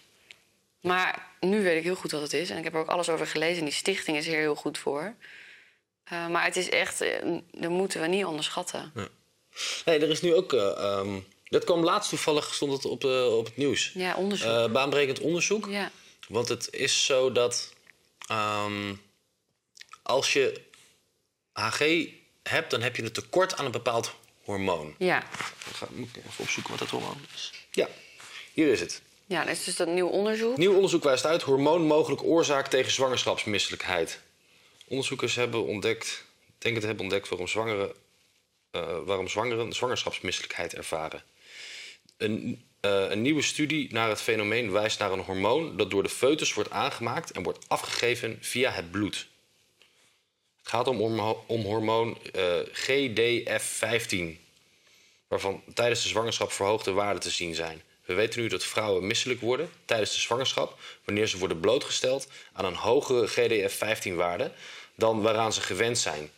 Maar 0.81 1.27
nu 1.39 1.63
weet 1.63 1.77
ik 1.77 1.83
heel 1.83 1.95
goed 1.95 2.11
wat 2.11 2.21
het 2.21 2.33
is. 2.33 2.49
En 2.49 2.57
ik 2.57 2.63
heb 2.63 2.73
er 2.73 2.79
ook 2.79 2.87
alles 2.87 3.09
over 3.09 3.27
gelezen. 3.27 3.57
En 3.57 3.65
die 3.65 3.73
stichting 3.73 4.17
is 4.17 4.25
hier 4.25 4.37
heel 4.37 4.55
goed 4.55 4.77
voor. 4.77 5.15
Eh, 6.03 6.27
maar 6.27 6.43
het 6.43 6.55
is 6.55 6.69
echt... 6.69 7.01
eh, 7.01 7.35
dat 7.51 7.69
moeten 7.69 8.01
we 8.01 8.07
niet 8.07 8.25
onderschatten. 8.25 8.91
Nee, 9.85 9.99
er 9.99 10.09
is 10.09 10.21
nu 10.21 10.33
ook. 10.35 10.53
eh, 10.53 10.77
ehm, 10.77 11.19
dat 11.43 11.63
kwam 11.63 11.83
laatst 11.83 12.09
toevallig, 12.09 12.53
stond 12.53 12.71
het 12.73 12.85
op, 12.85 13.01
de, 13.01 13.35
op 13.37 13.45
het 13.45 13.57
nieuws. 13.57 13.91
Ja, 13.93 14.15
onderzoek. 14.15 14.47
Eh, 14.49 14.71
baanbrekend 14.71 15.19
onderzoek. 15.19 15.65
ja. 15.69 15.91
Want 16.27 16.47
het 16.47 16.73
is 16.73 17.05
zo 17.05 17.31
dat 17.31 17.73
ehm, 18.27 18.93
als 20.03 20.33
je 20.33 20.61
HG 21.53 22.07
hebt, 22.43 22.71
dan 22.71 22.81
heb 22.81 22.95
je 22.95 23.03
een 23.03 23.11
tekort 23.11 23.55
aan 23.57 23.65
een 23.65 23.71
bepaald 23.71 24.15
hormoon. 24.43 24.95
Ja. 24.97 25.19
Dan 25.65 25.73
ga, 25.73 25.87
moet 25.91 26.09
ik 26.15 26.17
even 26.17 26.31
opzoeken 26.43 26.71
wat 26.71 26.79
dat 26.79 26.89
hormoon 26.89 27.25
is. 27.35 27.51
Ja, 27.71 27.87
hier 28.57 28.71
is 28.71 28.79
het. 28.79 29.01
Ja, 29.25 29.43
dat 29.43 29.55
is 29.55 29.63
dus 29.63 29.75
dat 29.75 29.87
nieuw 29.87 30.07
onderzoek. 30.07 30.57
Nieuw 30.57 30.73
onderzoek 30.73 31.03
wijst 31.03 31.25
uit 31.25 31.41
hormoon 31.41 31.81
mogelijk 31.81 32.23
oorzaak 32.23 32.67
tegen 32.67 32.91
zwangerschapsmisselijkheid. 32.91 34.19
Onderzoekers 34.87 35.35
hebben 35.35 35.65
ontdekt, 35.65 36.25
denken 36.57 36.81
te 36.81 36.87
hebben 36.87 37.03
ontdekt 37.03 37.29
waarom 37.29 37.47
zwangeren, 37.47 37.91
eh, 38.71 38.97
waarom 39.05 39.27
zwangeren 39.27 39.73
zwangerschapsmisselijkheid 39.73 40.73
ervaren. 40.73 41.23
Een, 42.17 42.63
eh, 42.79 43.09
een 43.09 43.21
nieuwe 43.21 43.41
studie 43.41 43.93
naar 43.93 44.09
het 44.09 44.21
fenomeen 44.21 44.71
wijst 44.71 44.99
naar 44.99 45.11
een 45.11 45.19
hormoon 45.19 45.77
dat 45.77 45.89
door 45.89 46.03
de 46.03 46.09
foetus 46.09 46.53
wordt 46.53 46.71
aangemaakt 46.71 47.31
en 47.31 47.43
wordt 47.43 47.65
afgegeven 47.67 48.37
via 48.41 48.71
het 48.71 48.91
bloed. 48.91 49.27
Het 50.57 50.67
gaat 50.67 50.87
om, 50.87 51.19
om 51.47 51.61
hormoon 51.61 52.17
eh, 52.33 52.59
GDF15, 52.71 54.39
waarvan 55.27 55.63
tijdens 55.73 56.03
de 56.03 56.09
zwangerschap 56.09 56.51
verhoogde 56.51 56.91
waarden 56.91 57.21
te 57.21 57.29
zien 57.29 57.55
zijn. 57.55 57.81
We 58.07 58.13
weten 58.13 58.41
nu 58.41 58.47
dat 58.47 58.63
vrouwen 58.63 59.07
misselijk 59.07 59.41
worden 59.41 59.69
tijdens 59.85 60.13
de 60.13 60.19
zwangerschap 60.19 60.79
wanneer 61.05 61.27
ze 61.27 61.37
worden 61.37 61.59
blootgesteld 61.59 62.27
aan 62.53 62.65
een 62.65 62.75
hogere 62.75 63.27
GDF15-waarde 63.27 64.51
dan 64.95 65.21
waaraan 65.21 65.53
ze 65.53 65.61
gewend 65.61 65.97
zijn. 65.97 66.31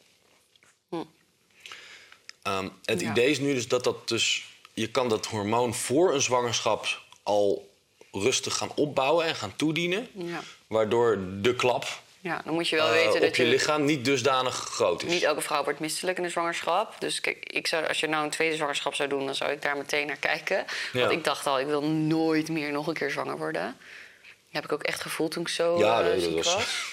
Ehm, 2.42 2.70
het 2.86 3.02
Ja. 3.02 3.12
idee 3.12 3.30
is 3.30 3.40
nu 3.40 3.54
dus 3.54 3.68
dat 3.68 3.84
dat 3.84 4.08
dus 4.08 4.46
je 4.74 4.88
kan 4.88 5.10
dat 5.10 5.26
hormoon 5.26 5.74
voor 5.76 6.14
een 6.14 6.22
zwangerschap 6.22 7.02
al 7.24 7.74
rustig 8.12 8.58
gaan 8.58 8.72
opbouwen 8.76 9.26
en 9.26 9.36
gaan 9.36 9.56
toedienen, 9.56 10.08
Ja. 10.14 10.44
waardoor 10.68 11.20
de 11.42 11.56
klap 11.56 12.02
ja, 12.22 12.42
dan 12.46 12.54
moet 12.54 12.68
je 12.68 12.76
wel 12.76 12.88
eh, 12.88 12.92
weten 12.94 13.14
op 13.14 13.20
dat 13.20 13.36
je 13.36 13.44
lichaam 13.44 13.86
niet 13.86 14.06
dusdanig 14.06 14.56
groot 14.56 15.04
is. 15.04 15.12
Niet 15.12 15.24
elke 15.24 15.42
vrouw 15.42 15.64
wordt 15.64 15.80
misselijk 15.80 16.18
in 16.18 16.24
de 16.24 16.30
zwangerschap. 16.30 16.96
Dus 17.00 17.22
kijk, 17.22 17.46
ik 17.50 17.68
zou, 17.68 17.88
als 17.88 18.00
je 18.00 18.08
nou 18.08 18.24
een 18.24 18.30
tweede 18.30 18.56
zwangerschap 18.56 18.94
zou 18.96 19.10
doen, 19.10 19.26
dan 19.26 19.36
zou 19.36 19.52
ik 19.52 19.62
daar 19.62 19.78
meteen 19.78 20.08
naar 20.08 20.18
kijken. 20.18 20.66
Ja. 20.94 21.00
Want 21.00 21.12
ik 21.12 21.24
dacht 21.24 21.48
al, 21.48 21.60
ik 21.60 21.66
wil 21.66 21.84
nooit 21.84 22.50
meer 22.50 22.72
nog 22.72 22.88
een 22.88 22.94
keer 22.94 23.12
zwanger 23.12 23.38
worden. 23.38 23.78
Dat 24.22 24.62
heb 24.62 24.64
ik 24.64 24.72
ook 24.72 24.84
echt 24.84 25.02
gevoeld 25.02 25.32
toen 25.32 25.42
ik 25.42 25.48
zo 25.50 25.78
Ja, 25.78 26.02
eh, 26.02 26.20
ziek 26.20 26.36
was- 26.36 26.54
was. 26.54 26.86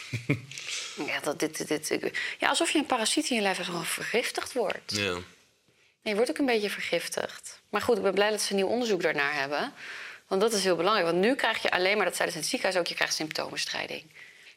ja, 1.11 1.21
dat, 1.23 1.39
dit, 1.39 1.69
dit, 1.69 2.11
ja, 2.39 2.49
alsof 2.49 2.71
je 2.71 2.79
een 2.79 2.87
parasiet 2.87 3.31
in 3.31 3.37
je 3.37 3.43
lijf 3.43 3.65
gewoon 3.65 3.85
vergiftigd 3.85 4.53
wordt. 4.53 4.97
Ja. 4.97 5.17
Je 6.03 6.15
wordt 6.15 6.31
ook 6.31 6.39
een 6.39 6.47
beetje 6.47 6.71
vergiftigd. 6.71 7.61
Maar 7.69 7.81
goed, 7.81 7.97
ik 7.97 8.03
ben 8.03 8.15
blij 8.15 8.31
dat 8.31 8.41
ze 8.41 8.51
een 8.51 8.57
nieuw 8.57 8.67
onderzoek 8.67 9.03
daarnaar 9.03 9.35
hebben. 9.35 9.73
Want 10.27 10.41
dat 10.41 10.53
is 10.53 10.65
heel 10.65 10.77
belangrijk. 10.77 11.07
Want 11.11 11.21
nu 11.21 11.35
krijg 11.35 11.63
je 11.63 11.71
alleen 11.71 11.97
maar, 11.97 12.05
dat 12.07 12.17
zeiden 12.17 12.29
ze 12.33 12.35
in 12.35 12.41
het 12.41 12.51
ziekenhuis 12.51 12.77
ook, 12.81 12.87
je 12.87 12.95
krijgt 12.95 13.15
symptomenstrijding. 13.15 14.05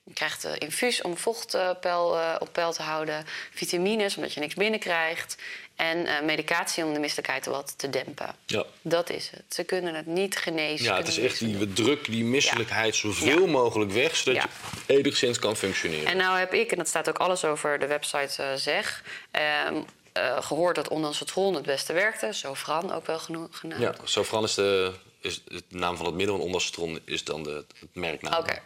Je 0.10 0.16
krijgt 0.16 0.44
eh, 0.46 0.52
infuus 0.58 1.02
om 1.02 1.18
vochtpeil 1.18 2.18
eh, 2.20 2.36
op 2.40 2.50
peil 2.54 2.72
te 2.74 2.82
houden. 2.82 3.26
Vitamines, 3.54 4.16
omdat 4.16 4.34
je 4.34 4.40
niks 4.40 4.54
binnenkrijgt. 4.54 5.36
En 5.76 6.06
eh, 6.06 6.22
medicatie 6.26 6.84
om 6.86 6.94
de 6.94 7.00
misselijkheid 7.00 7.46
wat 7.46 7.74
te 7.78 7.90
dempen. 7.90 8.36
Ja. 8.46 8.66
Dat 8.82 9.10
is 9.10 9.30
het. 9.30 9.44
Ze 9.50 9.64
kunnen 9.64 9.96
het 9.96 10.06
niet 10.06 10.38
genezen. 10.38 10.86
ja, 10.86 10.98
het 10.98 11.08
is 11.08 11.18
echt 11.18 11.40
die, 11.40 11.58
we 11.58 11.74
drukken 11.74 12.12
die 12.12 12.24
misselijkheid 12.24 12.96
zoveel 12.96 13.48
mogelijk 13.48 13.92
weg, 13.92 14.16
zodat 14.16 14.42
je 14.44 14.50
enigszins 14.96 15.40
kan 15.40 15.56
functioneren. 15.56 16.06
En 16.06 16.18
nou 16.18 16.38
heb 16.40 16.54
ik, 16.54 16.72
en 16.72 16.78
dat 16.78 16.88
staat 16.88 17.10
ook 17.10 17.18
alles 17.18 17.46
over 17.46 17.80
de 17.80 17.88
website 17.88 18.44
eh, 18.44 18.54
zeg... 18.56 19.04
ehm, 19.32 19.76
eh, 20.14 20.42
gehoord 20.42 20.76
dat 20.76 20.88
ondansetron 20.88 21.54
het 21.54 21.66
beste 21.66 21.94
werkte. 21.94 22.34
Sofran 22.34 22.92
ook 22.94 23.06
wel 23.06 23.20
geno- 23.20 23.48
genaamd. 23.52 23.82
Ja, 23.82 23.96
Sofran 24.04 24.44
is 24.44 24.54
de, 24.54 24.92
is 25.22 25.44
de 25.44 25.64
naam 25.70 25.98
van 25.98 26.06
het 26.06 26.16
middel 26.16 26.36
en 26.36 26.42
ondansetron 26.42 27.00
is 27.06 27.24
dan 27.24 27.44
de, 27.44 27.66
het 27.80 27.90
merknaam. 27.94 28.40
Oké. 28.40 28.62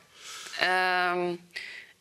Ehm, 0.67 1.36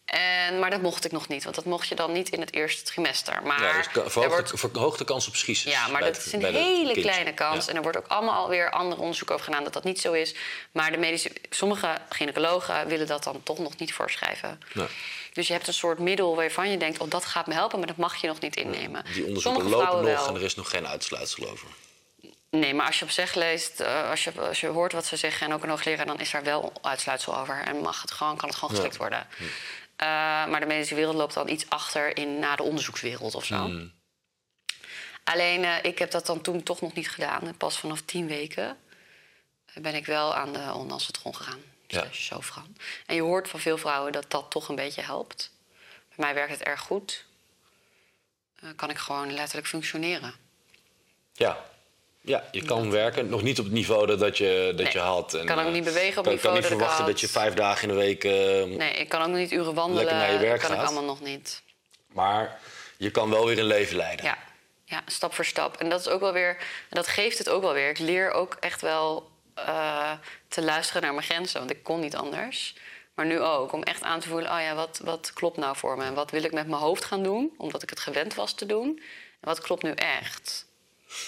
en, 0.05 0.59
maar 0.59 0.71
dat 0.71 0.81
mocht 0.83 1.05
ik 1.05 1.13
nog 1.13 1.29
niet, 1.29 1.45
want 1.45 1.57
dat 1.57 1.65
mocht 1.65 1.89
je 1.89 1.95
dan 1.95 2.13
niet 2.13 2.29
in 2.29 2.41
het 2.41 2.53
eerste 2.55 2.83
trimester. 2.83 3.43
Maar 3.43 3.63
Ja, 3.63 3.77
dus 3.77 3.87
er 3.87 3.93
verhoogde, 3.93 4.29
wordt, 4.29 4.53
verhoogde 4.55 5.05
kans 5.05 5.29
op 5.29 5.37
schisis. 5.37 5.73
ja, 5.73 5.89
maar 5.89 6.01
dat 6.01 6.17
het- 6.17 6.27
is 6.27 6.33
een 6.33 6.45
hele 6.55 7.01
kleine 7.01 7.35
kans. 7.35 7.65
Ja. 7.65 7.71
En 7.71 7.77
er 7.77 7.83
wordt 7.83 7.99
ook 7.99 8.07
allemaal 8.07 8.35
alweer 8.43 8.71
ander 8.71 8.99
onderzoek 8.99 9.31
over 9.31 9.45
gedaan 9.45 9.65
dat 9.65 9.73
dat 9.73 9.85
niet 9.85 10.01
zo 10.01 10.13
is. 10.13 10.35
Maar 10.73 10.91
de 10.93 10.99
medische, 10.99 11.33
sommige 11.51 11.99
gynaecologen 12.09 12.87
willen 12.87 13.07
dat 13.07 13.25
dan 13.25 13.43
toch 13.43 13.59
nog 13.59 13.77
niet 13.77 13.93
voorschrijven. 13.95 14.61
Nee. 14.73 14.87
Dus 15.33 15.47
je 15.47 15.53
hebt 15.53 15.67
een 15.67 15.75
soort 15.75 15.99
middel 15.99 16.37
waarvan 16.37 16.71
je 16.71 16.77
denkt, 16.77 16.99
oh, 16.99 17.11
dat 17.11 17.25
gaat 17.25 17.47
me 17.47 17.55
helpen, 17.55 17.79
maar 17.79 17.89
dat 17.89 17.97
mag 17.97 18.17
je 18.21 18.27
nog 18.27 18.41
niet 18.41 18.57
innemen. 18.57 19.05
Die 19.15 19.25
onderzoeken 19.25 19.41
Sommige 19.63 19.69
lopen 19.85 19.97
nog 20.11 20.19
wel. 20.21 20.29
en 20.29 20.35
er 20.35 20.43
is 20.43 20.55
nog 20.55 20.71
geen 20.71 20.87
uitsluitsel 20.87 21.51
over. 21.51 21.69
Nee, 22.57 22.75
maar 22.75 22.87
als 22.87 22.99
je 22.99 23.05
op 23.05 23.11
zeg 23.11 23.35
leest, 23.35 23.81
eh, 23.81 24.11
als, 24.11 24.25
je, 24.25 24.41
als 24.41 24.61
je 24.61 24.67
hoort 24.67 24.93
wat 24.93 25.07
ze 25.07 25.17
zeggen 25.17 25.47
en 25.47 25.53
ook 25.53 25.63
een 25.63 25.69
hoogleraar, 25.69 26.07
dan 26.07 26.21
is 26.21 26.31
daar 26.31 26.43
wel 26.43 26.73
uitsluitsel 26.83 27.39
over. 27.39 27.63
En 27.63 27.77
mag 27.77 28.03
het 28.03 28.11
gewoon, 28.11 28.37
kan 28.37 28.49
het 28.49 28.59
gewoon 28.59 28.71
gestrikt 28.71 28.97
worden. 28.97 29.27
Eh, 29.97 30.07
maar 30.47 30.61
de 30.61 30.67
medische 30.67 30.95
wereld 30.95 31.15
loopt 31.15 31.35
dan 31.35 31.49
iets 31.49 31.69
achter 31.69 32.17
in, 32.17 32.39
na 32.39 32.57
de 32.57 32.63
onderzoekswereld 32.63 33.35
of 33.35 33.45
zo. 33.45 33.57
Hmm. 33.57 33.93
Alleen, 35.25 35.65
eh, 35.65 35.83
ik 35.83 35.99
heb 35.99 36.11
dat 36.11 36.27
dan 36.27 36.41
toen 36.41 36.63
toch 36.63 36.81
nog 36.81 36.95
niet 36.95 37.11
gedaan. 37.11 37.47
En 37.47 37.57
Pas 37.57 37.79
vanaf 37.79 38.01
tien 38.01 38.27
weken 38.27 38.79
ben 39.75 39.95
ik 39.95 40.07
wel 40.07 40.35
aan 40.35 40.53
de 40.53 40.73
ondansetron 40.75 41.37
gegaan. 41.37 41.63
Ja. 41.87 42.01
Slash 42.01 42.27
Sofran. 42.27 42.77
En 43.07 43.15
je 43.15 43.23
hoort 43.23 43.49
van 43.49 43.61
veel 43.61 43.79
vrouwen 43.79 44.13
dat 44.13 44.31
dat 44.31 44.51
toch 44.51 44.69
een 44.69 44.77
beetje 44.77 45.03
helpt. 45.03 45.51
Bij 46.09 46.17
mij 46.17 46.35
werkt 46.35 46.53
het 46.53 46.63
erg 46.63 46.81
goed. 46.81 47.25
Kan 48.77 48.91
ik 48.91 48.99
gewoon 48.99 49.33
letterlijk 49.33 49.67
functioneren. 49.67 50.35
Ja. 51.33 51.71
Ja, 52.25 52.45
je 52.51 52.63
kan 52.65 52.91
werken. 52.91 53.29
Nog 53.29 53.43
niet 53.43 53.59
op 53.59 53.65
het 53.65 53.75
niveau 53.75 54.07
dat, 54.07 54.19
dat 54.19 54.39
je, 54.39 54.73
dat 54.77 54.85
Nee, 54.85 54.93
je 54.93 54.99
had. 54.99 55.35
En, 55.35 55.47
kan 55.47 55.59
ook 55.59 55.67
eh, 55.67 55.73
niet 55.73 55.85
bewegen 55.85 56.19
op 56.19 56.25
kan, 56.25 56.33
niveau 56.33 56.41
kan 56.43 56.53
niet 56.53 56.63
dat 56.63 56.71
ik 56.73 56.79
verwachten 56.79 57.05
had. 57.05 57.13
dat 57.13 57.21
je 57.21 57.29
vijf 57.29 57.55
dagen 57.55 57.89
in 57.89 57.95
de 57.95 58.01
week... 58.01 58.25
eh, 58.25 58.77
Nee, 58.77 58.93
ik 58.93 59.09
kan 59.09 59.23
ook 59.23 59.37
niet 59.37 59.53
uren 59.53 59.75
wandelen. 59.75 60.05
Lekker 60.05 60.23
naar 60.23 60.33
je 60.33 60.39
werk 60.39 60.61
kan 60.61 60.73
ik 60.73 60.79
allemaal 60.79 61.05
nog 61.05 61.21
niet. 61.21 61.63
Maar 62.13 62.59
je 62.97 63.11
kan 63.11 63.31
wel 63.31 63.47
weer 63.47 63.59
een 63.59 63.65
leven 63.65 63.97
leiden. 63.97 64.25
Ja, 64.25 64.39
ja, 64.85 65.03
stap 65.07 65.35
voor 65.35 65.45
stap. 65.45 65.77
En 65.77 65.89
dat 65.89 66.01
is 66.01 66.09
ook 66.09 66.21
wel 66.21 66.33
weer, 66.33 66.57
dat 66.91 67.07
geeft 67.07 67.39
het 67.39 67.49
ook 67.49 67.63
wel 67.63 67.73
weer. 67.73 67.89
Ik 67.89 67.99
leer 67.99 68.31
ook 68.31 68.57
echt 68.61 68.81
wel 68.81 69.31
eh, 69.55 70.13
te 70.49 70.63
luisteren 70.63 71.03
naar 71.03 71.15
mijn 71.15 71.27
grenzen, 71.27 71.59
want 71.59 71.71
ik 71.71 71.83
kon 71.83 72.01
niet 72.01 72.17
anders. 72.17 72.75
Maar 73.15 73.27
nu 73.27 73.41
ook, 73.41 73.73
om 73.73 73.83
echt 73.83 74.03
aan 74.03 74.21
te 74.21 74.29
voelen, 74.29 74.53
oh 74.53 74.61
ja, 74.61 74.75
wat, 74.75 75.01
wat 75.05 75.33
klopt 75.35 75.57
nou 75.57 75.77
voor 75.77 75.97
me? 75.97 76.05
En 76.05 76.15
wat 76.15 76.31
wil 76.31 76.45
ik 76.45 76.53
met 76.53 76.67
mijn 76.67 76.81
hoofd 76.81 77.05
gaan 77.05 77.23
doen, 77.23 77.55
omdat 77.57 77.83
ik 77.83 77.91
het 77.91 78.01
gewend 78.01 78.35
was 78.35 78.53
te 78.53 78.67
doen? 78.67 79.03
En 79.41 79.49
wat 79.49 79.61
klopt 79.61 79.83
nu 79.83 79.91
echt? 79.91 80.67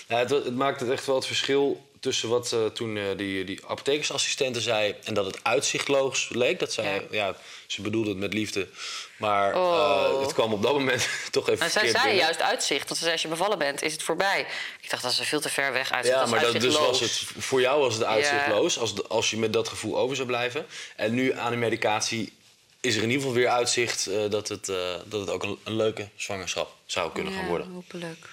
Ja, 0.09 0.19
het, 0.19 0.31
het 0.31 0.55
maakt 0.57 0.81
het 0.81 0.91
echt 0.91 1.07
wel 1.07 1.15
het 1.17 1.27
verschil 1.27 1.83
tussen 2.05 2.29
wat 2.29 2.53
eh, 2.53 2.67
toen 2.67 2.97
eh, 2.97 3.03
die, 3.17 3.45
die 3.45 3.61
apothekersassistente 3.67 4.61
zei... 4.61 4.95
en 5.05 5.15
dat 5.15 5.25
het 5.27 5.45
uitzichtloos 5.45 6.29
leek. 6.33 6.59
Dat 6.59 6.73
zij, 6.73 7.07
ja. 7.11 7.27
Ja. 7.27 7.37
ze 7.67 7.83
bedoelde 7.83 8.09
het 8.09 8.19
met 8.19 8.33
liefde. 8.35 8.69
Maar 9.17 9.55
Oh. 9.57 10.05
eh, 10.15 10.21
het 10.21 10.33
kwam 10.33 10.53
op 10.53 10.63
dat 10.63 10.73
moment 10.73 11.09
toch 11.31 11.49
even 11.49 11.59
Maar 11.59 11.71
zij 11.71 11.81
verkeerd 11.83 12.03
zei 12.03 12.05
binnen. 12.05 12.25
juist 12.25 12.41
uitzicht, 12.41 12.85
want 12.85 12.97
ze 12.97 13.01
zei, 13.01 13.13
als 13.13 13.23
je 13.23 13.29
bevallen 13.29 13.59
bent, 13.59 13.83
is 13.83 13.93
het 13.93 14.03
voorbij. 14.03 14.47
Ik 14.81 14.91
dacht, 14.91 15.03
dat 15.03 15.13
is 15.13 15.29
veel 15.29 15.41
te 15.41 15.49
ver 15.49 15.73
weg 15.73 15.93
uitzicht. 15.93 16.15
Ja, 16.15 16.21
dat 16.23 16.31
maar 16.31 16.41
dat, 16.41 16.61
dus 16.61 16.79
was 16.79 17.01
het, 17.01 17.13
voor 17.39 17.61
jou 17.61 17.81
was 17.81 17.95
het 17.95 18.05
uitzichtloos 18.05 18.79
als, 18.79 19.09
als 19.09 19.31
je 19.31 19.37
met 19.39 19.53
dat 19.53 19.69
gevoel 19.69 19.99
over 19.99 20.17
zou 20.17 20.29
blijven. 20.29 20.67
En 20.97 21.15
nu 21.15 21.33
aan 21.33 21.51
de 21.51 21.57
medicatie 21.57 22.33
is 22.81 22.97
er 22.97 23.03
in 23.03 23.09
ieder 23.11 23.23
geval 23.27 23.39
weer 23.39 23.49
uitzicht 23.49 24.11
dat, 24.31 24.49
het, 24.49 24.67
dat 25.05 25.21
het 25.21 25.31
ook 25.31 25.43
een, 25.43 25.59
een 25.65 25.77
leuke 25.77 26.09
zwangerschap 26.17 26.75
zou 26.87 27.13
kunnen 27.13 27.33
gaan 27.33 27.47
worden. 27.47 27.71
hopelijk. 27.73 28.27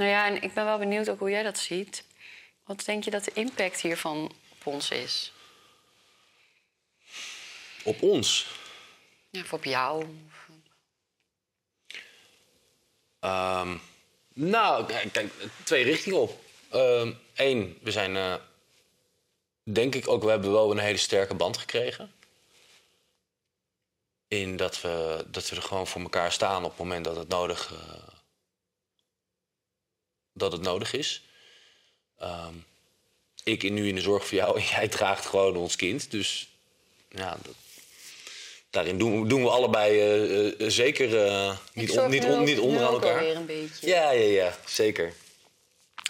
Nou 0.00 0.12
ja, 0.12 0.26
en 0.26 0.42
ik 0.42 0.54
ben 0.54 0.64
wel 0.64 0.78
benieuwd 0.78 1.08
ook 1.08 1.18
hoe 1.18 1.30
jij 1.30 1.42
dat 1.42 1.58
ziet. 1.58 2.04
Wat 2.64 2.84
denk 2.84 3.04
je 3.04 3.10
dat 3.10 3.24
de 3.24 3.32
impact 3.34 3.80
hiervan 3.80 4.32
op 4.52 4.66
ons 4.66 4.90
is? 4.90 5.32
Op 7.84 8.02
ons. 8.02 8.46
Ja, 9.30 9.40
of 9.40 9.52
op 9.52 9.64
jou? 9.64 10.06
Ehm, 13.20 13.76
nou, 14.32 14.86
kijk, 14.86 15.32
twee 15.64 15.84
richtingen 15.84 16.20
op. 16.20 16.40
Eén, 17.34 17.78
we 17.82 17.90
zijn, 17.90 18.16
eh, 18.16 18.34
denk 19.62 19.94
ik 19.94 20.08
ook, 20.08 20.22
we 20.22 20.30
hebben 20.30 20.52
wel 20.52 20.70
een 20.70 20.78
hele 20.78 20.96
sterke 20.96 21.34
band 21.34 21.56
gekregen. 21.56 22.12
In 24.28 24.56
dat 24.56 24.80
we, 24.80 25.24
dat 25.26 25.48
we 25.48 25.56
er 25.56 25.62
gewoon 25.62 25.86
voor 25.86 26.00
elkaar 26.00 26.32
staan 26.32 26.64
op 26.64 26.70
het 26.70 26.78
moment 26.78 27.04
dat 27.04 27.16
het 27.16 27.28
nodig, 27.28 27.72
eh, 27.72 28.19
dat 30.32 30.52
het 30.52 30.60
nodig 30.62 30.92
is. 30.92 31.22
Ehm, 32.18 32.54
ik 33.44 33.62
in- 33.62 33.74
nu 33.74 33.88
in 33.88 33.94
de 33.94 34.00
zorg 34.00 34.26
voor 34.26 34.38
jou 34.38 34.60
en 34.60 34.66
jij 34.76 34.88
draagt 34.88 35.26
gewoon 35.26 35.56
ons 35.56 35.76
kind. 35.76 36.10
Dus 36.10 36.48
ja, 37.08 37.38
dat, 37.42 37.54
daarin 38.70 38.98
doen, 38.98 39.22
we- 39.22 39.28
doen 39.28 39.42
we 39.42 39.48
allebei 39.50 39.98
eh, 40.00 40.46
eh, 40.46 40.70
zeker 40.70 41.24
eh, 41.26 41.56
niet, 41.72 41.98
on- 41.98 42.10
niet, 42.10 42.24
on- 42.24 42.44
niet 42.44 42.58
onder 42.58 42.82
aan 42.86 42.92
elkaar. 42.92 43.18
Weer 43.20 43.36
een 43.36 43.46
beetje. 43.46 43.86
Ja, 43.86 44.10
ja, 44.10 44.24
ja, 44.26 44.56
zeker. 44.66 45.12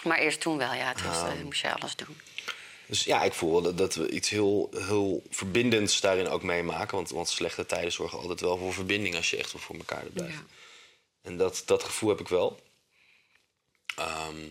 Maar 0.03 0.17
eerst 0.19 0.39
toen 0.41 0.57
wel, 0.57 0.73
ja. 0.73 0.87
Het 0.87 1.03
was, 1.03 1.17
Ah. 1.17 1.31
eh, 1.31 1.43
moest 1.43 1.61
je 1.61 1.73
alles 1.73 1.95
doen. 1.95 2.17
Dus 2.85 3.03
ja, 3.03 3.23
ik 3.23 3.33
voel 3.33 3.51
wel 3.51 3.61
dat, 3.61 3.77
dat 3.77 3.95
we 3.95 4.09
iets 4.09 4.29
heel, 4.29 4.69
heel 4.77 5.23
verbindends 5.29 5.99
daarin 6.01 6.27
ook 6.27 6.43
meemaken. 6.43 6.95
Want, 6.95 7.09
want 7.09 7.29
slechte 7.29 7.65
tijden 7.65 7.91
zorgen 7.91 8.19
altijd 8.19 8.39
wel 8.41 8.57
voor 8.57 8.73
verbinding 8.73 9.15
als 9.15 9.29
je 9.29 9.37
echt 9.37 9.51
wel 9.53 9.61
voor 9.61 9.75
elkaar 9.75 10.03
blijft. 10.13 10.33
Ja. 10.33 10.43
En 11.21 11.37
dat, 11.37 11.63
dat 11.65 11.83
gevoel 11.83 12.09
heb 12.09 12.19
ik 12.19 12.27
wel. 12.27 12.59
Ehm, 13.95 14.47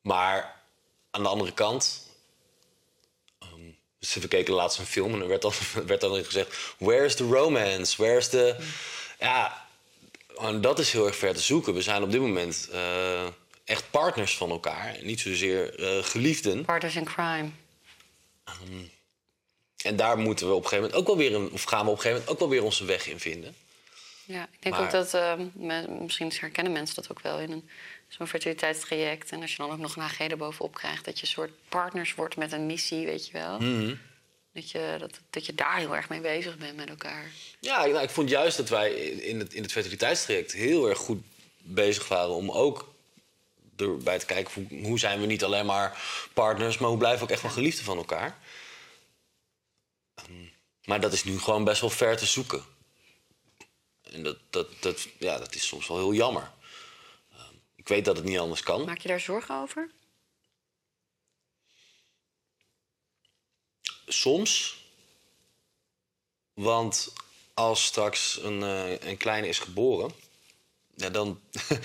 maar 0.00 0.62
aan 1.10 1.22
de 1.22 1.28
andere 1.28 1.52
kant. 1.52 2.04
ehm, 3.38 3.70
dus 3.98 4.14
we 4.14 4.28
keken 4.28 4.54
laatst 4.54 4.78
een 4.78 4.86
film 4.86 5.14
en 5.14 5.20
er 5.20 5.28
werd 5.28 5.42
dan, 5.42 5.52
werd 5.86 6.00
dan 6.00 6.24
gezegd: 6.24 6.74
Where's 6.78 7.14
the 7.14 7.24
romance? 7.24 8.02
Where's 8.02 8.28
the. 8.28 8.56
Ja, 9.18 9.66
en 10.38 10.60
dat 10.60 10.78
is 10.78 10.92
heel 10.92 11.06
erg 11.06 11.16
ver 11.16 11.34
te 11.34 11.40
zoeken. 11.42 11.74
We 11.74 11.82
zijn 11.82 12.02
op 12.02 12.10
dit 12.10 12.20
moment 12.20 12.68
eh, 12.72 13.26
echt 13.64 13.90
partners 13.90 14.36
van 14.36 14.50
elkaar. 14.50 14.96
Niet 15.02 15.20
zozeer 15.20 15.78
eh, 15.78 16.04
geliefden. 16.04 16.64
Partners 16.64 16.96
in 16.96 17.04
crime. 17.04 17.50
En 19.84 19.96
daar 19.96 20.18
moeten 20.18 20.46
we 20.46 20.52
op 20.52 20.62
een 20.62 20.68
gegeven 20.68 20.84
moment 20.90 21.00
ook 21.00 21.16
wel 21.16 21.28
weer 21.28 21.34
een, 21.34 21.52
of 21.52 21.62
gaan 21.62 21.84
we 21.84 21.90
op 21.90 21.96
een 21.96 22.02
gegeven 22.02 22.18
moment 22.18 22.30
ook 22.30 22.38
wel 22.38 22.48
weer 22.48 22.62
onze 22.62 22.84
weg 22.84 23.06
in 23.06 23.20
vinden. 23.20 23.56
Ja, 24.26 24.42
ik 24.52 24.62
denk 24.62 24.74
Maar- 24.74 24.84
ook 24.84 24.90
dat... 24.90 25.14
eh, 25.14 25.34
me- 25.52 25.88
misschien 26.00 26.32
herkennen 26.40 26.72
mensen 26.72 26.94
dat 26.94 27.10
ook 27.10 27.20
wel 27.20 27.38
in 27.40 27.50
een, 27.52 27.68
zo'n 28.08 28.26
fertiliteitstraject. 28.26 29.30
En 29.30 29.40
als 29.40 29.50
je 29.50 29.56
dan 29.56 29.70
ook 29.70 29.78
nog 29.78 29.96
een 29.96 30.02
HG 30.02 30.18
erbovenop 30.20 30.74
krijgt... 30.74 31.04
dat 31.04 31.16
je 31.18 31.26
een 31.26 31.32
soort 31.32 31.50
partners 31.68 32.14
wordt 32.14 32.36
met 32.36 32.52
een 32.52 32.66
missie, 32.66 33.06
weet 33.06 33.26
je 33.26 33.32
wel. 33.32 33.58
Mhm. 33.60 33.94
Dat, 34.52 34.70
je, 34.70 34.96
dat, 34.98 35.20
dat 35.30 35.46
je 35.46 35.54
daar 35.54 35.76
heel 35.76 35.96
erg 35.96 36.08
mee 36.08 36.20
bezig 36.20 36.56
bent 36.56 36.76
met 36.76 36.88
elkaar. 36.88 37.30
Ja, 37.60 37.84
ik- 37.84 37.92
nou, 37.92 38.04
ik 38.04 38.10
vond 38.10 38.28
juist 38.28 38.56
dat 38.56 38.68
wij 38.68 38.92
in 39.00 39.38
het, 39.38 39.54
in 39.54 39.62
het 39.62 39.72
fertiliteitstraject 39.72 40.52
heel 40.52 40.88
erg 40.88 40.98
goed 40.98 41.22
bezig 41.58 42.08
waren 42.08 42.34
om 42.34 42.50
ook 42.50 42.94
erbij 43.76 44.18
te 44.18 44.26
kijken 44.26 44.52
hoe, 44.68 44.80
hoe 44.86 44.98
zijn 44.98 45.20
we 45.20 45.26
niet 45.26 45.44
alleen 45.44 45.66
maar 45.66 46.02
partners, 46.32 46.78
maar 46.78 46.88
hoe 46.88 46.98
blijven 46.98 47.18
we 47.18 47.24
ook 47.24 47.30
echt 47.30 47.42
wel 47.42 47.50
geliefden 47.50 47.84
van 47.84 47.96
elkaar. 47.96 48.38
Ehm, 50.14 50.32
maar 50.84 51.00
dat 51.00 51.12
is 51.12 51.24
nu 51.24 51.38
gewoon 51.38 51.64
best 51.64 51.80
wel 51.80 51.90
ver 51.90 52.16
te 52.16 52.26
zoeken. 52.26 52.64
En 54.16 54.22
dat, 54.22 54.36
dat, 54.50 54.68
dat, 54.80 55.08
ja, 55.18 55.38
dat 55.38 55.54
is 55.54 55.66
soms 55.66 55.86
wel 55.88 55.96
heel 55.96 56.14
jammer. 56.14 56.50
Ehm, 57.32 57.54
ik 57.74 57.88
weet 57.88 58.04
dat 58.04 58.16
het 58.16 58.24
niet 58.24 58.38
anders 58.38 58.62
kan. 58.62 58.84
Maak 58.84 58.98
je 58.98 59.08
daar 59.08 59.20
zorgen 59.20 59.54
over? 59.54 59.90
Soms. 64.06 64.84
Want 66.52 67.12
als 67.54 67.84
straks 67.84 68.38
een, 68.42 68.62
eh, 68.62 69.08
een 69.08 69.16
kleine 69.16 69.48
is 69.48 69.58
geboren, 69.58 70.10
ja, 70.94 71.10
dan. 71.10 71.40
in 71.70 71.78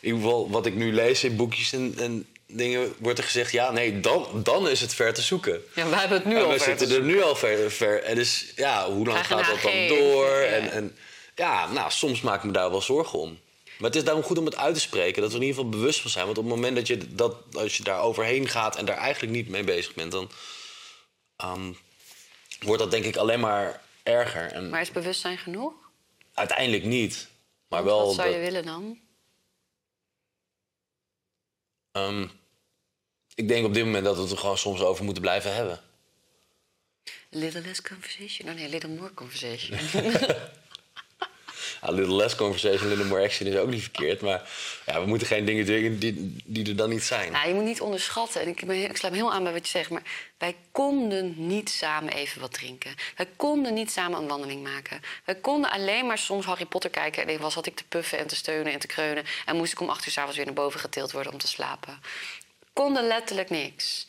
ieder 0.00 0.20
geval 0.20 0.50
wat 0.50 0.66
ik 0.66 0.74
nu 0.74 0.92
lees 0.92 1.24
in 1.24 1.36
boekjes 1.36 1.72
en, 1.72 1.94
en 1.98 2.26
dingen, 2.46 2.94
wordt 2.98 3.18
er 3.18 3.24
gezegd: 3.24 3.52
ja, 3.52 3.70
nee, 3.70 4.00
dan, 4.00 4.42
dan 4.42 4.68
is 4.68 4.80
het 4.80 4.94
ver 4.94 5.14
te 5.14 5.22
zoeken. 5.22 5.62
Ja, 5.74 5.88
wij 5.88 5.98
hebben 5.98 6.18
het 6.18 6.26
nu 6.26 6.36
En 6.36 6.44
al 6.44 6.50
we 6.50 6.58
zitten 6.58 6.88
te 6.88 6.94
er 6.94 7.02
nu 7.02 7.22
al 7.22 7.36
ver. 7.36 7.70
ver 7.70 8.02
en 8.02 8.14
dus 8.14 8.52
ja, 8.56 8.90
hoe 8.90 9.06
lang 9.06 9.26
gaat 9.26 9.46
dat 9.46 9.62
dan 9.62 9.88
door? 9.88 10.30
ja. 10.30 10.44
En, 10.44 10.70
en 10.70 10.96
ja, 11.36 11.72
nou, 11.72 11.90
soms 11.90 12.20
maak 12.20 12.38
ik 12.38 12.44
me 12.44 12.52
daar 12.52 12.70
wel 12.70 12.82
zorgen 12.82 13.18
om. 13.18 13.38
Maar 13.78 13.88
het 13.88 13.96
is 13.96 14.04
daarom 14.04 14.22
goed 14.22 14.38
om 14.38 14.44
het 14.44 14.56
uit 14.56 14.74
te 14.74 14.80
spreken, 14.80 15.22
dat 15.22 15.30
we 15.30 15.36
in 15.36 15.42
ieder 15.42 15.56
geval 15.56 15.78
bewust 15.78 16.00
van 16.00 16.10
zijn. 16.10 16.24
Want 16.26 16.38
op 16.38 16.44
het 16.44 16.54
moment 16.54 16.76
dat 16.76 16.86
je, 16.86 17.14
dat, 17.14 17.36
als 17.56 17.76
je 17.76 17.82
daar 17.82 18.00
overheen 18.00 18.48
gaat 18.48 18.76
en 18.76 18.84
daar 18.84 18.96
eigenlijk 18.96 19.32
niet 19.32 19.48
mee 19.48 19.64
bezig 19.64 19.94
bent, 19.94 20.12
dan 20.12 20.30
ehm, 21.36 21.72
wordt 22.60 22.82
dat 22.82 22.90
denk 22.90 23.04
ik 23.04 23.16
alleen 23.16 23.40
maar 23.40 23.82
erger. 24.02 24.52
En 24.52 24.68
Maar 24.70 24.80
is 24.80 24.90
bewustzijn 24.90 25.38
genoeg? 25.38 25.72
uiteindelijk 26.34 26.84
niet. 26.84 27.28
Maar 27.68 27.84
wel. 27.84 28.06
Wat 28.06 28.14
zou 28.14 28.28
je 28.28 28.38
willen 28.38 28.64
dan? 28.64 28.98
ehm, 31.92 32.26
ik 33.34 33.48
denk 33.48 33.66
op 33.66 33.74
dit 33.74 33.84
moment 33.84 34.04
dat 34.04 34.16
we 34.16 34.22
het 34.22 34.30
er 34.30 34.38
gewoon 34.38 34.58
soms 34.58 34.80
over 34.80 35.04
moeten 35.04 35.22
blijven 35.22 35.54
hebben. 35.54 35.80
Little 37.30 37.60
less 37.60 37.82
conversation. 37.82 38.48
Oh 38.48 38.54
nee, 38.54 38.68
little 38.68 38.90
more 38.90 39.14
conversation. 39.14 39.78
A 41.88 41.92
little 41.92 42.16
less 42.16 42.34
conversation, 42.34 42.86
a 42.86 42.88
little 42.88 43.04
more 43.04 43.22
action 43.22 43.46
is 43.48 43.56
ook 43.56 43.68
niet 43.68 43.82
verkeerd. 43.82 44.20
Maar 44.20 44.48
ja, 44.86 45.00
we 45.00 45.06
moeten 45.06 45.26
geen 45.26 45.44
dingen 45.44 45.64
dwingen 45.64 45.98
die, 45.98 46.36
die 46.44 46.68
er 46.68 46.76
dan 46.76 46.90
niet 46.90 47.02
zijn. 47.02 47.32
Nou, 47.32 47.48
je 47.48 47.54
moet 47.54 47.64
niet 47.64 47.80
onderschatten. 47.80 48.40
En 48.40 48.48
ik, 48.48 48.66
ben, 48.66 48.76
ik 48.76 49.02
me 49.02 49.16
heel 49.16 49.32
aan 49.32 49.42
bij 49.42 49.52
wat 49.52 49.64
je 49.66 49.70
zegt. 49.70 49.90
Maar 49.90 50.02
wij 50.38 50.56
konden 50.72 51.34
niet 51.36 51.70
samen 51.70 52.12
even 52.12 52.40
wat 52.40 52.52
drinken. 52.52 52.94
Wij 53.16 53.26
konden 53.36 53.74
niet 53.74 53.90
samen 53.90 54.18
een 54.18 54.28
wandeling 54.28 54.62
maken. 54.62 55.00
Wij 55.24 55.34
konden 55.34 55.70
alleen 55.70 56.06
maar 56.06 56.18
soms 56.18 56.44
Harry 56.44 56.66
Potter 56.66 56.90
kijken. 56.90 57.26
En 57.26 57.40
was 57.40 57.54
had 57.54 57.66
ik 57.66 57.76
te 57.76 57.84
puffen 57.88 58.18
en 58.18 58.26
te 58.26 58.36
steunen 58.36 58.72
en 58.72 58.78
te 58.78 58.86
kreunen. 58.86 59.24
En 59.46 59.56
moest 59.56 59.72
ik 59.72 59.80
om 59.80 59.88
acht 59.88 60.06
uur 60.06 60.12
s'avonds 60.12 60.36
weer 60.36 60.46
naar 60.46 60.54
boven 60.54 60.80
getild 60.80 61.12
worden 61.12 61.32
om 61.32 61.38
te 61.38 61.48
slapen. 61.48 62.00
Konden 62.72 63.06
letterlijk 63.06 63.50
niks. 63.50 64.06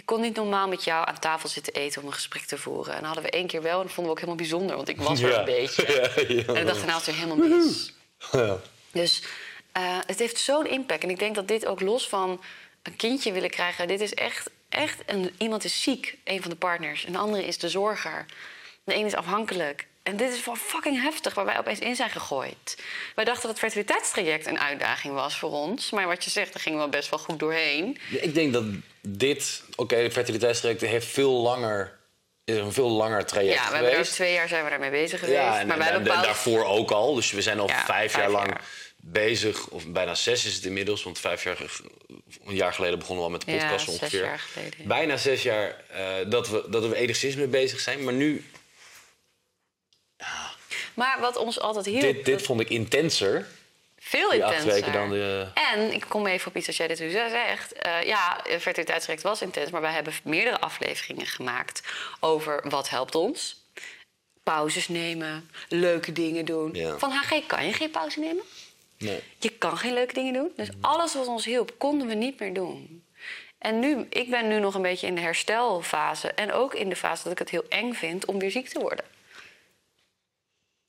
Ik 0.00 0.06
kon 0.06 0.20
niet 0.20 0.36
normaal 0.36 0.68
met 0.68 0.84
jou 0.84 1.06
aan 1.08 1.18
tafel 1.18 1.48
zitten 1.48 1.72
eten 1.72 2.00
om 2.02 2.06
een 2.06 2.14
gesprek 2.14 2.42
te 2.42 2.58
voeren. 2.58 2.92
En 2.92 2.96
dan 2.98 3.04
hadden 3.06 3.24
we 3.24 3.30
één 3.30 3.46
keer 3.46 3.62
wel 3.62 3.80
en 3.80 3.86
dat 3.86 3.92
vonden 3.94 4.04
we 4.04 4.10
ook 4.10 4.16
helemaal 4.26 4.36
bijzonder. 4.48 4.76
Want 4.76 4.88
ik 4.88 4.96
was 5.00 5.20
er 5.20 5.28
Ja. 5.30 5.38
een 5.38 5.44
beetje. 5.44 5.82
Ja, 5.92 6.34
ja. 6.34 6.44
En 6.44 6.56
ik 6.56 6.66
dacht, 6.66 6.86
nou 6.86 7.00
is 7.00 7.06
er 7.06 7.14
helemaal. 7.14 7.60
Ja. 8.32 8.58
Dus 8.92 9.22
eh, 9.72 9.98
het 10.06 10.18
heeft 10.18 10.38
zo'n 10.38 10.66
impact. 10.66 11.02
En 11.02 11.10
ik 11.10 11.18
denk 11.18 11.34
dat 11.34 11.48
dit 11.48 11.66
ook 11.66 11.80
los 11.80 12.08
van 12.08 12.40
een 12.82 12.96
kindje 12.96 13.32
willen 13.32 13.50
krijgen... 13.50 13.88
dit 13.88 14.00
is 14.00 14.14
echt, 14.14 14.50
echt 14.68 14.98
een, 15.06 15.34
iemand 15.38 15.64
is 15.64 15.82
ziek, 15.82 16.16
een 16.24 16.40
van 16.42 16.50
de 16.50 16.56
partners. 16.56 17.04
En 17.04 17.12
de 17.12 17.18
andere 17.18 17.46
is 17.46 17.58
de 17.58 17.68
zorger. 17.68 18.26
De 18.84 18.94
een 18.94 19.06
is 19.06 19.14
afhankelijk. 19.14 19.86
En 20.02 20.16
dit 20.16 20.32
is 20.32 20.44
wel 20.44 20.54
fucking 20.56 21.02
heftig, 21.02 21.34
waar 21.34 21.44
wij 21.44 21.58
opeens 21.58 21.78
in 21.78 21.96
zijn 21.96 22.10
gegooid. 22.10 22.82
Wij 23.14 23.24
dachten 23.24 23.42
dat 23.42 23.50
het 23.50 23.58
fertiliteitstraject 23.58 24.46
een 24.46 24.60
uitdaging 24.60 25.14
was 25.14 25.38
voor 25.38 25.50
ons. 25.50 25.90
Maar 25.90 26.06
wat 26.06 26.24
je 26.24 26.30
zegt, 26.30 26.52
daar 26.52 26.62
gingen 26.62 26.80
we 26.84 26.88
best 26.88 27.10
wel 27.10 27.18
goed 27.18 27.38
doorheen. 27.38 27.98
Ik 28.10 28.34
denk 28.34 28.52
dat 28.52 28.64
dit, 29.00 29.62
oké, 29.76 30.02
de 30.02 30.10
fertiliteitstraject 30.10 30.80
heeft 30.80 31.06
veel 31.06 31.32
langer, 31.32 31.98
is 32.44 32.56
een 32.56 32.72
veel 32.72 32.88
langer 32.90 33.24
traject 33.26 33.54
Ja, 33.54 33.66
we 33.66 33.72
hebben 33.72 33.84
er 33.90 33.96
geweest. 33.96 34.12
twee 34.14 34.32
jaar 34.32 34.48
zijn 34.48 34.64
we 34.64 34.70
daarmee 34.70 34.90
bezig 34.90 35.18
geweest. 35.20 35.38
Ja, 35.38 35.58
en, 35.60 35.66
maar 35.66 35.78
wij 35.78 35.86
en- 35.86 35.92
hebben 35.92 36.12
en 36.12 36.18
bepaald... 36.18 36.24
daarvoor 36.24 36.64
ook 36.64 36.90
al. 36.90 37.14
Dus 37.14 37.30
we 37.30 37.42
zijn 37.42 37.58
al 37.60 37.68
Ja, 37.68 37.74
vijf, 37.84 37.86
vijf 38.12 38.16
jaar 38.16 38.30
lang 38.30 38.46
jaar. 38.48 38.64
bezig. 38.96 39.66
Of 39.68 39.86
bijna 39.86 40.14
zes 40.14 40.44
is 40.44 40.54
het 40.54 40.64
inmiddels. 40.64 41.02
Want 41.02 41.18
vijf 41.18 41.44
jaar, 41.44 41.58
een 42.44 42.54
jaar 42.54 42.72
geleden 42.72 42.98
begonnen 42.98 43.24
we 43.24 43.30
al 43.30 43.36
met 43.38 43.46
de 43.46 43.52
Ja, 43.52 43.58
podcast 43.58 43.84
zes 43.84 43.94
ongeveer. 43.94 44.22
jaar 44.24 44.38
geleden, 44.38 44.74
ja. 44.78 44.86
Bijna 44.86 45.16
zes 45.16 45.42
jaar 45.42 45.84
eh, 45.88 46.14
dat, 46.26 46.48
we, 46.48 46.64
dat 46.68 46.86
we 46.86 46.96
enigszins 46.96 47.34
mee 47.36 47.46
bezig 47.46 47.80
zijn. 47.80 48.04
Maar 48.04 48.14
nu, 48.14 48.44
Maar 50.94 51.20
wat 51.20 51.36
ons 51.36 51.60
altijd 51.60 51.86
hielp... 51.86 52.00
dit, 52.00 52.24
dit 52.24 52.42
vond 52.42 52.60
ik 52.60 52.70
intenser. 52.70 53.46
Veel 54.02 54.30
Die 54.30 54.44
acht 54.44 54.54
intenser. 54.54 54.80
weken 54.80 54.92
dan 54.92 55.10
de... 55.10 55.48
En 55.54 55.92
ik 55.92 56.04
kom 56.08 56.26
even 56.26 56.48
op 56.48 56.56
iets 56.56 56.66
als 56.66 56.76
jij 56.76 56.88
dit 56.88 57.00
nu 57.00 57.10
zegt. 57.10 57.72
Eh, 57.72 58.02
ja, 58.02 58.44
fertiliteitsrecht 58.58 59.22
was 59.22 59.42
intens, 59.42 59.70
maar 59.70 59.80
wij 59.80 59.92
hebben 59.92 60.12
meerdere 60.24 60.60
afleveringen 60.60 61.26
gemaakt 61.26 61.82
over 62.20 62.68
wat 62.68 62.88
helpt 62.88 63.14
ons. 63.14 63.64
Pauzes 64.42 64.88
nemen, 64.88 65.50
leuke 65.68 66.12
dingen 66.12 66.44
doen. 66.44 66.74
Ja. 66.74 66.98
Van 66.98 67.10
HG 67.10 67.46
kan 67.46 67.66
je 67.66 67.72
geen 67.72 67.90
pauze 67.90 68.20
nemen. 68.20 68.44
Nee. 68.98 69.22
Je 69.38 69.50
kan 69.50 69.78
geen 69.78 69.92
leuke 69.94 70.14
dingen 70.14 70.32
doen. 70.32 70.52
Dus 70.56 70.68
alles 70.80 71.14
wat 71.14 71.26
ons 71.26 71.44
hielp, 71.44 71.74
konden 71.78 72.06
we 72.06 72.14
niet 72.14 72.38
meer 72.40 72.54
doen. 72.54 73.04
En 73.58 73.78
nu, 73.78 74.06
ik 74.10 74.30
ben 74.30 74.48
nu 74.48 74.58
nog 74.58 74.74
een 74.74 74.82
beetje 74.82 75.06
in 75.06 75.14
de 75.14 75.20
herstelfase. 75.20 76.28
En 76.32 76.52
ook 76.52 76.74
in 76.74 76.88
de 76.88 76.96
fase 76.96 77.22
dat 77.22 77.32
ik 77.32 77.38
het 77.38 77.50
heel 77.50 77.64
eng 77.68 77.92
vind 77.92 78.24
om 78.24 78.38
weer 78.38 78.50
ziek 78.50 78.68
te 78.68 78.80
worden. 78.80 79.04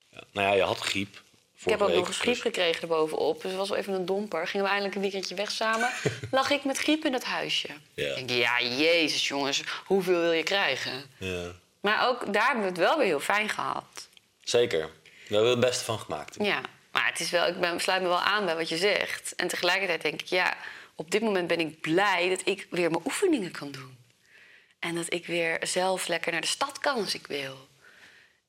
Ja. 0.09 0.23
Nou 0.31 0.47
ja, 0.47 0.53
je 0.53 0.61
had 0.61 0.77
griep. 0.79 1.21
Ik 1.63 1.69
heb 1.69 1.81
ook 1.81 1.93
nog 1.93 2.07
week, 2.07 2.15
griep 2.15 2.33
dus- 2.33 2.41
gekregen 2.41 2.81
erbovenop. 2.81 3.41
Dus 3.41 3.51
het 3.51 3.59
was 3.59 3.69
wel 3.69 3.77
even 3.77 3.93
een 3.93 4.05
domper. 4.05 4.47
Gingen 4.47 4.65
we 4.65 4.71
eindelijk 4.71 4.95
een 4.95 5.01
weekendje 5.01 5.35
weg 5.35 5.51
samen. 5.51 5.89
lag 6.31 6.49
ik 6.49 6.63
met 6.63 6.77
griep 6.77 7.05
in 7.05 7.13
het 7.13 7.23
huisje. 7.23 7.67
Ja. 7.93 8.15
Denk, 8.15 8.29
ja, 8.29 8.61
jezus 8.61 9.27
jongens, 9.27 9.63
hoeveel 9.85 10.19
wil 10.19 10.31
je 10.31 10.43
krijgen? 10.43 11.03
Ja. 11.17 11.51
Maar 11.81 12.07
ook 12.07 12.33
daar 12.33 12.45
hebben 12.45 12.63
we 12.63 12.69
het 12.69 12.77
wel 12.77 12.97
weer 12.97 13.05
heel 13.05 13.19
fijn 13.19 13.49
gehad. 13.49 14.07
Zeker. 14.43 14.89
We 15.27 15.33
hebben 15.33 15.51
het 15.51 15.59
beste 15.59 15.83
van 15.83 15.99
gemaakt. 15.99 16.35
Ja, 16.39 16.61
maar 16.91 17.05
het 17.05 17.19
is 17.19 17.29
wel, 17.29 17.47
ik 17.47 17.59
ben, 17.59 17.79
sluit 17.79 18.01
me 18.01 18.07
wel 18.07 18.19
aan 18.19 18.45
bij 18.45 18.55
wat 18.55 18.69
je 18.69 18.77
zegt. 18.77 19.35
En 19.35 19.47
tegelijkertijd 19.47 20.01
denk 20.01 20.21
ik, 20.21 20.27
ja, 20.27 20.57
op 20.95 21.11
dit 21.11 21.21
moment 21.21 21.47
ben 21.47 21.59
ik 21.59 21.81
blij 21.81 22.29
dat 22.29 22.41
ik 22.43 22.67
weer 22.69 22.91
mijn 22.91 23.05
oefeningen 23.05 23.51
kan 23.51 23.71
doen. 23.71 23.97
En 24.79 24.95
dat 24.95 25.13
ik 25.13 25.25
weer 25.25 25.57
zelf 25.61 26.07
lekker 26.07 26.31
naar 26.31 26.41
de 26.41 26.47
stad 26.47 26.79
kan 26.79 26.95
als 26.95 27.13
ik 27.13 27.27
wil. 27.27 27.67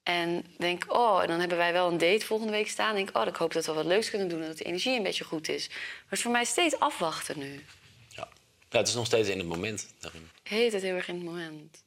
En 0.02 0.44
denk, 0.58 0.84
oh, 0.88 1.22
en 1.22 1.28
dan 1.28 1.40
hebben 1.40 1.58
wij 1.58 1.72
wel 1.72 1.88
een 1.88 1.98
date 1.98 2.26
volgende 2.26 2.52
week 2.52 2.68
staan. 2.68 2.94
Denk, 2.94 3.16
oh, 3.16 3.26
ik 3.26 3.36
hoop 3.36 3.52
dat 3.52 3.66
we 3.66 3.72
wat 3.72 3.84
leuks 3.84 4.10
kunnen 4.10 4.28
doen 4.28 4.40
en 4.40 4.46
dat 4.46 4.58
de 4.58 4.64
energie 4.64 4.96
een 4.96 5.02
beetje 5.02 5.24
goed 5.24 5.48
is. 5.48 5.68
Maar 5.68 5.78
het 6.04 6.12
is 6.18 6.22
voor 6.22 6.32
mij 6.32 6.44
steeds 6.44 6.78
afwachten 6.78 7.38
nu. 7.38 7.64
Ja. 8.08 8.28
ja, 8.70 8.78
het 8.78 8.88
is 8.88 8.94
nog 8.94 9.06
steeds 9.06 9.28
in 9.28 9.38
het 9.38 9.46
moment. 9.46 9.94
Daarin. 10.00 10.30
Heet 10.42 10.72
het 10.72 10.82
heel 10.82 10.94
erg 10.94 11.08
in 11.08 11.14
het 11.14 11.24
moment. 11.24 11.82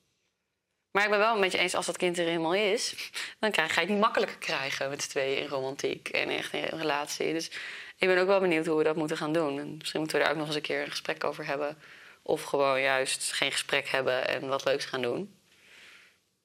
Maar 0.92 1.04
ik 1.04 1.10
ben 1.10 1.20
wel 1.20 1.38
met 1.38 1.52
je 1.52 1.58
eens, 1.58 1.76
als 1.76 1.86
dat 1.86 1.98
kind 1.98 2.18
er 2.18 2.28
eenmaal 2.28 2.54
is... 2.54 3.12
dan 3.40 3.52
krijg, 3.52 3.74
ga 3.74 3.82
je 3.82 3.86
het 3.86 3.96
niet 3.96 4.04
makkelijker 4.04 4.38
krijgen 4.38 4.90
met 4.90 5.02
z'n 5.02 5.10
tweeën 5.10 5.38
in 5.38 5.48
romantiek 5.48 6.10
en 6.10 6.30
echt 6.30 6.54
in 6.54 6.64
een 6.64 6.80
relatie. 6.80 7.34
Dus 7.34 7.52
ik 7.98 8.08
ben 8.08 8.18
ook 8.18 8.28
wel 8.28 8.40
benieuwd 8.40 8.66
hoe 8.66 8.78
we 8.78 8.84
dat 8.84 8.96
moeten 8.96 9.18
gaan 9.18 9.34
doen. 9.34 9.60
En 9.60 9.78
misschien 9.78 10.00
moeten 10.00 10.18
we 10.18 10.24
daar 10.24 10.34
ook 10.34 10.40
nog 10.40 10.48
eens 10.48 10.56
een 10.56 10.62
keer 10.62 10.82
een 10.82 10.90
gesprek 10.90 11.24
over 11.24 11.46
hebben. 11.46 11.78
Of 12.22 12.44
gewoon 12.44 12.82
juist 12.82 13.34
geen 13.34 13.52
gesprek 13.52 13.88
hebben 13.88 14.28
en 14.28 14.48
wat 14.48 14.66
leuks 14.66 14.86
gaan 14.86 15.02
doen. 15.02 15.35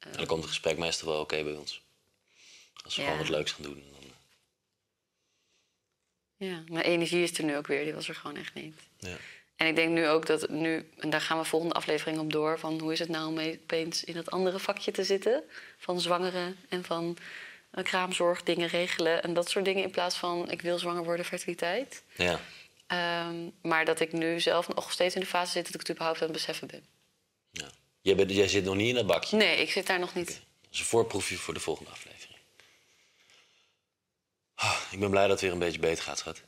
En 0.00 0.12
dan 0.12 0.26
komt 0.26 0.40
het 0.40 0.48
gesprek 0.50 0.78
meestal 0.78 1.08
wel 1.08 1.20
oké 1.20 1.42
bij 1.42 1.54
ons. 1.54 1.82
Als 2.84 2.96
we 2.96 3.02
Ja. 3.02 3.06
gewoon 3.08 3.22
wat 3.26 3.36
leuks 3.36 3.52
gaan 3.52 3.62
doen. 3.64 3.82
Dan, 3.92 3.98
Ja, 6.48 6.62
mijn 6.68 6.84
energie 6.84 7.22
is 7.22 7.38
er 7.38 7.44
nu 7.44 7.56
ook 7.56 7.66
weer. 7.66 7.84
Die 7.84 7.94
was 7.94 8.08
er 8.08 8.14
gewoon 8.14 8.36
echt 8.36 8.54
niet. 8.54 8.74
ja. 8.98 9.16
En 9.56 9.66
ik 9.66 9.76
denk 9.76 9.90
nu 9.90 10.08
ook 10.08 10.26
dat 10.26 10.48
nu, 10.48 10.90
en 10.98 11.10
daar 11.10 11.20
gaan 11.20 11.38
we 11.38 11.44
volgende 11.44 11.74
aflevering 11.74 12.18
op 12.18 12.32
door, 12.32 12.58
van 12.58 12.80
hoe 12.80 12.92
is 12.92 12.98
het 12.98 13.08
nou 13.08 13.26
om 13.28 13.38
opeens 13.38 14.04
in 14.04 14.14
dat 14.14 14.30
andere 14.30 14.58
vakje 14.58 14.90
te 14.90 15.04
zitten? 15.04 15.42
Van 15.78 16.00
zwangeren 16.00 16.56
en 16.68 16.84
van 16.84 17.16
eh, 17.70 17.84
kraamzorg, 17.84 18.42
dingen 18.42 18.68
regelen 18.68 19.22
en 19.22 19.34
dat 19.34 19.48
soort 19.50 19.64
dingen 19.64 19.82
in 19.82 19.90
plaats 19.90 20.16
van 20.16 20.50
ik 20.50 20.62
wil 20.62 20.78
zwanger 20.78 21.04
worden, 21.04 21.24
fertiliteit. 21.26 22.02
ja. 22.16 22.40
Ehm, 22.86 23.48
maar 23.62 23.84
dat 23.84 24.00
ik 24.00 24.12
nu 24.12 24.40
zelf 24.40 24.68
nog 24.68 24.92
steeds 24.92 25.14
in 25.14 25.20
de 25.20 25.26
fase 25.26 25.52
zit 25.52 25.64
dat 25.64 25.74
ik 25.74 25.80
het 25.80 25.90
überhaupt 25.90 26.18
aan 26.20 26.24
het 26.28 26.36
beseffen 26.36 26.66
ben. 26.68 26.84
ja. 27.50 27.70
Jij, 28.00 28.16
bent, 28.16 28.30
jij 28.30 28.48
zit 28.48 28.64
nog 28.64 28.74
niet 28.76 28.88
in 28.88 28.94
dat 28.94 29.06
bakje. 29.06 29.36
Nee, 29.36 29.56
ik 29.56 29.70
zit 29.70 29.86
daar 29.86 29.98
nog 29.98 30.14
niet. 30.14 30.26
Dat 30.26 30.70
is 30.72 30.78
een 30.78 30.84
voorproefje 30.84 31.36
voor 31.36 31.54
de 31.54 31.60
volgende 31.60 31.90
aflevering. 31.90 32.38
Ah, 34.54 34.80
ik 34.90 35.00
ben 35.00 35.10
blij 35.10 35.22
dat 35.22 35.30
het 35.30 35.40
weer 35.40 35.52
een 35.52 35.58
beetje 35.58 35.78
beter 35.80 36.04
gaat, 36.04 36.18
schat. 36.18 36.42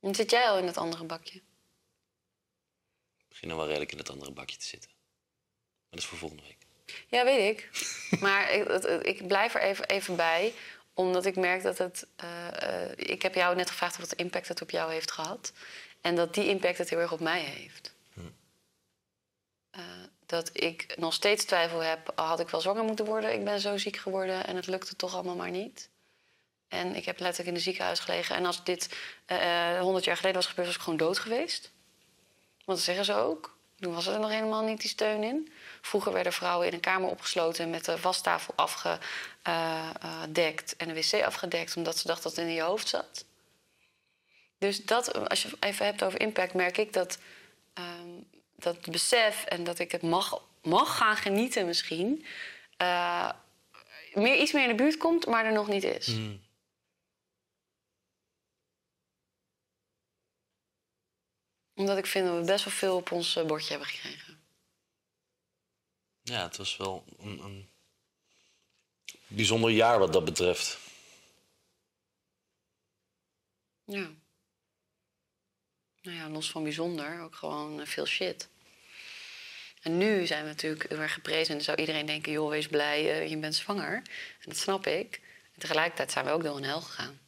Dan 0.00 0.14
zit 0.14 0.30
jij 0.30 0.48
al 0.48 0.58
in 0.58 0.66
dat 0.66 0.76
andere 0.76 1.04
bakje. 1.04 1.34
Ik 3.18 3.28
begin 3.28 3.48
dan 3.48 3.56
wel 3.56 3.66
redelijk 3.66 3.92
in 3.92 3.98
het 3.98 4.10
andere 4.10 4.30
bakje 4.30 4.56
te 4.56 4.66
zitten. 4.66 4.90
Maar 4.90 5.90
dat 5.90 6.00
is 6.00 6.06
voor 6.06 6.18
volgende 6.18 6.42
week. 6.42 6.56
Ja, 7.08 7.24
weet 7.24 7.58
ik. 7.58 7.70
maar 8.24 8.50
ik, 8.52 8.66
het- 8.68 8.82
het- 8.82 9.06
ik 9.06 9.26
blijf 9.26 9.54
er 9.54 9.60
even, 9.62 9.86
even 9.88 10.16
bij, 10.16 10.52
omdat 10.94 11.24
ik 11.26 11.36
merk 11.36 11.62
dat 11.62 11.78
het. 11.78 12.06
eh, 12.16 12.62
eh, 12.90 12.92
ik 12.96 13.22
heb 13.22 13.34
jou 13.34 13.56
net 13.56 13.70
gevraagd 13.70 13.96
wat 13.98 14.12
impact 14.12 14.48
het 14.48 14.62
op 14.62 14.70
jou 14.70 14.92
heeft 14.92 15.10
gehad. 15.10 15.52
En 16.00 16.14
dat 16.16 16.34
die 16.34 16.48
impact 16.48 16.78
het 16.78 16.90
heel 16.90 16.98
erg 16.98 17.12
op 17.12 17.20
mij 17.20 17.40
heeft. 17.40 17.94
Eh, 19.72 19.82
dat 20.26 20.50
ik 20.52 20.94
nog 20.98 21.14
steeds 21.14 21.44
twijfel 21.44 21.80
heb: 21.80 22.12
had 22.14 22.40
ik 22.40 22.48
wel 22.48 22.60
zwanger 22.60 22.84
moeten 22.84 23.04
worden? 23.04 23.32
Ik 23.32 23.44
ben 23.44 23.60
zo 23.60 23.76
ziek 23.76 23.96
geworden 23.96 24.46
en 24.46 24.56
het 24.56 24.66
lukte 24.66 24.96
toch 24.96 25.14
allemaal 25.14 25.36
maar 25.36 25.50
niet. 25.50 25.90
En 26.68 26.96
ik 26.96 27.04
heb 27.04 27.18
letterlijk 27.18 27.48
in 27.48 27.54
het 27.54 27.62
ziekenhuis 27.62 28.00
gelegen. 28.00 28.36
En 28.36 28.46
als 28.46 28.64
dit 28.64 28.96
eh, 29.26 29.80
100 29.80 30.04
jaar 30.04 30.16
geleden 30.16 30.36
was 30.36 30.46
gebeurd, 30.46 30.66
was 30.66 30.76
ik 30.76 30.82
gewoon 30.82 30.98
dood 30.98 31.18
geweest. 31.18 31.72
Want 32.64 32.78
dat 32.78 32.86
zeggen 32.86 33.04
ze 33.04 33.14
ook. 33.14 33.56
Toen 33.76 33.94
was 33.94 34.06
er 34.06 34.20
nog 34.20 34.30
helemaal 34.30 34.64
niet 34.64 34.80
die 34.80 34.90
steun 34.90 35.22
in. 35.22 35.52
Vroeger 35.80 36.12
werden 36.12 36.32
vrouwen 36.32 36.66
in 36.66 36.72
een 36.72 36.80
kamer 36.80 37.10
opgesloten 37.10 37.70
met 37.70 37.84
de 37.84 38.00
wastafel 38.00 38.54
afgedekt 38.56 40.76
en 40.76 40.88
de 40.88 40.94
wc 40.94 41.24
afgedekt, 41.24 41.76
omdat 41.76 41.98
ze 41.98 42.06
dachten 42.06 42.24
dat 42.24 42.36
het 42.36 42.46
in 42.46 42.52
je 42.52 42.62
hoofd 42.62 42.88
zat. 42.88 43.24
Dus 44.58 44.84
dat, 44.84 45.28
als 45.28 45.42
je 45.42 45.50
even 45.60 45.86
hebt 45.86 46.02
over 46.02 46.20
impact, 46.20 46.54
merk 46.54 46.78
ik 46.78 46.92
dat 46.92 47.18
ehm, 47.74 48.20
dat 48.62 48.90
besef 48.90 49.44
en 49.44 49.64
dat 49.64 49.78
ik 49.78 49.92
het 49.92 50.02
mag, 50.02 50.42
mag 50.62 50.96
gaan 50.96 51.16
genieten 51.16 51.66
misschien, 51.66 52.26
eh, 52.76 53.30
meer, 54.14 54.40
iets 54.40 54.52
meer 54.52 54.62
in 54.62 54.76
de 54.76 54.82
buurt 54.82 54.96
komt, 54.96 55.26
maar 55.26 55.44
er 55.44 55.52
nog 55.52 55.68
niet 55.68 55.84
is. 55.84 56.08
Omdat 61.74 61.98
ik 61.98 62.06
vind 62.06 62.26
dat 62.26 62.38
we 62.38 62.44
best 62.44 62.64
wel 62.64 62.74
veel 62.74 62.96
op 62.96 63.10
ons 63.10 63.36
eh, 63.36 63.46
bordje 63.46 63.70
hebben 63.70 63.88
gekregen. 63.88 64.40
Ja, 66.22 66.42
het 66.42 66.56
was 66.56 66.76
wel 66.76 67.04
een, 67.18 67.38
een 67.38 67.68
bijzonder 69.26 69.70
jaar 69.70 69.98
wat 69.98 70.12
dat 70.12 70.24
betreft. 70.24 70.78
Ja. 73.84 74.10
Nou 76.02 76.16
ja, 76.16 76.28
los 76.28 76.50
van 76.50 76.62
bijzonder, 76.62 77.20
ook 77.20 77.34
gewoon 77.34 77.80
eh, 77.80 77.86
veel 77.86 78.06
shit. 78.06 78.48
En 79.82 79.98
nu 79.98 80.26
zijn 80.26 80.42
we 80.42 80.48
natuurlijk 80.48 80.88
heel 80.88 80.98
erg 80.98 81.12
geprezen. 81.12 81.48
En 81.48 81.54
dan 81.54 81.64
zou 81.64 81.78
iedereen 81.78 82.06
denken, 82.06 82.32
joh, 82.32 82.50
wees 82.50 82.68
blij, 82.68 83.10
eh, 83.10 83.30
je 83.30 83.36
bent 83.36 83.54
zwanger. 83.54 83.94
En 83.94 84.44
dat 84.44 84.56
snap 84.56 84.86
ik. 84.86 85.20
En 85.54 85.60
tegelijkertijd 85.60 86.12
zijn 86.12 86.24
we 86.24 86.30
ook 86.30 86.42
door 86.42 86.56
een 86.56 86.64
hel 86.64 86.80
gegaan. 86.80 87.20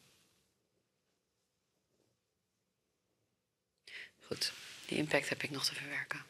Goed, 4.19 4.53
die 4.85 4.97
impact 4.97 5.29
heb 5.29 5.43
ik 5.43 5.49
nog 5.49 5.65
te 5.65 5.75
verwerken. 5.75 6.25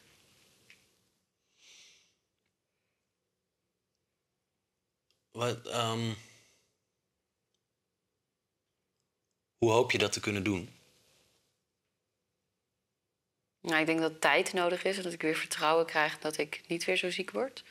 Wat, 5.30 5.66
ehm, 5.66 6.14
hoe 9.58 9.70
hoop 9.70 9.90
je 9.90 9.98
dat 9.98 10.12
te 10.12 10.20
kunnen 10.20 10.44
doen? 10.44 10.75
Nou, 13.66 13.80
ik 13.80 13.86
denk 13.86 14.00
dat 14.00 14.20
tijd 14.20 14.52
nodig 14.52 14.84
is 14.84 14.96
en 14.96 15.02
dat 15.02 15.12
ik 15.12 15.22
weer 15.22 15.34
vertrouwen 15.34 15.86
krijg 15.86 16.18
dat 16.18 16.38
ik 16.38 16.60
niet 16.66 16.84
weer 16.84 16.96
zo 16.96 17.10
ziek 17.10 17.30
word. 17.30 17.64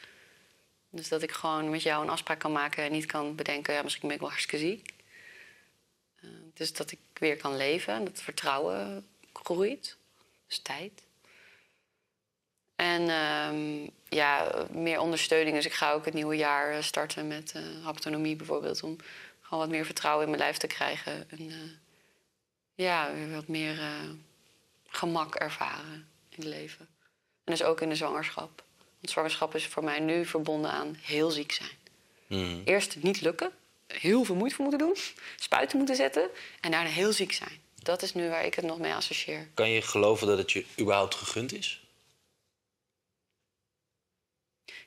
Dus 0.90 1.08
dat 1.08 1.22
ik 1.22 1.32
gewoon 1.32 1.70
met 1.70 1.82
jou 1.82 2.04
een 2.04 2.10
afspraak 2.10 2.40
kan 2.40 2.52
maken 2.52 2.84
en 2.84 2.92
niet 2.92 3.06
kan 3.06 3.36
bedenken, 3.36 3.74
ja, 3.74 3.82
misschien 3.82 4.02
ben 4.02 4.14
ik 4.14 4.20
wel 4.20 4.30
hartstikke 4.30 4.66
ziek. 4.66 4.94
Eh, 6.22 6.30
dus 6.54 6.74
dat 6.74 6.92
ik 6.92 7.00
weer 7.14 7.38
kan 7.38 7.58
leven 7.58 7.94
en 7.94 8.06
dat 8.06 8.22
vertrouwen 8.22 9.08
groeit. 9.34 9.98
Dus 10.48 10.60
tijd. 10.60 11.04
En 12.76 13.10
ehm, 13.10 13.90
ja, 14.10 14.66
meer 14.72 15.00
ondersteuning. 15.00 15.56
Dus 15.56 15.66
ik 15.66 15.74
ga 15.74 15.92
ook 15.92 16.06
het 16.06 16.14
nieuwe 16.14 16.36
jaar 16.36 16.72
eh, 16.72 16.82
starten 16.82 17.28
met 17.28 17.52
eh 17.52 17.62
haptonomie 17.84 18.36
bijvoorbeeld. 18.36 18.84
Om 18.84 18.98
gewoon 19.42 19.60
wat 19.60 19.70
meer 19.70 19.86
vertrouwen 19.86 20.24
in 20.24 20.30
mijn 20.30 20.42
lijf 20.42 20.58
te 20.58 20.68
krijgen. 20.68 21.30
En 21.30 21.80
ja, 22.76 23.12
wat 23.32 23.48
meer 23.48 23.80
gemak 24.96 25.36
ervaren 25.36 26.10
in 26.30 26.36
het 26.36 26.46
leven. 26.46 26.88
En 27.44 27.52
dus 27.52 27.64
ook 27.64 27.82
in 27.82 27.90
de 27.90 27.96
zwangerschap. 27.96 28.64
Want 28.78 29.10
zwangerschap 29.10 29.56
is 29.56 29.68
voor 29.68 29.84
mij 29.84 30.00
nu 30.00 30.26
verbonden 30.26 30.72
aan 30.72 30.98
heel 31.02 31.32
ziek 31.32 31.52
zijn. 31.52 31.78
Mhm. 32.28 32.62
Eerst 32.66 32.96
niet 33.04 33.22
lukken, 33.22 33.52
heel 33.88 34.24
veel 34.24 34.36
moeite 34.36 34.56
voor 34.56 34.66
moeten 34.66 34.88
doen, 34.88 34.96
spuiten 35.46 35.78
moeten 35.78 35.96
zetten 35.96 36.30
en 36.62 36.72
daarna 36.72 36.90
heel 36.90 37.14
ziek 37.14 37.34
zijn. 37.34 37.64
Dat 37.76 38.02
is 38.02 38.14
nu 38.14 38.30
waar 38.30 38.46
ik 38.46 38.54
het 38.54 38.66
nog 38.66 38.78
mee 38.78 38.94
associeer. 38.94 39.48
Kan 39.54 39.70
je 39.70 39.82
geloven 39.82 40.28
dat 40.28 40.38
het 40.38 40.52
je 40.52 40.66
überhaupt 40.80 41.16
gegund 41.16 41.54
is? 41.54 41.84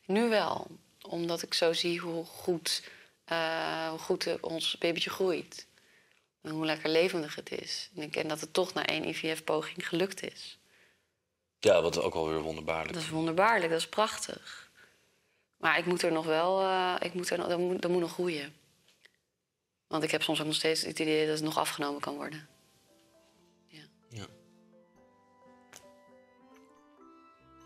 Nu 0.04 0.28
wel, 0.28 0.66
omdat 1.02 1.42
ik 1.42 1.54
zo 1.54 1.72
zie 1.72 1.98
hoe 1.98 2.24
goed, 2.24 2.82
eh, 3.24 3.88
hoe 3.88 3.98
goed 3.98 4.40
ons 4.40 4.78
babytje 4.78 5.10
groeit. 5.10 5.66
En 6.42 6.50
hoe 6.50 6.64
lekker 6.64 6.90
levendig 6.90 7.34
het 7.34 7.50
is. 7.50 7.90
En 7.96 8.02
ik 8.02 8.10
ken 8.10 8.28
dat 8.28 8.40
het 8.40 8.52
toch 8.52 8.74
na 8.74 8.86
één 8.86 9.08
IVF-poging 9.08 9.88
gelukt 9.88 10.22
is. 10.22 10.58
Ja, 11.58 11.82
wat 11.82 12.00
ook 12.00 12.14
alweer 12.14 12.40
wonderbaarlijk. 12.40 12.92
Dat 12.92 13.02
is 13.02 13.08
wonderbaarlijk, 13.08 13.70
dat 13.70 13.80
is 13.80 13.88
prachtig. 13.88 14.70
Maar 15.56 15.78
ik 15.78 15.86
moet 15.86 16.02
er 16.02 16.12
nog 16.12 16.26
wel, 16.26 16.60
eh, 16.60 16.94
ik 17.00 17.14
moet 17.14 17.30
er 17.30 17.36
dat, 17.36 17.58
moet, 17.58 17.82
dat 17.82 17.90
moet 17.90 18.00
nog 18.00 18.12
groeien. 18.12 18.54
Want 19.86 20.02
ik 20.02 20.10
heb 20.10 20.22
soms 20.22 20.40
ook 20.40 20.46
nog 20.46 20.54
steeds 20.54 20.82
het 20.82 20.98
idee 20.98 21.26
dat 21.26 21.34
het 21.34 21.44
nog 21.44 21.58
afgenomen 21.58 22.00
kan 22.00 22.14
worden. 22.14 22.48
Ja. 23.66 23.82
Ja. 24.08 24.26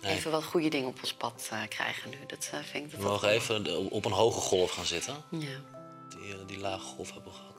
Nee. 0.00 0.14
Even 0.14 0.30
wat 0.30 0.44
goede 0.44 0.68
dingen 0.68 0.88
op 0.88 0.98
ons 1.00 1.14
pad 1.14 1.48
eh, 1.50 1.62
krijgen 1.68 2.10
nu. 2.10 2.16
Dat 2.26 2.50
eh, 2.52 2.60
vind 2.60 2.84
ik 2.84 2.90
dat 2.90 3.00
We 3.00 3.06
mogen 3.06 3.28
even 3.28 3.90
op 3.90 4.04
een 4.04 4.12
hoge 4.12 4.40
golf 4.40 4.70
gaan 4.70 4.86
zitten. 4.86 5.24
Ja. 5.30 5.60
Die, 6.08 6.44
die 6.44 6.58
lage 6.58 6.84
golf 6.84 7.12
hebben 7.12 7.32
we 7.32 7.38
gehad. 7.38 7.51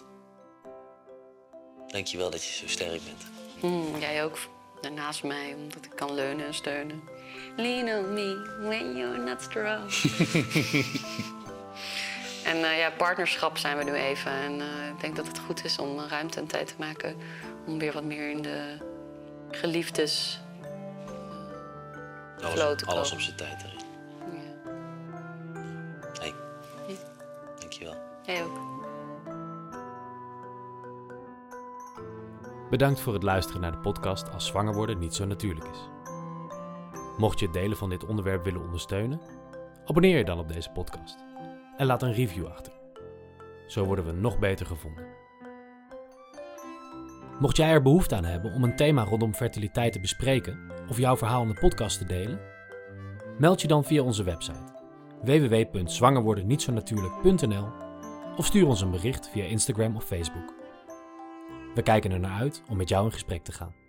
Denk 1.94 2.08
je 2.08 2.18
wel 2.18 2.30
dat 2.30 2.46
je 2.46 2.54
zo 2.54 2.68
sterk 2.68 3.02
bent? 3.04 3.24
Hmm, 3.60 4.00
jij 4.00 4.24
ook 4.24 4.38
naast 4.96 5.24
mij, 5.24 5.54
omdat 5.58 5.86
ik 5.86 5.92
kan 5.96 6.14
leunen 6.14 6.46
en 6.46 6.54
steunen. 6.54 7.04
Lean 7.58 8.00
on 8.00 8.14
me 8.14 8.58
when 8.68 8.98
you're 8.98 9.18
not 9.18 9.42
strong. 9.42 9.84
en 12.52 12.64
eh, 12.64 12.78
ja, 12.78 12.92
partnerschap 12.98 13.58
zijn 13.58 13.78
we 13.78 13.84
nu 13.84 13.94
even. 13.94 14.32
En 14.32 14.62
eh, 14.62 14.88
ik 14.88 15.02
denk 15.02 15.16
dat 15.16 15.28
het 15.28 15.40
goed 15.40 15.64
is 15.64 15.80
om 15.80 16.00
ruimte 16.00 16.40
en 16.40 16.48
tijd 16.48 16.68
te 16.68 16.74
maken... 16.78 17.16
om 17.66 17.80
weer 17.80 17.94
wat 17.94 18.04
meer 18.04 18.30
in 18.30 18.42
de 18.42 18.78
geliefdes... 19.52 20.40
Flow 22.38 22.62
Alles, 22.62 22.78
te 22.78 22.86
alles 22.86 23.12
op 23.12 23.20
zijn 23.20 23.36
tijd 23.36 23.64
erin. 23.64 23.83
Bedankt 32.74 33.00
voor 33.00 33.14
het 33.14 33.24
luisteren 33.24 33.62
naar 33.62 33.72
de 33.72 33.78
podcast 33.78 34.32
Als 34.32 34.46
zwanger 34.46 34.74
worden 34.74 35.00
niet 35.00 35.14
zo 35.14 35.26
natuurlijk 35.26 35.66
is. 35.66 35.90
Mocht 37.18 37.40
je 37.40 37.46
het 37.46 37.54
delen 37.54 37.78
van 37.78 37.90
dit 37.90 38.06
onderwerp 38.06 38.44
willen 38.44 38.62
ondersteunen, 38.62 39.22
abonneer 39.86 40.18
je 40.18 40.26
dan 40.26 40.40
op 40.40 40.48
deze 40.48 40.70
podcast 40.70 41.18
en 41.78 41.86
laat 41.86 42.02
een 42.02 42.14
review 42.14 42.46
achter. 42.46 42.74
Zo 43.68 43.86
worden 43.86 44.06
we 44.06 44.12
nog 44.12 44.40
beter 44.40 44.66
gevonden. 44.66 45.06
Mocht 47.40 47.58
jij 47.58 47.70
er 47.70 47.82
behoefte 47.82 48.16
aan 48.16 48.26
hebben 48.26 48.54
om 48.54 48.64
een 48.64 48.76
thema 48.76 49.04
rondom 49.04 49.34
fertiliteit 49.34 49.94
te 49.94 50.00
bespreken 50.00 50.60
of 50.90 50.98
jouw 50.98 51.18
verhaal 51.18 51.42
in 51.42 51.48
de 51.48 51.60
podcast 51.60 51.98
te 51.98 52.06
delen, 52.06 52.40
meld 53.38 53.62
je 53.62 53.68
dan 53.68 53.84
via 53.84 54.04
onze 54.04 54.24
website 54.24 54.72
www.zwangerwordennietzonatuurlijk.nl 55.24 57.68
of 58.38 58.46
stuur 58.46 58.68
ons 58.68 58.82
een 58.82 58.92
bericht 58.92 59.30
via 59.30 59.44
Instagram 59.44 59.96
of 59.96 60.04
Facebook. 60.04 60.63
We 61.76 61.82
kijken 61.82 62.12
er 62.12 62.20
naar 62.20 62.40
uit 62.40 62.64
om 62.70 62.78
met 62.78 62.90
jou 62.90 63.06
in 63.06 63.12
gesprek 63.12 63.44
te 63.44 63.52
gaan. 63.52 63.83